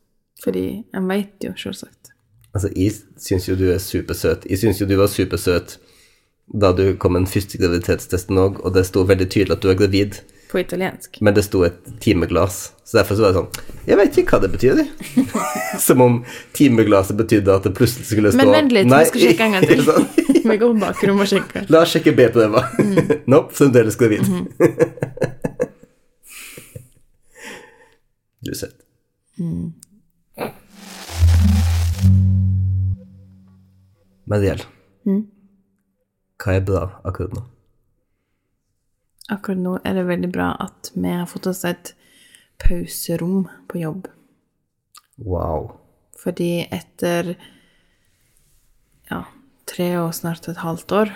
Fordi 0.45 0.85
en 0.97 1.09
veit 1.11 1.43
jo, 1.45 1.51
selvsagt. 1.59 2.13
Altså, 2.55 2.71
jeg 2.79 2.95
syns 3.21 3.49
jo 3.51 3.57
du 3.59 3.67
er 3.75 3.79
supersøt. 3.83 4.47
Jeg 4.49 4.59
syns 4.63 4.81
jo 4.81 4.87
du 4.89 4.97
var 4.97 5.11
supersøt 5.13 5.77
da 6.51 6.73
du 6.75 6.95
kom 6.99 7.13
med 7.15 7.27
den 7.27 7.31
første 7.31 7.59
graviditetstesten 7.61 8.39
òg, 8.41 8.63
og 8.65 8.73
det 8.75 8.87
sto 8.89 9.05
veldig 9.07 9.29
tydelig 9.31 9.55
at 9.59 9.63
du 9.63 9.69
er 9.71 9.79
gravid, 9.79 10.17
På 10.51 10.59
italiensk. 10.59 11.19
men 11.23 11.35
det 11.35 11.45
sto 11.47 11.63
et 11.63 11.77
timeglass. 12.03 12.73
Så 12.85 12.97
derfor 12.99 13.15
så 13.15 13.23
var 13.23 13.31
det 13.31 13.39
sånn 13.39 13.87
Jeg 13.87 13.97
vet 14.01 14.17
ikke 14.19 14.35
hva 14.35 14.41
det 14.43 14.51
betyr, 14.51 14.81
det. 14.81 14.87
Som 15.87 16.01
om 16.03 16.17
timeglasset 16.59 17.17
betydde 17.21 17.55
at 17.55 17.63
det 17.69 17.75
plutselig 17.79 18.07
skulle 18.11 18.33
stå 18.35 18.41
Men 18.43 18.51
vent 18.57 18.73
litt, 18.75 18.91
vi 18.91 19.05
skal 19.13 19.21
sjekke 19.29 19.47
en 19.47 19.53
gang 19.59 19.67
til. 19.71 19.85
Vi 20.51 20.57
går 20.57 20.73
på 20.73 20.81
bakrommet 20.81 21.23
og 21.27 21.31
sjekker. 21.31 21.67
La 21.71 21.83
oss 21.85 21.93
sjekke 21.95 22.15
B 22.17 22.27
på 22.35 22.41
den, 22.43 22.51
hva. 22.57 22.65
Mm. 22.81 23.13
nope, 23.35 23.55
fremdeles 23.55 23.97
gravid. 24.01 24.27
du 28.41 28.51
er 28.51 28.57
søt. 28.57 28.77
Mariell, 34.31 34.63
Mm. 35.07 35.23
hva 36.39 36.53
er 36.57 36.61
bra 36.65 36.83
akkurat 37.05 37.33
nå? 37.35 37.43
Akkurat 39.31 39.63
nå 39.63 39.77
er 39.87 39.95
det 39.95 40.09
veldig 40.09 40.31
bra 40.35 40.53
at 40.59 40.91
vi 40.95 41.13
har 41.13 41.29
fått 41.31 41.47
oss 41.51 41.63
et 41.69 41.93
pauserom 42.61 43.47
på 43.71 43.81
jobb. 43.81 44.09
Wow. 45.23 45.71
Fordi 46.19 46.67
etter 46.73 47.35
ja, 49.11 49.23
tre 49.71 49.89
og 50.01 50.13
snart 50.17 50.49
et 50.51 50.63
halvt 50.65 50.97
år, 50.97 51.15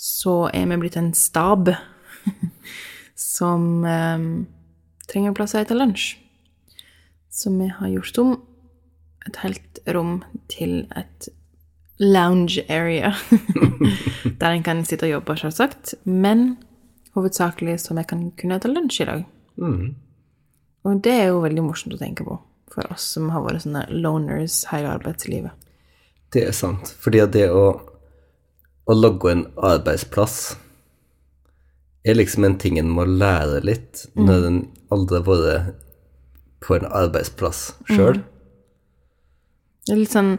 så 0.00 0.48
er 0.54 0.66
vi 0.70 0.80
blitt 0.82 0.98
en 1.00 1.12
stab 1.16 1.70
som 3.34 3.84
eh, 3.88 4.26
trenger 5.10 5.36
plasser 5.36 5.62
etter 5.62 5.78
lunsj. 5.78 6.14
Så 7.34 7.50
vi 7.50 7.68
har 7.68 7.90
gjort 7.90 8.18
om 8.22 8.36
et 9.26 9.40
helt 9.42 9.80
rom 9.90 10.20
til 10.52 10.84
et 10.96 11.28
lounge 11.98 12.62
area. 12.68 13.14
der 14.40 14.50
en 14.50 14.62
kan 14.62 14.84
sitte 14.86 15.08
og 15.08 15.16
jobbe, 15.16 15.36
selvsagt. 15.40 15.94
Men 16.04 16.56
hovedsakelig 17.14 17.78
som 17.82 18.00
jeg 18.00 18.10
kan 18.10 18.26
kunne 18.38 18.58
ta 18.60 18.70
lunsj 18.70 19.02
i 19.04 19.08
dag. 19.10 19.24
Mm. 19.60 19.94
Og 20.84 21.00
det 21.04 21.14
er 21.14 21.30
jo 21.30 21.44
veldig 21.44 21.64
morsomt 21.64 21.96
å 21.96 22.00
tenke 22.00 22.26
på 22.26 22.38
for 22.74 22.90
oss 22.92 23.06
som 23.14 23.30
har 23.30 23.44
vært 23.44 23.64
sånne 23.64 23.84
loners 23.92 24.64
her 24.70 24.84
i 24.84 24.90
arbeidslivet. 24.90 25.54
Det 26.34 26.42
er 26.48 26.56
sant. 26.56 26.90
Fordi 27.00 27.22
det 27.36 27.46
å, 27.54 27.64
å 28.90 28.96
logge 28.98 29.30
en 29.30 29.46
arbeidsplass 29.54 30.56
er 32.04 32.18
liksom 32.18 32.44
en 32.44 32.58
ting 32.60 32.78
en 32.80 32.90
må 32.92 33.06
lære 33.08 33.62
litt 33.64 34.04
når 34.18 34.46
en 34.50 34.60
aldri 34.92 35.20
har 35.20 35.28
vært 35.28 35.74
på 36.64 36.76
en 36.76 36.88
arbeidsplass 36.90 37.66
sjøl. 37.88 38.20
Det 39.84 39.92
er 39.92 40.00
litt 40.00 40.14
sånn 40.14 40.38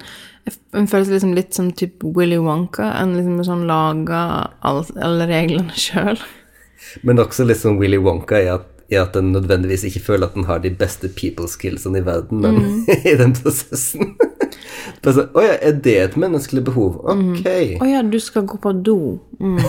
En 0.78 0.88
føles 0.90 1.10
liksom 1.10 1.34
litt 1.38 1.54
som 1.58 1.72
typ 1.74 2.04
Willy 2.18 2.38
Wonka. 2.42 2.86
En 3.00 3.16
liksom 3.18 3.40
sånn 3.48 3.64
laga 3.70 4.20
alle 4.62 5.26
reglene 5.30 5.74
sjøl. 5.86 6.22
Men 7.04 7.22
også 7.24 7.46
litt 7.48 7.62
sånn 7.62 7.80
Willy 7.82 8.00
Wonka 8.02 8.40
i 8.42 8.50
at, 8.52 8.68
i 8.92 9.00
at 9.00 9.16
den 9.18 9.32
nødvendigvis 9.34 9.86
ikke 9.90 10.04
føler 10.06 10.30
at 10.30 10.38
den 10.38 10.48
har 10.50 10.62
de 10.64 10.72
beste 10.78 11.10
people 11.18 11.48
skillsene 11.52 12.02
i 12.02 12.06
verden, 12.06 12.44
men 12.46 12.86
i 13.12 13.16
den 13.20 13.36
prosessen. 13.38 14.16
Bare 15.04 15.16
sånn, 15.18 15.32
Å 15.34 15.46
ja, 15.46 15.58
er 15.70 15.80
det 15.86 15.98
et 16.04 16.18
menneskelig 16.20 16.66
behov? 16.70 17.02
Ok. 17.12 17.50
Å 17.82 17.90
ja, 17.90 18.04
du 18.06 18.20
skal 18.22 18.46
gå 18.50 18.60
på 18.62 18.74
do. 18.86 19.00
Mm. 19.42 19.60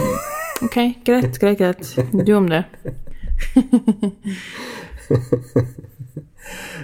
Ok, 0.66 0.78
greit, 1.04 1.36
greit, 1.40 1.58
greit. 1.60 1.84
Du 2.26 2.32
om 2.36 2.48
det. 2.52 2.64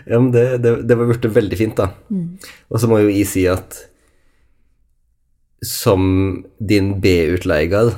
Ja, 0.05 0.19
men 0.19 0.33
det, 0.33 0.59
det, 0.59 0.71
det 0.83 0.97
var 0.99 1.07
blitt 1.07 1.27
veldig 1.35 1.59
fint, 1.59 1.79
da. 1.79 1.93
Og 2.73 2.81
så 2.83 2.89
må 2.91 2.99
jo 3.03 3.13
jeg 3.13 3.29
si 3.31 3.45
at 3.47 3.77
som 5.63 6.03
din 6.59 6.97
B-utleier 7.03 7.93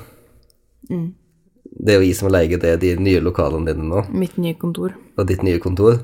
Det 1.85 1.93
er 1.95 2.01
jo 2.01 2.07
jeg 2.09 2.17
som 2.17 2.31
leier 2.33 2.57
det 2.61 2.79
de 2.81 2.95
nye 2.97 3.21
lokalene 3.21 3.67
dine 3.69 3.85
nå, 3.91 4.05
Mitt 4.17 4.39
nye 4.41 4.55
kontor. 4.57 4.95
og 5.19 5.27
ditt 5.29 5.43
nye 5.45 5.59
kontor. 5.61 5.99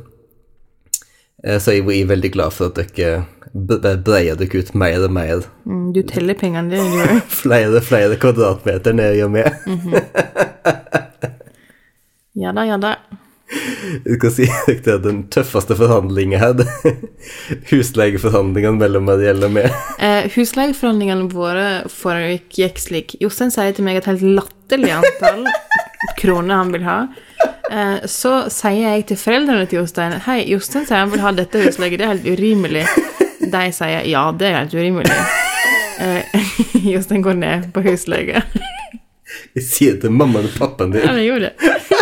Eh, 1.42 1.56
Så 1.58 1.72
jeg 1.72 1.86
er 1.88 2.06
veldig 2.10 2.30
glad 2.32 2.52
for 2.52 2.66
at 2.68 2.74
dere 2.96 3.24
breier 4.04 4.36
dere 4.36 4.58
ut 4.60 4.74
mer 4.74 5.00
og 5.06 5.10
mer. 5.16 5.40
Mm, 5.64 5.92
du 5.96 6.02
teller 6.02 6.34
pengene 6.34 6.70
dine. 6.70 7.20
Flere 7.42 7.80
flere 7.80 8.16
kvadratmeter 8.20 8.92
ned 8.92 9.22
og 9.24 9.30
med. 9.30 9.48
Ja 12.40 12.52
da, 12.54 12.62
ja 12.64 12.76
da. 12.78 12.92
Jeg 13.50 14.18
skal 14.18 14.32
si 14.34 14.46
at 14.70 14.84
det 14.84 14.92
er 14.92 15.00
den 15.02 15.24
tøffeste 15.32 15.74
forhandlingen 15.78 16.60
det 16.60 16.66
er 16.86 16.98
Husleieforhandlingene 17.72 18.78
mellom 18.78 19.10
Det 19.10 19.26
gjelder 19.26 19.52
meg. 19.52 19.70
Eh, 20.06 20.30
husleieforhandlingene 20.32 21.28
våre 21.32 21.66
foregikk 21.92 22.60
gikk 22.62 22.78
slik. 22.80 23.16
Jostein 23.20 23.52
sier 23.52 23.74
til 23.76 23.84
meg 23.84 23.98
et 24.00 24.08
helt 24.08 24.22
latterlig 24.24 24.94
antall 24.96 25.44
kroner 26.20 26.62
han 26.62 26.70
vil 26.72 26.86
ha. 26.86 26.98
Eh, 27.70 28.06
så 28.08 28.46
sier 28.52 28.94
jeg 28.94 29.08
til 29.10 29.20
foreldrene 29.20 29.66
til 29.68 29.82
Jostein 29.82 30.16
Hei, 30.24 30.40
Jostein 30.48 30.86
sier 30.88 31.02
han 31.02 31.12
vil 31.12 31.22
ha 31.24 31.34
dette 31.36 31.60
husleie, 31.66 31.98
det 31.98 32.06
er 32.06 32.14
helt 32.14 32.28
urimelig. 32.30 32.86
De 33.40 33.64
sier 33.76 34.06
ja, 34.08 34.24
det 34.36 34.48
er 34.48 34.58
helt 34.62 34.76
urimelig. 34.78 35.20
Eh, 36.00 36.52
Jostein 36.94 37.26
går 37.26 37.40
ned 37.42 37.70
på 37.74 37.84
husleie. 37.84 38.44
Jeg 39.54 39.66
sier 39.66 40.00
til 40.00 40.14
mammaen 40.14 40.48
og 40.48 40.56
pappaen 40.56 40.94
Ja, 40.96 41.10
jeg 41.10 41.20
det 41.20 41.26
gjorde 41.28 41.50
det. 41.50 42.00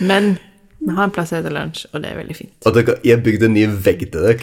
Men 0.00 0.36
vi 0.78 0.90
har 0.92 1.04
en 1.04 1.10
plass 1.14 1.32
etter 1.32 1.52
lunsj, 1.54 1.86
og 1.92 2.02
det 2.02 2.10
er 2.12 2.18
veldig 2.20 2.36
fint. 2.36 2.54
Og 2.66 2.74
dere, 2.76 2.96
jeg 3.06 3.22
bygde 3.24 3.48
en 3.48 3.54
ny 3.56 3.66
vegg 3.86 4.06
til 4.12 4.20
dere. 4.26 4.38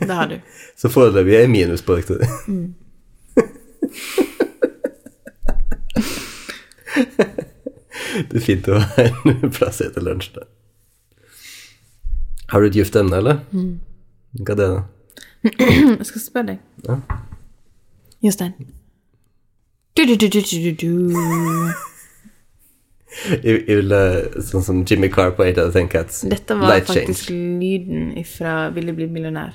Det 0.00 0.14
har 0.14 0.28
du. 0.30 0.36
Så 0.80 0.88
foreløpig 0.92 1.34
er 1.34 1.40
jeg 1.46 1.50
minus 1.50 1.82
på 1.82 1.96
dere. 1.98 2.28
det 8.28 8.38
er 8.38 8.44
fint 8.44 8.68
å 8.70 8.78
ha 8.82 9.08
en 9.28 9.52
plass 9.54 9.82
etter 9.84 10.04
lunsj, 10.04 10.30
da. 10.38 10.46
Har 12.48 12.62
du 12.64 12.70
et 12.70 12.78
gift 12.78 12.96
emne, 12.96 13.18
eller? 13.18 13.42
Hva 13.52 14.54
er 14.54 14.60
det, 14.62 14.68
da? 14.72 14.80
Jeg 15.44 16.06
skal 16.08 16.22
spørre 16.22 16.54
deg. 16.54 16.62
Ja. 16.86 16.96
Jostein. 18.24 18.54
Du, 19.98 20.04
du, 20.06 20.14
du, 20.16 20.28
du, 20.32 20.40
du, 20.40 20.72
du. 20.72 20.92
Jeg, 23.42 23.64
ville, 23.66 23.98
sånn 24.44 24.62
som 24.62 24.82
Jimmy 24.86 25.08
Carr 25.12 25.30
på 25.36 25.42
of 25.62 25.72
Ten 25.74 25.88
Cats. 25.88 26.20
Dette 26.28 26.54
var 26.58 26.68
Light 26.74 26.86
faktisk 26.86 27.28
change. 27.30 27.58
lyden 27.62 28.24
fra 28.28 28.68
Ville 28.76 28.92
bli 28.92 29.06
millionær. 29.10 29.52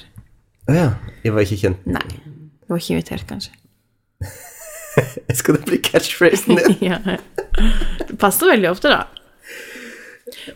Å 0.67 0.71
ja. 0.75 0.87
Jeg 1.23 1.33
var 1.35 1.41
ikke 1.45 1.57
kjent. 1.61 1.77
Nei. 1.85 2.07
Du 2.63 2.67
var 2.73 2.77
ikke 2.81 2.93
invitert, 2.97 3.27
kanskje. 3.29 3.51
Skal 5.37 5.55
det 5.57 5.63
bli 5.67 5.77
catchphrasen 5.85 6.55
din? 6.57 6.77
ja. 6.89 6.97
Det 7.03 8.17
passer 8.21 8.45
veldig 8.53 8.69
ofte, 8.71 8.87
da. 8.93 9.01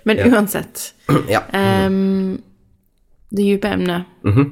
Men 0.08 0.18
Ja. 0.18 0.24
uansett. 0.34 0.76
ja. 1.36 1.42
Um, 1.54 2.38
det 3.30 3.44
dype 3.44 3.68
emnet. 3.78 4.02
Mhm. 4.24 4.46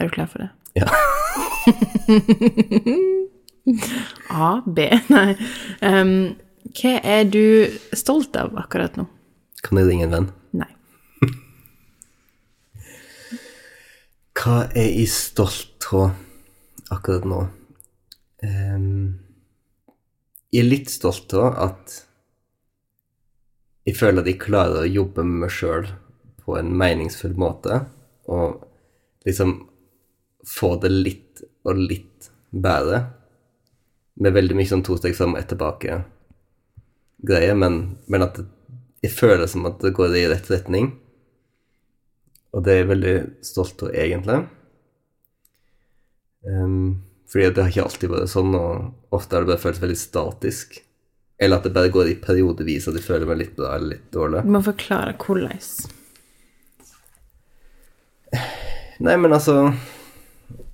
Er 0.00 0.04
du 0.06 0.10
klar 0.14 0.26
for 0.30 0.38
det? 0.38 0.48
Ja. 0.78 0.86
A, 4.30 4.62
B 4.66 4.88
Nei. 5.14 5.36
Um, 5.84 6.36
hva 6.78 6.98
er 7.00 7.24
du 7.28 7.68
stolt 7.96 8.36
av 8.36 8.56
akkurat 8.60 8.96
nå? 8.98 9.06
Kan 9.64 9.78
jeg 9.80 9.88
ringe 9.88 10.04
en 10.06 10.14
venn? 10.14 10.28
Nei. 10.60 10.70
Hva 14.38 14.58
er 14.70 14.90
jeg 14.92 15.08
stolt 15.10 15.88
av 15.96 16.12
akkurat 16.94 17.24
nå? 17.28 17.40
Um, 18.44 19.18
jeg 20.52 20.62
er 20.62 20.68
litt 20.68 20.92
stolt 20.92 21.32
av 21.36 21.56
at 21.68 21.96
jeg 23.88 23.96
føler 23.96 24.22
at 24.22 24.28
jeg 24.28 24.40
klarer 24.42 24.84
å 24.84 24.92
jobbe 24.92 25.24
med 25.24 25.46
meg 25.46 25.52
sjøl 25.52 25.88
på 26.44 26.56
en 26.58 26.70
meningsfull 26.76 27.34
måte, 27.40 27.82
og 28.28 28.62
liksom 29.28 29.54
få 30.48 30.74
det 30.82 30.90
litt 30.92 31.42
og 31.68 31.80
litt 31.80 32.28
bedre. 32.52 33.00
Med 34.18 34.34
veldig 34.34 34.56
mye 34.58 34.70
sånn 34.70 34.84
to 34.86 34.96
steg 34.98 35.16
fram 35.16 35.36
og 35.36 35.40
ett 35.40 35.50
tilbake-greie, 35.52 37.52
men, 37.58 37.74
men 38.10 38.26
at 38.26 38.40
det, 38.40 38.46
jeg 39.04 39.14
føler 39.14 39.46
som 39.46 39.66
at 39.68 39.78
det 39.82 39.94
går 39.94 40.16
i 40.18 40.28
rett 40.30 40.48
retning. 40.50 40.90
Og 42.56 42.64
det 42.64 42.72
er 42.72 42.80
jeg 42.80 42.90
veldig 42.90 43.16
stolt 43.46 43.84
av, 43.86 43.92
egentlig. 43.94 44.40
Um, 46.48 47.04
fordi 47.30 47.52
det 47.52 47.62
har 47.62 47.70
ikke 47.70 47.84
alltid 47.84 48.12
vært 48.14 48.32
sånn, 48.32 48.56
og 48.58 49.14
ofte 49.14 49.36
har 49.36 49.44
det 49.44 49.52
bare 49.52 49.62
føltes 49.62 49.84
veldig 49.84 50.00
statisk. 50.00 50.80
Eller 51.38 51.60
at 51.60 51.68
det 51.68 51.74
bare 51.76 51.92
går 51.94 52.10
i 52.10 52.18
periodevis, 52.18 52.88
og 52.90 52.96
de 52.96 53.04
føler 53.04 53.28
meg 53.28 53.44
litt 53.44 53.54
bra 53.58 53.76
eller 53.76 53.94
litt 53.94 54.08
dårlig. 54.14 54.42
Du 54.42 54.54
må 54.56 54.64
forklare 54.66 55.14
hvordan. 55.20 55.62
Nei, 58.98 59.14
men 59.14 59.32
altså 59.32 59.54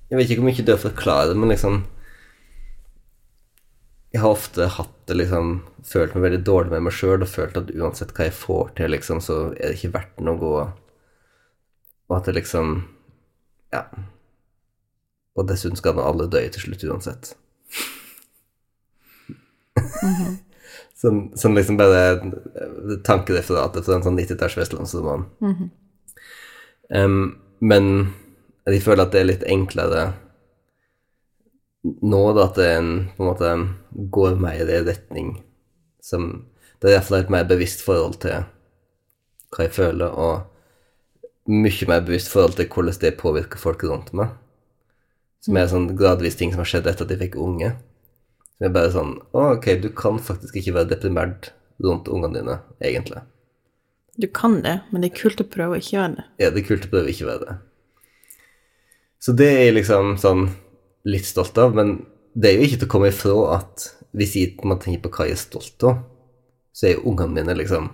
Jeg 0.09 0.17
vet 0.17 0.31
ikke 0.31 0.41
hvor 0.41 0.49
mye 0.49 0.65
det 0.65 0.73
er 0.73 0.79
å 0.79 0.87
forklare, 0.87 1.35
men 1.37 1.53
liksom 1.53 1.83
Jeg 4.15 4.21
har 4.23 4.31
ofte 4.31 4.69
hatt 4.71 4.93
det 5.09 5.17
liksom 5.19 5.57
Følt 5.85 6.13
meg 6.15 6.23
veldig 6.23 6.43
dårlig 6.47 6.71
med 6.71 6.85
meg 6.87 6.95
sjøl 6.95 7.21
og 7.21 7.29
følt 7.29 7.57
at 7.59 7.67
uansett 7.75 8.13
hva 8.15 8.29
jeg 8.29 8.33
får 8.39 8.71
til, 8.79 8.89
liksom, 8.95 9.19
så 9.21 9.35
er 9.53 9.67
det 9.67 9.75
ikke 9.75 9.91
verdt 9.97 10.23
noe 10.23 10.37
å 10.37 10.41
gå 10.41 10.53
Og 12.07 12.15
at 12.17 12.29
det 12.29 12.37
liksom 12.39 12.77
Ja. 13.75 13.83
Og 15.35 15.49
dessuten 15.49 15.75
skal 15.75 15.97
nå 15.97 16.05
alle 16.07 16.29
dø 16.31 16.39
til 16.39 16.63
slutt 16.63 16.83
uansett. 16.87 17.33
som 20.95 21.17
sånn 21.35 21.57
liksom 21.57 21.75
bare 21.75 22.03
tankereferatet 23.03 23.83
fra 23.83 23.97
en 23.97 24.05
sånn 24.05 24.19
90-talls 24.19 24.55
vestlandsroman. 24.57 25.25
um, 26.95 27.35
men 27.59 28.13
jeg 28.65 28.81
føler 28.85 29.03
at 29.03 29.11
det 29.11 29.19
er 29.21 29.29
litt 29.29 29.43
enklere 29.51 30.05
nå, 31.85 32.21
da, 32.33 32.47
at 32.47 32.57
det 32.57 32.65
er 32.65 32.79
en, 32.79 32.93
på 33.15 33.23
en 33.23 33.29
måte 33.29 33.51
går 34.13 34.37
mer 34.41 34.61
i 34.63 34.81
retning 34.85 35.35
som 36.05 36.45
Det 36.81 36.89
er 36.91 36.97
iallfall 36.97 37.23
et 37.23 37.31
mer 37.33 37.45
bevisst 37.49 37.81
forhold 37.81 38.17
til 38.21 38.43
hva 39.55 39.65
jeg 39.65 39.71
føler, 39.73 40.11
og 40.11 41.49
mye 41.49 41.87
mer 41.89 42.03
bevisst 42.05 42.29
forhold 42.29 42.57
til 42.59 42.67
hvordan 42.69 42.97
det 43.01 43.15
påvirker 43.17 43.61
folk 43.61 43.85
rundt 43.87 44.11
meg. 44.17 44.33
Som 45.41 45.57
er 45.57 45.69
sånn 45.71 45.87
gradvis 45.97 46.35
ting 46.37 46.51
som 46.51 46.61
har 46.61 46.69
skjedd 46.69 46.89
etter 46.91 47.07
at 47.07 47.13
jeg 47.13 47.21
fikk 47.23 47.37
unge. 47.41 47.71
Som 48.57 48.67
er 48.67 48.75
bare 48.75 48.91
sånn 48.93 49.15
ok, 49.31 49.69
du 49.81 49.87
kan 49.97 50.19
faktisk 50.21 50.59
ikke 50.59 50.75
være 50.75 50.91
deprimert 50.91 51.53
rundt 51.81 52.11
ungene 52.11 52.41
dine, 52.41 52.59
egentlig. 52.83 53.23
Du 54.19 54.27
kan 54.31 54.59
det, 54.63 54.77
men 54.91 55.01
det 55.01 55.13
er 55.13 55.17
kult 55.23 55.41
å 55.41 55.47
prøve 55.55 55.79
å 55.79 55.81
ikke 55.81 56.01
være 56.01 56.19
det. 56.19 56.27
Ja, 56.43 56.51
det 56.51 56.61
er 56.61 56.69
kult 56.69 56.85
å 56.87 56.91
prøve 56.91 57.09
å 57.09 57.15
ikke 57.15 57.31
være 57.31 57.47
det. 57.47 57.57
Så 59.25 59.33
det 59.33 59.49
er 59.63 59.73
liksom 59.73 60.15
sånn 60.21 60.49
litt 61.05 61.27
stolt 61.27 61.57
av, 61.61 61.75
men 61.77 61.97
det 62.35 62.51
er 62.51 62.57
jo 62.59 62.65
ikke 62.67 62.79
til 62.81 62.89
å 62.89 62.91
komme 62.95 63.11
ifra 63.11 63.35
at 63.59 63.89
hvis 64.15 64.35
jeg 64.39 64.55
tenker 64.57 64.81
tenke 64.83 65.03
på 65.05 65.11
hva 65.17 65.27
jeg 65.29 65.35
er 65.37 65.41
stolt 65.41 65.85
av, 65.87 65.99
så 66.75 66.87
er 66.89 66.95
jo 66.97 67.05
ungene 67.11 67.35
mine 67.37 67.55
liksom 67.57 67.89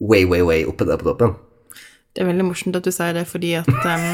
way, 0.00 0.24
way, 0.28 0.42
way 0.44 0.64
oppe 0.68 0.86
der 0.88 0.98
på 1.00 1.06
toppen. 1.12 1.36
Det 2.14 2.22
er 2.22 2.28
veldig 2.30 2.46
morsomt 2.46 2.76
at 2.78 2.86
du 2.86 2.92
sier 2.94 3.14
det, 3.16 3.24
fordi 3.26 3.54
at 3.58 3.68
um, 3.70 4.04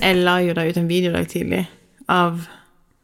jeg 0.00 0.16
la 0.22 0.38
jo 0.42 0.54
da 0.56 0.64
ut 0.66 0.78
en 0.80 0.88
video 0.90 1.12
i 1.12 1.16
dag 1.16 1.28
tidlig 1.30 1.64
av 2.10 2.40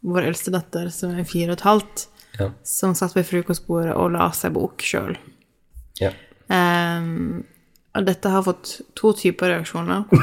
vår 0.02 0.28
eldste 0.32 0.50
datter, 0.54 0.88
som 0.90 1.12
er 1.14 1.26
fire 1.28 1.52
og 1.52 1.58
et 1.60 1.66
halvt, 1.68 2.08
Ja. 2.40 2.46
som 2.64 2.94
satt 2.96 3.12
ved 3.14 3.26
frokostbordet 3.28 3.92
og 3.92 4.14
la 4.14 4.30
seg 4.32 4.54
bok 4.56 4.80
sjøl. 4.80 5.18
Ja. 6.00 6.08
Um, 6.48 7.42
og 7.92 8.06
dette 8.08 8.30
har 8.32 8.42
fått 8.46 8.78
to 8.96 9.12
typer 9.12 9.52
reaksjoner. 9.52 10.06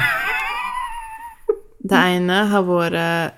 Det 1.79 1.95
ene 1.95 2.41
har 2.51 2.65
vært 2.67 3.37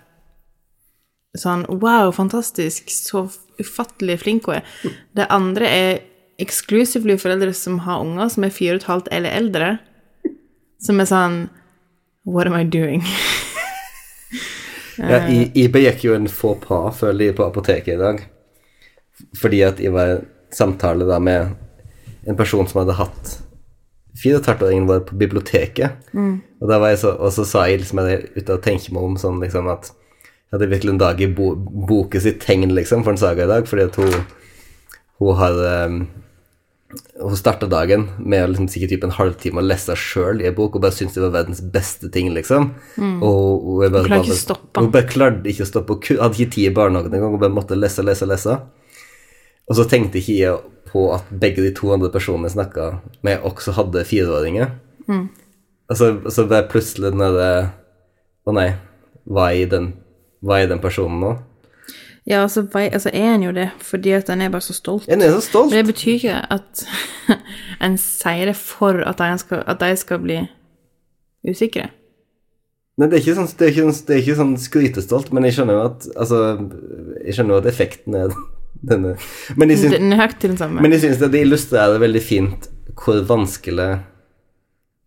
sånn 1.38 1.66
Wow, 1.70 2.12
fantastisk, 2.16 2.92
så 2.92 3.28
ufattelig 3.62 4.20
flink 4.24 4.50
hun 4.50 4.60
er. 4.60 4.66
Det 5.16 5.30
andre 5.32 5.70
er 5.70 6.02
exclusively 6.42 7.18
foreldre 7.22 7.54
som 7.54 7.82
har 7.86 8.02
unger 8.04 8.32
som 8.34 8.46
er 8.48 8.54
fire 8.56 8.78
og 8.78 8.82
et 8.82 8.90
halvt 8.90 9.10
eller 9.14 9.38
eldre, 9.38 9.72
som 10.82 11.02
er 11.02 11.10
sånn 11.10 11.42
What 12.26 12.50
am 12.50 12.58
I 12.58 12.66
doing? 12.70 13.06
Ja, 15.02 15.24
jeg, 15.26 15.48
gikk 15.56 15.72
begikk 15.74 16.04
jo 16.06 16.14
en 16.14 16.28
få 16.30 16.52
pa, 16.62 16.84
føler 16.94 17.32
jeg, 17.32 17.36
på 17.40 17.46
apoteket 17.48 17.96
i 17.96 17.98
dag. 17.98 18.20
Fordi 19.40 19.62
at 19.66 19.80
jeg 19.82 19.94
var 19.96 20.12
i 20.12 20.20
samtale 20.54 21.08
da 21.08 21.18
med 21.24 21.56
en 22.30 22.38
person 22.38 22.68
som 22.70 22.84
hadde 22.84 22.98
hatt 23.00 23.32
fire 24.20 24.38
og 24.38 24.44
et 24.44 24.50
halvt 24.52 24.66
åringen 24.68 24.90
vår 24.90 25.02
på 25.08 25.18
biblioteket. 25.18 26.06
Og, 26.14 26.68
var 26.70 26.92
jeg 26.92 27.02
så, 27.02 27.16
og 27.16 27.34
så 27.34 27.48
sa 27.48 27.66
jeg 27.70 27.82
liksom 27.82 28.04
at 28.04 28.12
jeg 28.12 28.30
ute 28.36 28.58
og 28.58 28.64
tenker 28.68 28.94
meg 28.94 29.08
om 29.08 29.18
sånn 29.18 29.42
liksom 29.42 29.72
at 29.72 29.90
jeg 30.52 30.58
hadde 30.58 30.72
virkelig 30.74 30.92
en 30.92 31.00
dag 31.00 31.22
i 31.24 31.30
bo, 31.32 31.54
boken 31.88 32.24
sitt 32.24 32.42
tegn 32.44 32.74
liksom 32.76 33.06
for 33.06 33.16
en 33.16 33.22
saga 33.22 33.46
i 33.46 33.52
dag, 33.52 33.70
fordi 33.70 33.86
at 33.88 33.96
hun, 34.02 34.26
hun 35.22 35.38
har 35.40 35.60
um, 35.88 36.02
hun 37.22 37.38
starta 37.40 37.70
dagen 37.72 38.10
med 38.20 38.50
liksom, 38.50 38.68
sikkert 38.68 38.92
typ 38.92 39.06
en 39.08 39.16
halvtime 39.16 39.62
å 39.62 39.64
lese 39.64 39.96
sjøl 39.96 40.42
i 40.44 40.50
en 40.50 40.58
bok 40.58 40.76
og 40.76 40.84
bare 40.84 40.96
syntes 40.96 41.16
det 41.16 41.24
var 41.24 41.38
verdens 41.38 41.62
beste 41.64 42.10
ting, 42.12 42.34
liksom. 42.36 42.74
Og 43.24 43.64
hun, 43.70 43.94
bare, 43.94 44.04
Hun 44.04 44.12
klarte 44.12 44.38
stoppe. 44.42 44.84
Hun 44.84 44.92
bare 44.92 45.08
klarte 45.08 45.54
ikke 45.54 45.64
å 45.64 45.70
stoppe. 45.70 45.98
Hun 46.10 46.20
hadde 46.26 46.36
ikke 46.36 46.56
tid 46.58 46.68
i 46.68 46.76
barnehagen 46.76 47.16
engang, 47.16 47.36
hun 47.38 47.44
bare 47.46 47.56
måtte 47.56 47.80
lese, 47.80 48.04
lese, 48.04 48.28
lese. 48.28 48.58
Og 49.72 49.78
så 49.80 49.88
tenkte 49.88 50.20
ikke 50.20 50.36
jeg 50.36 50.60
på 50.92 51.08
at 51.16 51.32
begge 51.32 51.64
de 51.64 51.72
to 51.78 51.94
andre 51.96 52.12
personene 52.12 52.50
jeg 52.50 52.58
snakka 52.58 52.90
med, 53.24 53.40
også 53.48 53.78
hadde 53.78 54.04
fireåringer. 54.10 54.74
Og 55.88 55.96
så, 56.00 56.12
så 56.28 56.48
bare 56.48 56.68
plutselig 56.72 57.14
når 57.16 57.38
det 57.40 57.54
Å 58.42 58.54
nei, 58.58 58.72
var 59.30 59.52
jeg 59.54 59.68
i 59.68 59.70
den, 59.70 59.92
hva 60.42 60.60
er 60.62 60.68
den 60.72 60.80
personen 60.84 61.20
nå? 61.22 61.32
Ja, 62.30 62.44
altså, 62.44 62.62
altså 62.76 63.10
er 63.14 63.32
han 63.32 63.44
jo 63.44 63.52
det, 63.52 63.70
fordi 63.82 64.12
at 64.14 64.28
han 64.30 64.42
er 64.46 64.50
bare 64.54 64.62
så 64.62 64.74
stolt. 64.78 65.08
Han 65.10 65.22
er 65.26 65.32
så 65.34 65.42
stolt. 65.42 65.72
Men 65.72 65.80
det 65.86 65.94
betyr 65.94 66.14
ikke 66.20 66.36
at 66.54 66.84
en 67.88 67.98
sier 67.98 68.46
det 68.52 68.56
for 68.60 69.02
at 69.10 69.18
de 69.18 69.30
skal, 69.42 69.64
at 69.68 69.80
de 69.82 69.90
skal 69.98 70.22
bli 70.22 70.38
usikre. 71.50 71.88
Nei, 73.00 73.08
det 73.10 73.18
er 73.18 73.24
ikke 73.24 73.38
sånn, 73.40 73.50
det 73.58 73.66
er 73.66 73.72
ikke, 73.74 73.86
sånn- 73.88 74.06
det 74.08 74.14
er 74.16 74.22
ikke 74.22 74.38
sånn 74.38 74.54
skrytestolt, 74.62 75.32
men 75.34 75.48
jeg 75.48 75.56
skjønner 75.58 75.78
jo 75.80 75.84
at 75.88 76.06
Altså, 76.22 76.40
jeg 77.26 77.34
skjønner 77.38 77.56
jo 77.56 77.62
at 77.64 77.70
effekten 77.72 78.18
er 78.20 78.36
denne 78.92 79.16
Men 79.58 79.72
jeg 79.74 79.80
syns, 79.82 79.96
Den 79.98 80.14
er 80.14 80.28
til 80.36 80.52
den 80.54 80.60
samme. 80.60 80.82
men 80.84 80.92
jeg 80.94 81.02
syns 81.06 81.18
det 81.24 81.32
det 81.34 81.42
illustrerer 81.48 82.02
veldig 82.04 82.22
fint 82.22 82.68
hvor 83.02 83.22
vanskelig 83.26 83.90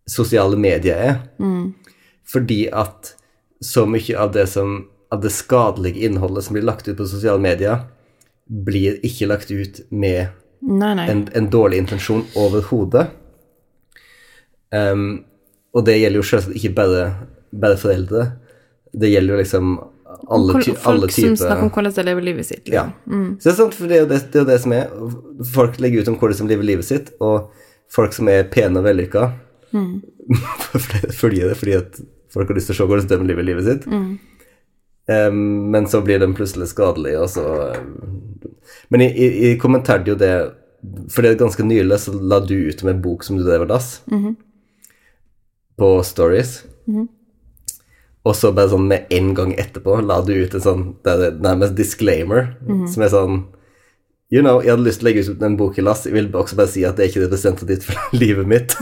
sosiale 0.09 0.57
medier 0.59 0.97
er. 0.99 1.15
Fordi 2.27 2.65
at 2.73 3.13
så 3.63 3.85
mye 3.87 4.17
av 4.19 4.33
det 4.35 4.47
som 4.51 4.81
av 5.15 5.21
det 5.23 5.31
skadelige 5.33 6.05
innholdet 6.07 6.45
som 6.45 6.57
blir 6.57 6.65
lagt 6.67 6.87
ut 6.87 6.97
på 6.97 7.07
sosiale 7.07 7.41
medier, 7.41 7.85
blir 8.45 8.99
ikke 9.05 9.29
lagt 9.31 9.51
ut 9.51 9.81
med 9.89 10.27
Nei, 10.65 10.93
nei. 10.97 11.07
en, 11.11 11.25
en 11.37 11.49
dårlig 11.51 11.79
intensjon 11.83 12.23
overhodet. 12.39 13.07
Um, 14.75 15.23
og 15.75 15.85
det 15.87 15.99
gjelder 15.99 16.21
jo 16.21 16.27
selvsagt 16.29 16.57
ikke 16.57 16.73
bare, 16.77 17.03
bare 17.55 17.77
foreldre. 17.79 18.25
Det 18.95 19.11
gjelder 19.11 19.35
jo 19.35 19.41
liksom 19.41 19.75
alle, 20.31 20.61
ty 20.63 20.73
Folk 20.73 20.87
alle 20.89 21.09
som 21.11 21.35
snakker 21.37 21.67
om 21.67 21.71
hvordan 21.73 21.95
de 21.97 22.05
lever 22.07 22.27
livet 22.29 22.47
sitt. 22.47 22.69
Ja. 22.71 22.87
Mm. 23.05 23.35
Så 23.39 23.49
det 23.49 23.53
er 23.53 23.57
sant, 23.59 23.77
for 23.77 23.91
det 23.91 23.97
er 23.97 24.05
jo 24.05 24.09
det, 24.09 24.19
det, 24.31 24.39
er 24.39 24.45
jo 24.45 24.49
det 24.49 24.59
som 24.63 24.75
er. 24.75 24.93
Folk 25.53 25.79
legger 25.83 26.01
ut 26.03 26.11
om 26.13 26.19
hvordan 26.21 26.45
de 26.47 26.55
lever 26.55 26.69
livet 26.71 26.87
sitt, 26.87 27.11
og 27.23 27.51
folk 27.93 28.15
som 28.15 28.31
er 28.31 28.47
pene 28.51 28.81
og 28.81 28.87
vellykka, 28.87 29.27
følger 31.19 31.51
det 31.51 31.57
fordi 31.59 31.73
at 31.77 31.97
folk 32.31 32.47
har 32.49 32.57
lyst 32.57 32.71
til 32.71 32.77
å 32.77 32.77
se 32.79 32.87
hvordan 32.89 33.09
de 33.11 33.27
lever 33.29 33.45
livet 33.51 33.67
sitt. 33.67 33.89
Um, 35.07 35.71
men 35.71 35.87
så 35.87 36.01
blir 36.01 36.19
den 36.19 36.33
plutselig 36.33 36.71
skadelig, 36.71 37.13
og 37.21 37.29
så 37.29 37.43
um, 37.77 38.39
Men 38.89 39.03
jeg, 39.03 39.13
jeg, 39.13 39.33
jeg 39.43 39.59
kommenterte 39.61 40.09
jo 40.09 40.15
det 40.17 40.31
For 41.13 41.21
det 41.21 41.29
er 41.29 41.43
ganske 41.43 41.61
nylig 41.61 41.99
så 42.01 42.13
la 42.17 42.39
du 42.41 42.55
ut 42.55 42.81
med 42.81 42.95
en 42.95 43.03
bok 43.03 43.25
som 43.25 43.37
du 43.37 43.43
drev 43.45 43.67
og 43.67 43.69
las, 43.69 43.99
på 45.77 45.89
Stories. 46.05 46.51
Og 48.25 48.35
så 48.37 48.51
bare 48.55 48.71
sånn 48.71 48.87
med 48.89 49.09
en 49.13 49.33
gang 49.37 49.53
etterpå 49.59 49.97
la 50.01 50.21
du 50.25 50.31
ut 50.33 50.53
en 50.57 50.63
sånn 50.63 50.83
det 51.05 51.13
er 51.13 51.39
nærmest 51.41 51.75
disclaimer, 51.77 52.55
som 52.89 53.05
er 53.05 53.13
sånn 53.13 53.43
You 54.33 54.41
know, 54.41 54.57
jeg 54.57 54.73
hadde 54.73 54.87
lyst 54.87 55.03
til 55.03 55.05
å 55.05 55.09
legge 55.11 55.23
ut 55.29 55.43
en 55.45 55.57
bok 55.57 55.75
i 55.77 55.83
lass. 55.85 56.07
Jeg 56.07 56.15
vil 56.15 56.31
også 56.33 56.57
bare 56.57 56.71
si 56.73 56.81
at 56.83 56.97
det 56.97 57.03
er 57.05 57.11
ikke 57.11 57.25
representativt 57.27 57.85
for 57.85 58.07
livet 58.23 58.47
mitt. 58.49 58.73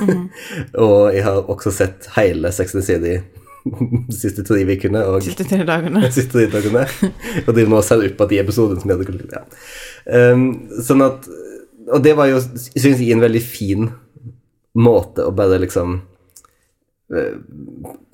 og 0.80 1.12
jeg 1.12 1.26
har 1.26 1.50
også 1.52 1.74
sett 1.76 2.08
hele 2.16 2.52
Sex 2.56 2.76
and 2.80 2.88
City 2.88 3.18
de 4.10 4.16
siste 4.16 4.44
tre 4.48 4.62
ukene. 4.68 5.02
Og 5.10 5.24
Siste 5.26 5.46
tre 5.48 5.64
dagene. 5.68 6.04
siste 6.16 6.32
tre 6.36 6.48
dagene. 6.52 6.86
og 7.46 7.52
driver 7.54 7.72
nå 7.72 7.80
og 7.82 7.86
ser 7.88 8.04
opp 8.06 8.18
på 8.20 8.30
de 8.32 8.40
episodene 8.44 8.82
som 8.84 8.92
jeg 8.92 9.00
hadde 9.00 9.10
kunnet 9.10 9.36
ja. 9.38 9.44
um, 10.34 10.48
Sånn 10.84 11.04
at 11.06 11.28
Og 11.94 12.02
det 12.04 12.16
var 12.20 12.32
jo, 12.32 12.40
syns 12.40 13.00
jeg, 13.00 13.12
en 13.16 13.24
veldig 13.24 13.44
fin 13.44 13.90
måte 14.74 15.28
å 15.28 15.32
bare 15.36 15.60
liksom 15.62 16.00
eh, 17.14 17.36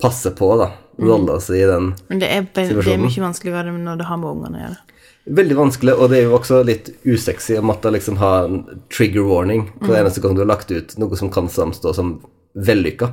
passe 0.02 0.32
på, 0.36 0.48
da. 0.60 0.66
Rolle 1.00 1.38
seg 1.40 1.62
i 1.62 1.68
den 1.70 1.86
Men 2.10 2.20
det 2.20 2.28
er, 2.28 2.42
det 2.44 2.64
er 2.66 2.72
Situasjonen. 2.74 3.06
mye 3.06 3.22
vanskeligere 3.24 3.72
når 3.78 4.00
det 4.02 4.08
har 4.10 4.18
med 4.20 4.28
ungene 4.34 4.58
å 4.58 4.64
gjøre. 4.66 4.98
Veldig 5.40 5.56
vanskelig, 5.56 5.94
og 5.94 6.10
det 6.10 6.18
er 6.18 6.26
jo 6.26 6.34
også 6.36 6.58
litt 6.66 6.90
usexy 7.06 7.56
å 7.60 7.64
måtte 7.64 7.92
liksom 7.94 8.18
ha 8.20 8.32
en 8.48 8.60
trigger 8.92 9.24
warning 9.28 9.66
hver 9.84 10.00
eneste 10.02 10.20
gang 10.24 10.34
du 10.36 10.42
har 10.42 10.50
lagt 10.50 10.72
ut 10.74 10.92
noe 11.00 11.16
som 11.20 11.30
kan 11.32 11.48
samstå 11.52 11.92
som 11.96 12.12
vellykka. 12.56 13.12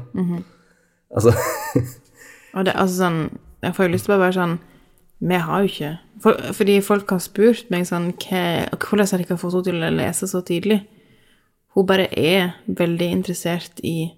Altså 1.14 1.32
Og 2.56 2.68
det 2.68 2.76
altså 2.76 3.04
sånn 3.04 3.22
Jeg 3.64 3.76
får 3.76 3.88
jo 3.88 3.94
lyst 3.94 4.08
til 4.08 4.14
å 4.14 4.16
bare 4.16 4.26
være 4.28 4.38
sånn 4.38 4.58
Vi 5.32 5.40
har 5.48 5.64
jo 5.64 5.72
ikke 5.72 5.92
for, 6.24 6.46
Fordi 6.60 6.78
folk 6.86 7.12
har 7.14 7.24
spurt 7.24 7.74
meg 7.74 7.88
sånn 7.90 8.12
hva, 8.14 8.44
Hvordan 8.76 9.12
har 9.12 9.22
de 9.22 9.28
ikke 9.28 9.40
fått 9.42 9.58
henne 9.58 9.68
til 9.68 9.90
å 9.90 9.98
lese 9.98 10.30
så 10.30 10.44
tidlig? 10.46 10.80
Hun 11.76 11.90
bare 11.90 12.08
er 12.10 12.56
veldig 12.66 13.10
interessert 13.20 13.82
i 13.86 14.12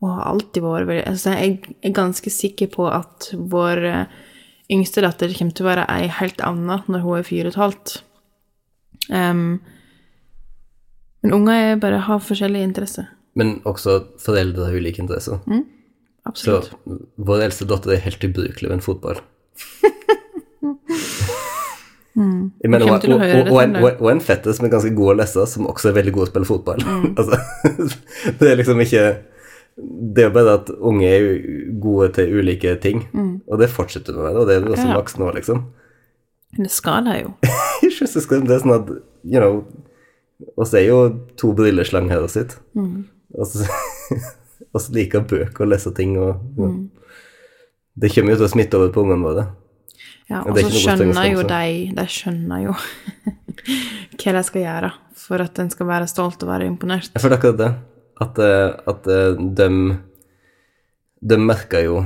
Og 0.00 0.14
har 0.14 0.30
alltid 0.32 0.64
vært 0.64 0.90
veldig 0.90 1.06
altså, 1.12 1.36
Jeg 1.36 1.76
er 1.82 1.96
ganske 1.96 2.32
sikker 2.34 2.70
på 2.72 2.88
at 2.90 3.30
vår 3.34 3.84
eh, 3.90 4.20
yngste 4.70 5.02
datter 5.04 5.34
kommer 5.36 5.56
til 5.56 5.66
å 5.66 5.70
være 5.70 5.88
ei 5.90 6.06
helt 6.20 6.40
anna 6.46 6.80
når 6.86 7.04
hun 7.04 7.18
er 7.18 7.26
fire 7.26 7.50
og 7.50 7.50
et 7.50 7.58
halvt. 7.58 7.94
Em, 9.10 9.40
men 11.24 11.34
unger 11.34 11.58
er 11.58 11.80
bare 11.82 11.98
har 12.06 12.22
forskjellige 12.22 12.68
interesser. 12.68 13.08
Men 13.34 13.56
også 13.68 13.96
foreldre 14.22 14.68
har 14.68 14.78
ulike 14.78 15.02
interesser. 15.02 15.40
Så 15.42 15.58
Absolutt. 16.30 16.72
vår 17.30 17.46
eldste 17.48 17.66
datter 17.70 17.94
er 17.96 18.04
helt 18.06 18.24
ubrukelig 18.24 18.70
ved 18.70 18.78
en 18.78 18.86
fotball. 18.86 19.22
Mm. 22.20 22.50
mener, 22.66 22.80
Jeg 22.80 22.90
og, 22.90 23.20
og, 23.20 23.52
og, 23.54 23.58
en, 23.62 23.76
og, 24.00 24.08
en 24.10 24.20
fetter 24.20 24.52
som 24.52 24.66
er 24.66 24.72
ganske 24.72 24.90
god 24.98 25.12
å 25.12 25.16
lese, 25.20 25.44
som 25.46 25.68
også 25.70 25.88
er 25.88 25.94
veldig 26.00 26.12
god 26.16 26.24
å 26.24 26.28
spille 26.28 26.48
fotball. 26.48 26.82
Mm. 26.82 27.04
altså, 27.20 27.38
det 28.40 28.48
er 28.50 28.58
liksom 28.58 28.82
ikke 28.82 29.04
Det 29.78 30.24
er 30.26 30.32
bare 30.34 30.56
at 30.58 30.72
unge 30.74 31.06
er 31.06 31.28
gode 31.80 32.10
til 32.18 32.34
ulike 32.42 32.74
ting, 32.82 33.04
og 33.46 33.62
det 33.62 33.70
fortsetter 33.72 34.12
du 34.12 34.18
med, 34.20 34.36
og 34.36 34.50
det 34.50 34.58
er 34.58 34.66
du 34.66 34.72
også 34.74 34.88
Mm. 34.88 34.90
Ja. 34.90 34.98
voksen 34.98 35.22
nå, 35.22 35.30
liksom. 35.38 35.62
Men 36.56 36.66
det 36.66 36.72
skal 36.74 37.06
de 37.06 37.14
jo. 37.22 37.30
Det 37.40 38.56
er 38.58 38.64
sånn 38.66 38.74
at, 38.74 38.90
you 39.24 39.38
know 39.40 39.62
oss 40.56 40.74
er 40.74 40.86
jo 40.88 40.98
to 41.40 41.52
brilleslang 41.56 42.10
her 42.10 42.24
og 42.24 42.30
sitt. 42.32 42.58
Mm. 42.74 43.06
Og 43.38 43.46
så 43.46 43.64
og 44.70 44.82
så 44.82 44.94
liker 44.94 45.26
bøker 45.26 45.66
og 45.66 45.72
lese 45.72 45.92
ting 45.96 46.16
og. 46.20 46.42
Mm. 46.58 46.80
Det 48.00 48.12
kommer 48.14 48.34
jo 48.34 48.40
til 48.40 48.46
å 48.46 48.52
smitte 48.52 48.78
over 48.78 48.92
på 48.94 49.02
ungene 49.04 49.26
våre. 49.26 49.46
Ja, 50.30 50.44
Og 50.46 50.56
så 50.62 50.70
skjønner 50.70 51.26
jo 51.26 51.42
de 51.42 51.90
De 51.90 52.04
skjønner 52.06 52.60
jo 52.62 52.74
hva 54.20 54.34
de 54.36 54.42
skal 54.46 54.62
gjøre 54.62 54.92
for 55.18 55.42
at 55.42 55.58
en 55.58 55.72
skal 55.72 55.88
være 55.88 56.06
stolt 56.10 56.44
og 56.44 56.52
være 56.52 56.68
imponert. 56.70 57.10
Jeg 57.12 57.22
føler 57.22 57.40
akkurat 57.40 57.58
det. 57.58 57.70
At, 58.20 58.38
eh, 58.38 58.68
at 58.92 59.08
eh, 59.10 59.42
de, 59.58 59.68
de 61.32 61.38
merker 61.40 61.84
jo 61.86 62.00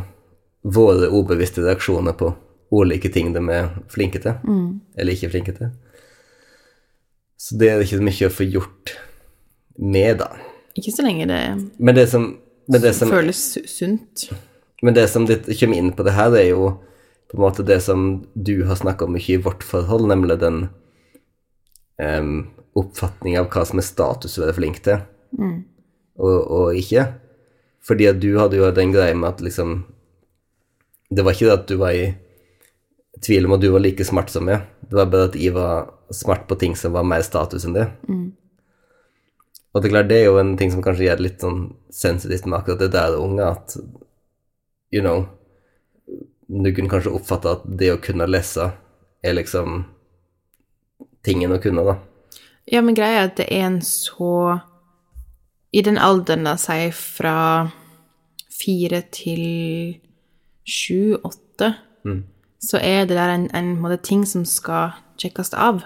våre 0.64 1.10
ubevisste 1.12 1.62
reaksjoner 1.64 2.16
på 2.16 2.32
ulike 2.74 3.10
ting 3.12 3.32
de 3.34 3.42
er 3.52 3.68
flinke 3.92 4.20
til, 4.22 4.34
eller 4.96 5.14
ikke 5.14 5.30
flinke 5.34 5.54
til. 5.56 5.72
Så 7.38 7.58
det 7.60 7.68
er 7.68 7.78
det 7.78 7.88
ikke 7.88 8.00
så 8.00 8.06
mye 8.08 8.30
å 8.30 8.34
få 8.34 8.46
gjort 8.48 8.94
med, 9.76 10.22
da. 10.22 10.30
Ikke 10.78 10.94
så 10.94 11.04
lenge 11.04 11.26
det 11.30 11.40
Men 11.78 11.94
det 11.94 12.08
som, 12.10 12.24
men 12.66 12.80
det 12.80 12.94
som, 12.96 13.10
føles 13.12 13.42
sunt. 13.68 14.26
men 14.82 14.96
det 14.96 15.06
som 15.12 15.26
det 15.28 15.42
kommer 15.46 15.80
inn 15.80 15.92
på 15.96 16.06
det 16.06 16.16
her, 16.16 16.34
er 16.38 16.48
jo 16.52 16.70
på 17.30 17.38
en 17.38 17.44
måte 17.44 17.66
det 17.66 17.80
som 17.84 18.24
du 18.34 18.64
har 18.68 18.78
snakka 18.78 19.06
om 19.06 19.14
mye 19.16 19.36
i 19.36 19.42
vårt 19.42 19.64
forhold, 19.66 20.06
nemlig 20.10 20.38
den 20.42 20.66
um, 21.98 22.34
oppfatninga 22.78 23.42
av 23.42 23.50
hva 23.52 23.64
som 23.68 23.80
er 23.80 23.86
status 23.86 24.38
å 24.38 24.44
være 24.46 24.56
flink 24.58 24.80
til, 24.86 25.02
og, 26.18 26.38
og 26.38 26.78
ikke. 26.78 27.08
Fordi 27.84 28.08
at 28.08 28.20
du 28.22 28.30
hadde 28.38 28.58
jo 28.60 28.70
den 28.72 28.94
greia 28.94 29.16
med 29.18 29.34
at 29.34 29.42
liksom 29.44 29.82
Det 31.12 31.20
var 31.20 31.34
ikke 31.34 31.50
det 31.50 31.56
at 31.58 31.66
du 31.68 31.74
var 31.76 31.92
i 31.92 32.06
tvil 33.22 33.44
om 33.46 33.52
at 33.54 33.60
du 33.60 33.68
var 33.70 33.82
like 33.84 34.04
smart 34.04 34.32
som 34.32 34.46
meg, 34.48 34.64
det 34.88 34.96
var 34.98 35.10
bare 35.12 35.28
at 35.28 35.36
jeg 35.38 35.52
var 35.54 35.92
smart 36.10 36.48
på 36.48 36.56
ting 36.58 36.72
som 36.76 36.94
var 36.96 37.04
mer 37.06 37.22
status 37.22 37.66
enn 37.68 37.76
det. 37.76 37.84
Og 39.74 39.82
det 39.82 39.88
er 39.88 39.94
klart, 39.96 40.08
det 40.08 40.20
er 40.20 40.28
jo 40.28 40.38
en 40.38 40.54
ting 40.58 40.70
som 40.70 40.82
kanskje 40.84 41.08
gjør 41.08 41.18
det 41.18 41.26
litt 41.26 41.42
sånn 41.42 41.64
sensitivt 41.90 42.46
med 42.46 42.60
akkurat 42.60 42.84
det 42.84 42.92
der 42.94 43.16
unge, 43.18 43.48
at 43.48 43.76
you 44.94 45.02
know 45.02 45.26
Du 46.46 46.68
kunne 46.76 46.92
kanskje 46.92 47.10
oppfatte 47.16 47.54
at 47.56 47.62
det 47.80 47.88
å 47.94 48.00
kunne 48.04 48.28
lese 48.28 48.68
er 49.24 49.32
liksom 49.34 49.86
tingen 51.24 51.54
å 51.56 51.58
kunne, 51.58 51.82
da. 51.82 51.94
Ja, 52.68 52.82
men 52.84 52.94
greia 52.94 53.22
er 53.22 53.30
at 53.30 53.38
det 53.40 53.46
er 53.48 53.64
en 53.64 53.80
så 53.82 54.60
I 55.72 55.82
den 55.82 55.96
alderen, 55.98 56.44
da, 56.44 56.54
si 56.60 56.90
fra 56.94 57.72
fire 58.52 59.00
til 59.10 59.42
sju, 60.68 61.16
åtte, 61.24 61.72
så 62.62 62.78
er 62.78 63.08
det 63.08 63.16
der 63.16 63.32
en, 63.32 63.48
en 63.56 63.74
måte, 63.80 63.98
ting 64.04 64.22
som 64.28 64.44
skal 64.44 64.94
sjekkes 65.20 65.50
av. 65.58 65.82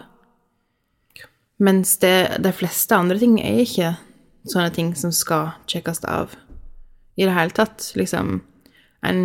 Mens 1.58 1.96
det, 1.98 2.38
de 2.38 2.52
fleste 2.54 2.94
andre 2.94 3.18
ting 3.18 3.38
er 3.42 3.64
ikke 3.64 3.94
sånne 4.48 4.70
ting 4.74 4.92
som 4.98 5.10
skal 5.14 5.50
sjekkes 5.70 6.04
av 6.06 6.36
i 7.18 7.26
det 7.26 7.34
hele 7.34 7.54
tatt. 7.54 7.90
Liksom, 7.98 8.38
en, 9.06 9.20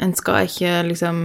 en 0.00 0.16
skal 0.16 0.48
ikke 0.48 0.80
liksom 0.88 1.20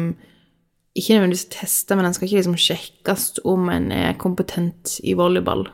Ikke 0.91 1.15
nødvendigvis 1.15 1.47
teste, 1.53 1.95
men 1.95 2.03
en 2.03 2.13
skal 2.13 2.27
ikke 2.27 2.41
liksom 2.41 2.57
sjekkes 2.59 3.29
om 3.47 3.69
en 3.71 3.85
er 3.95 4.17
kompetent 4.19 4.97
i 5.07 5.13
volleyball. 5.15 5.69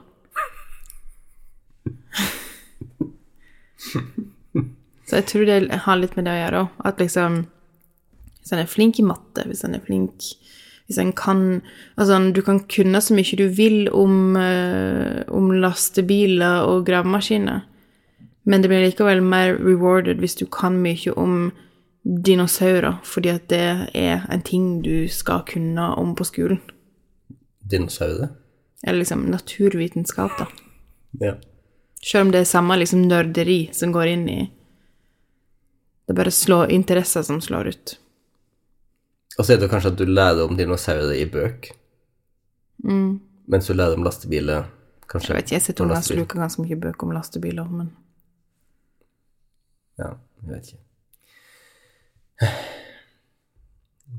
Så 5.08 5.16
jeg 5.18 5.26
tror 5.32 5.48
det 5.50 5.80
har 5.88 5.98
litt 5.98 6.14
med 6.20 6.28
det 6.28 6.36
å 6.36 6.42
gjøre 6.44 6.62
òg. 6.62 6.76
At 6.86 7.02
liksom 7.02 7.48
Hvis 8.38 8.54
en 8.54 8.62
er 8.62 8.70
flink 8.70 9.00
i 9.02 9.08
matte, 9.08 9.48
hvis 9.50 9.66
en 9.66 9.74
er 9.74 9.82
flink 9.84 10.30
Hvis 10.88 10.98
en 10.98 11.12
kan 11.12 11.62
Altså, 11.98 12.32
du 12.32 12.42
kan 12.42 12.62
kunne 12.72 13.02
så 13.02 13.14
mye 13.14 13.38
du 13.38 13.48
vil 13.48 13.90
om, 13.92 14.36
eh, 14.38 15.24
om 15.28 15.52
lastebiler 15.52 16.64
og 16.64 16.86
gravemaskiner, 16.86 17.62
men 18.46 18.62
det 18.62 18.70
blir 18.70 18.86
likevel 18.86 19.22
mer 19.22 19.58
rewarded 19.58 20.22
hvis 20.24 20.38
du 20.40 20.46
kan 20.46 20.78
mye 20.80 21.12
om 21.18 21.52
dinosaurer, 22.06 23.02
fordi 23.04 23.30
at 23.30 23.50
det 23.50 23.90
er 23.94 24.24
en 24.32 24.42
ting 24.42 24.82
du 24.84 25.08
skal 25.12 25.44
kunne 25.48 25.90
om 26.00 26.16
på 26.16 26.24
skolen. 26.24 26.62
Dinosaurer? 27.60 28.30
Eller 28.84 29.00
liksom 29.00 29.26
naturvitenskap, 29.28 30.32
da. 30.40 30.48
Ja. 31.20 31.34
Selv 32.04 32.28
om 32.28 32.32
det 32.32 32.40
er 32.40 32.50
samme 32.50 32.78
liksom 32.78 33.08
nerderi 33.10 33.68
som 33.74 33.92
går 33.92 34.14
inn 34.14 34.30
i 34.30 34.42
Det 36.08 36.14
er 36.14 36.20
bare 36.22 36.32
slå, 36.32 36.62
interesser 36.72 37.26
som 37.28 37.42
slår 37.44 37.68
ut. 37.68 37.98
Og 39.38 39.46
så 39.46 39.54
er 39.54 39.60
det 39.62 39.70
kanskje 39.70 39.92
at 39.94 40.00
du 40.00 40.06
lærer 40.10 40.48
om 40.48 40.58
dinosaurer 40.58 41.14
i 41.14 41.26
bøk, 41.30 41.70
mens 42.88 43.68
du 43.70 43.74
lærer 43.74 43.94
om 43.98 44.04
lastebiler 44.06 44.66
kanskje 45.10 45.30
Jeg 45.32 45.36
vet 45.38 45.46
ikke, 45.48 45.56
jeg 45.56 45.62
sitter 45.66 45.86
og 45.88 46.04
sluker 46.04 46.40
ganske 46.42 46.62
mye 46.66 46.76
bøker 46.82 47.08
om 47.08 47.14
lastebiler, 47.16 47.70
men 47.70 47.92
Ja, 49.98 50.12
jeg 50.44 50.52
vet 50.52 50.68
ikke. 50.74 50.84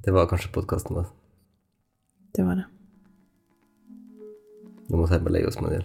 Det 0.05 0.15
var 0.15 0.27
kanskje 0.31 0.51
podkasten 0.55 0.97
vår. 0.97 1.07
det 2.37 2.45
var 2.47 2.55
det. 2.55 2.65
Nå 4.89 4.97
må 4.97 5.07
jeg 5.11 5.21
bare 5.23 5.33
legge 5.33 5.49
oss 5.49 5.61
med 5.61 5.71
det. 5.75 5.83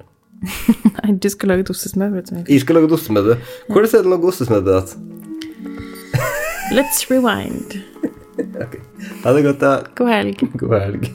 Nei, 1.04 1.16
du 1.20 1.30
skal 1.30 1.50
lage 1.50 1.70
ostesmørbrød 1.70 2.24
til 2.28 2.38
meg. 2.38 2.50
Jeg 2.50 2.62
skal 2.62 2.76
lage 2.80 2.94
ostesmedde. 2.94 3.38
Hvordan 3.68 3.90
er 3.90 3.98
det 3.98 4.06
å 4.08 4.14
lage 4.16 4.30
ostesmedde? 4.32 4.78
at? 4.78 4.96
Let's 6.74 7.10
rewind. 7.12 7.93
Ok. 8.62 8.78
Ha 9.24 9.34
det 9.34 9.44
godt, 9.44 9.62
da. 9.62 9.74
God 9.96 10.10
helg. 10.10 10.38
God 10.60 10.80
helg. 10.80 11.12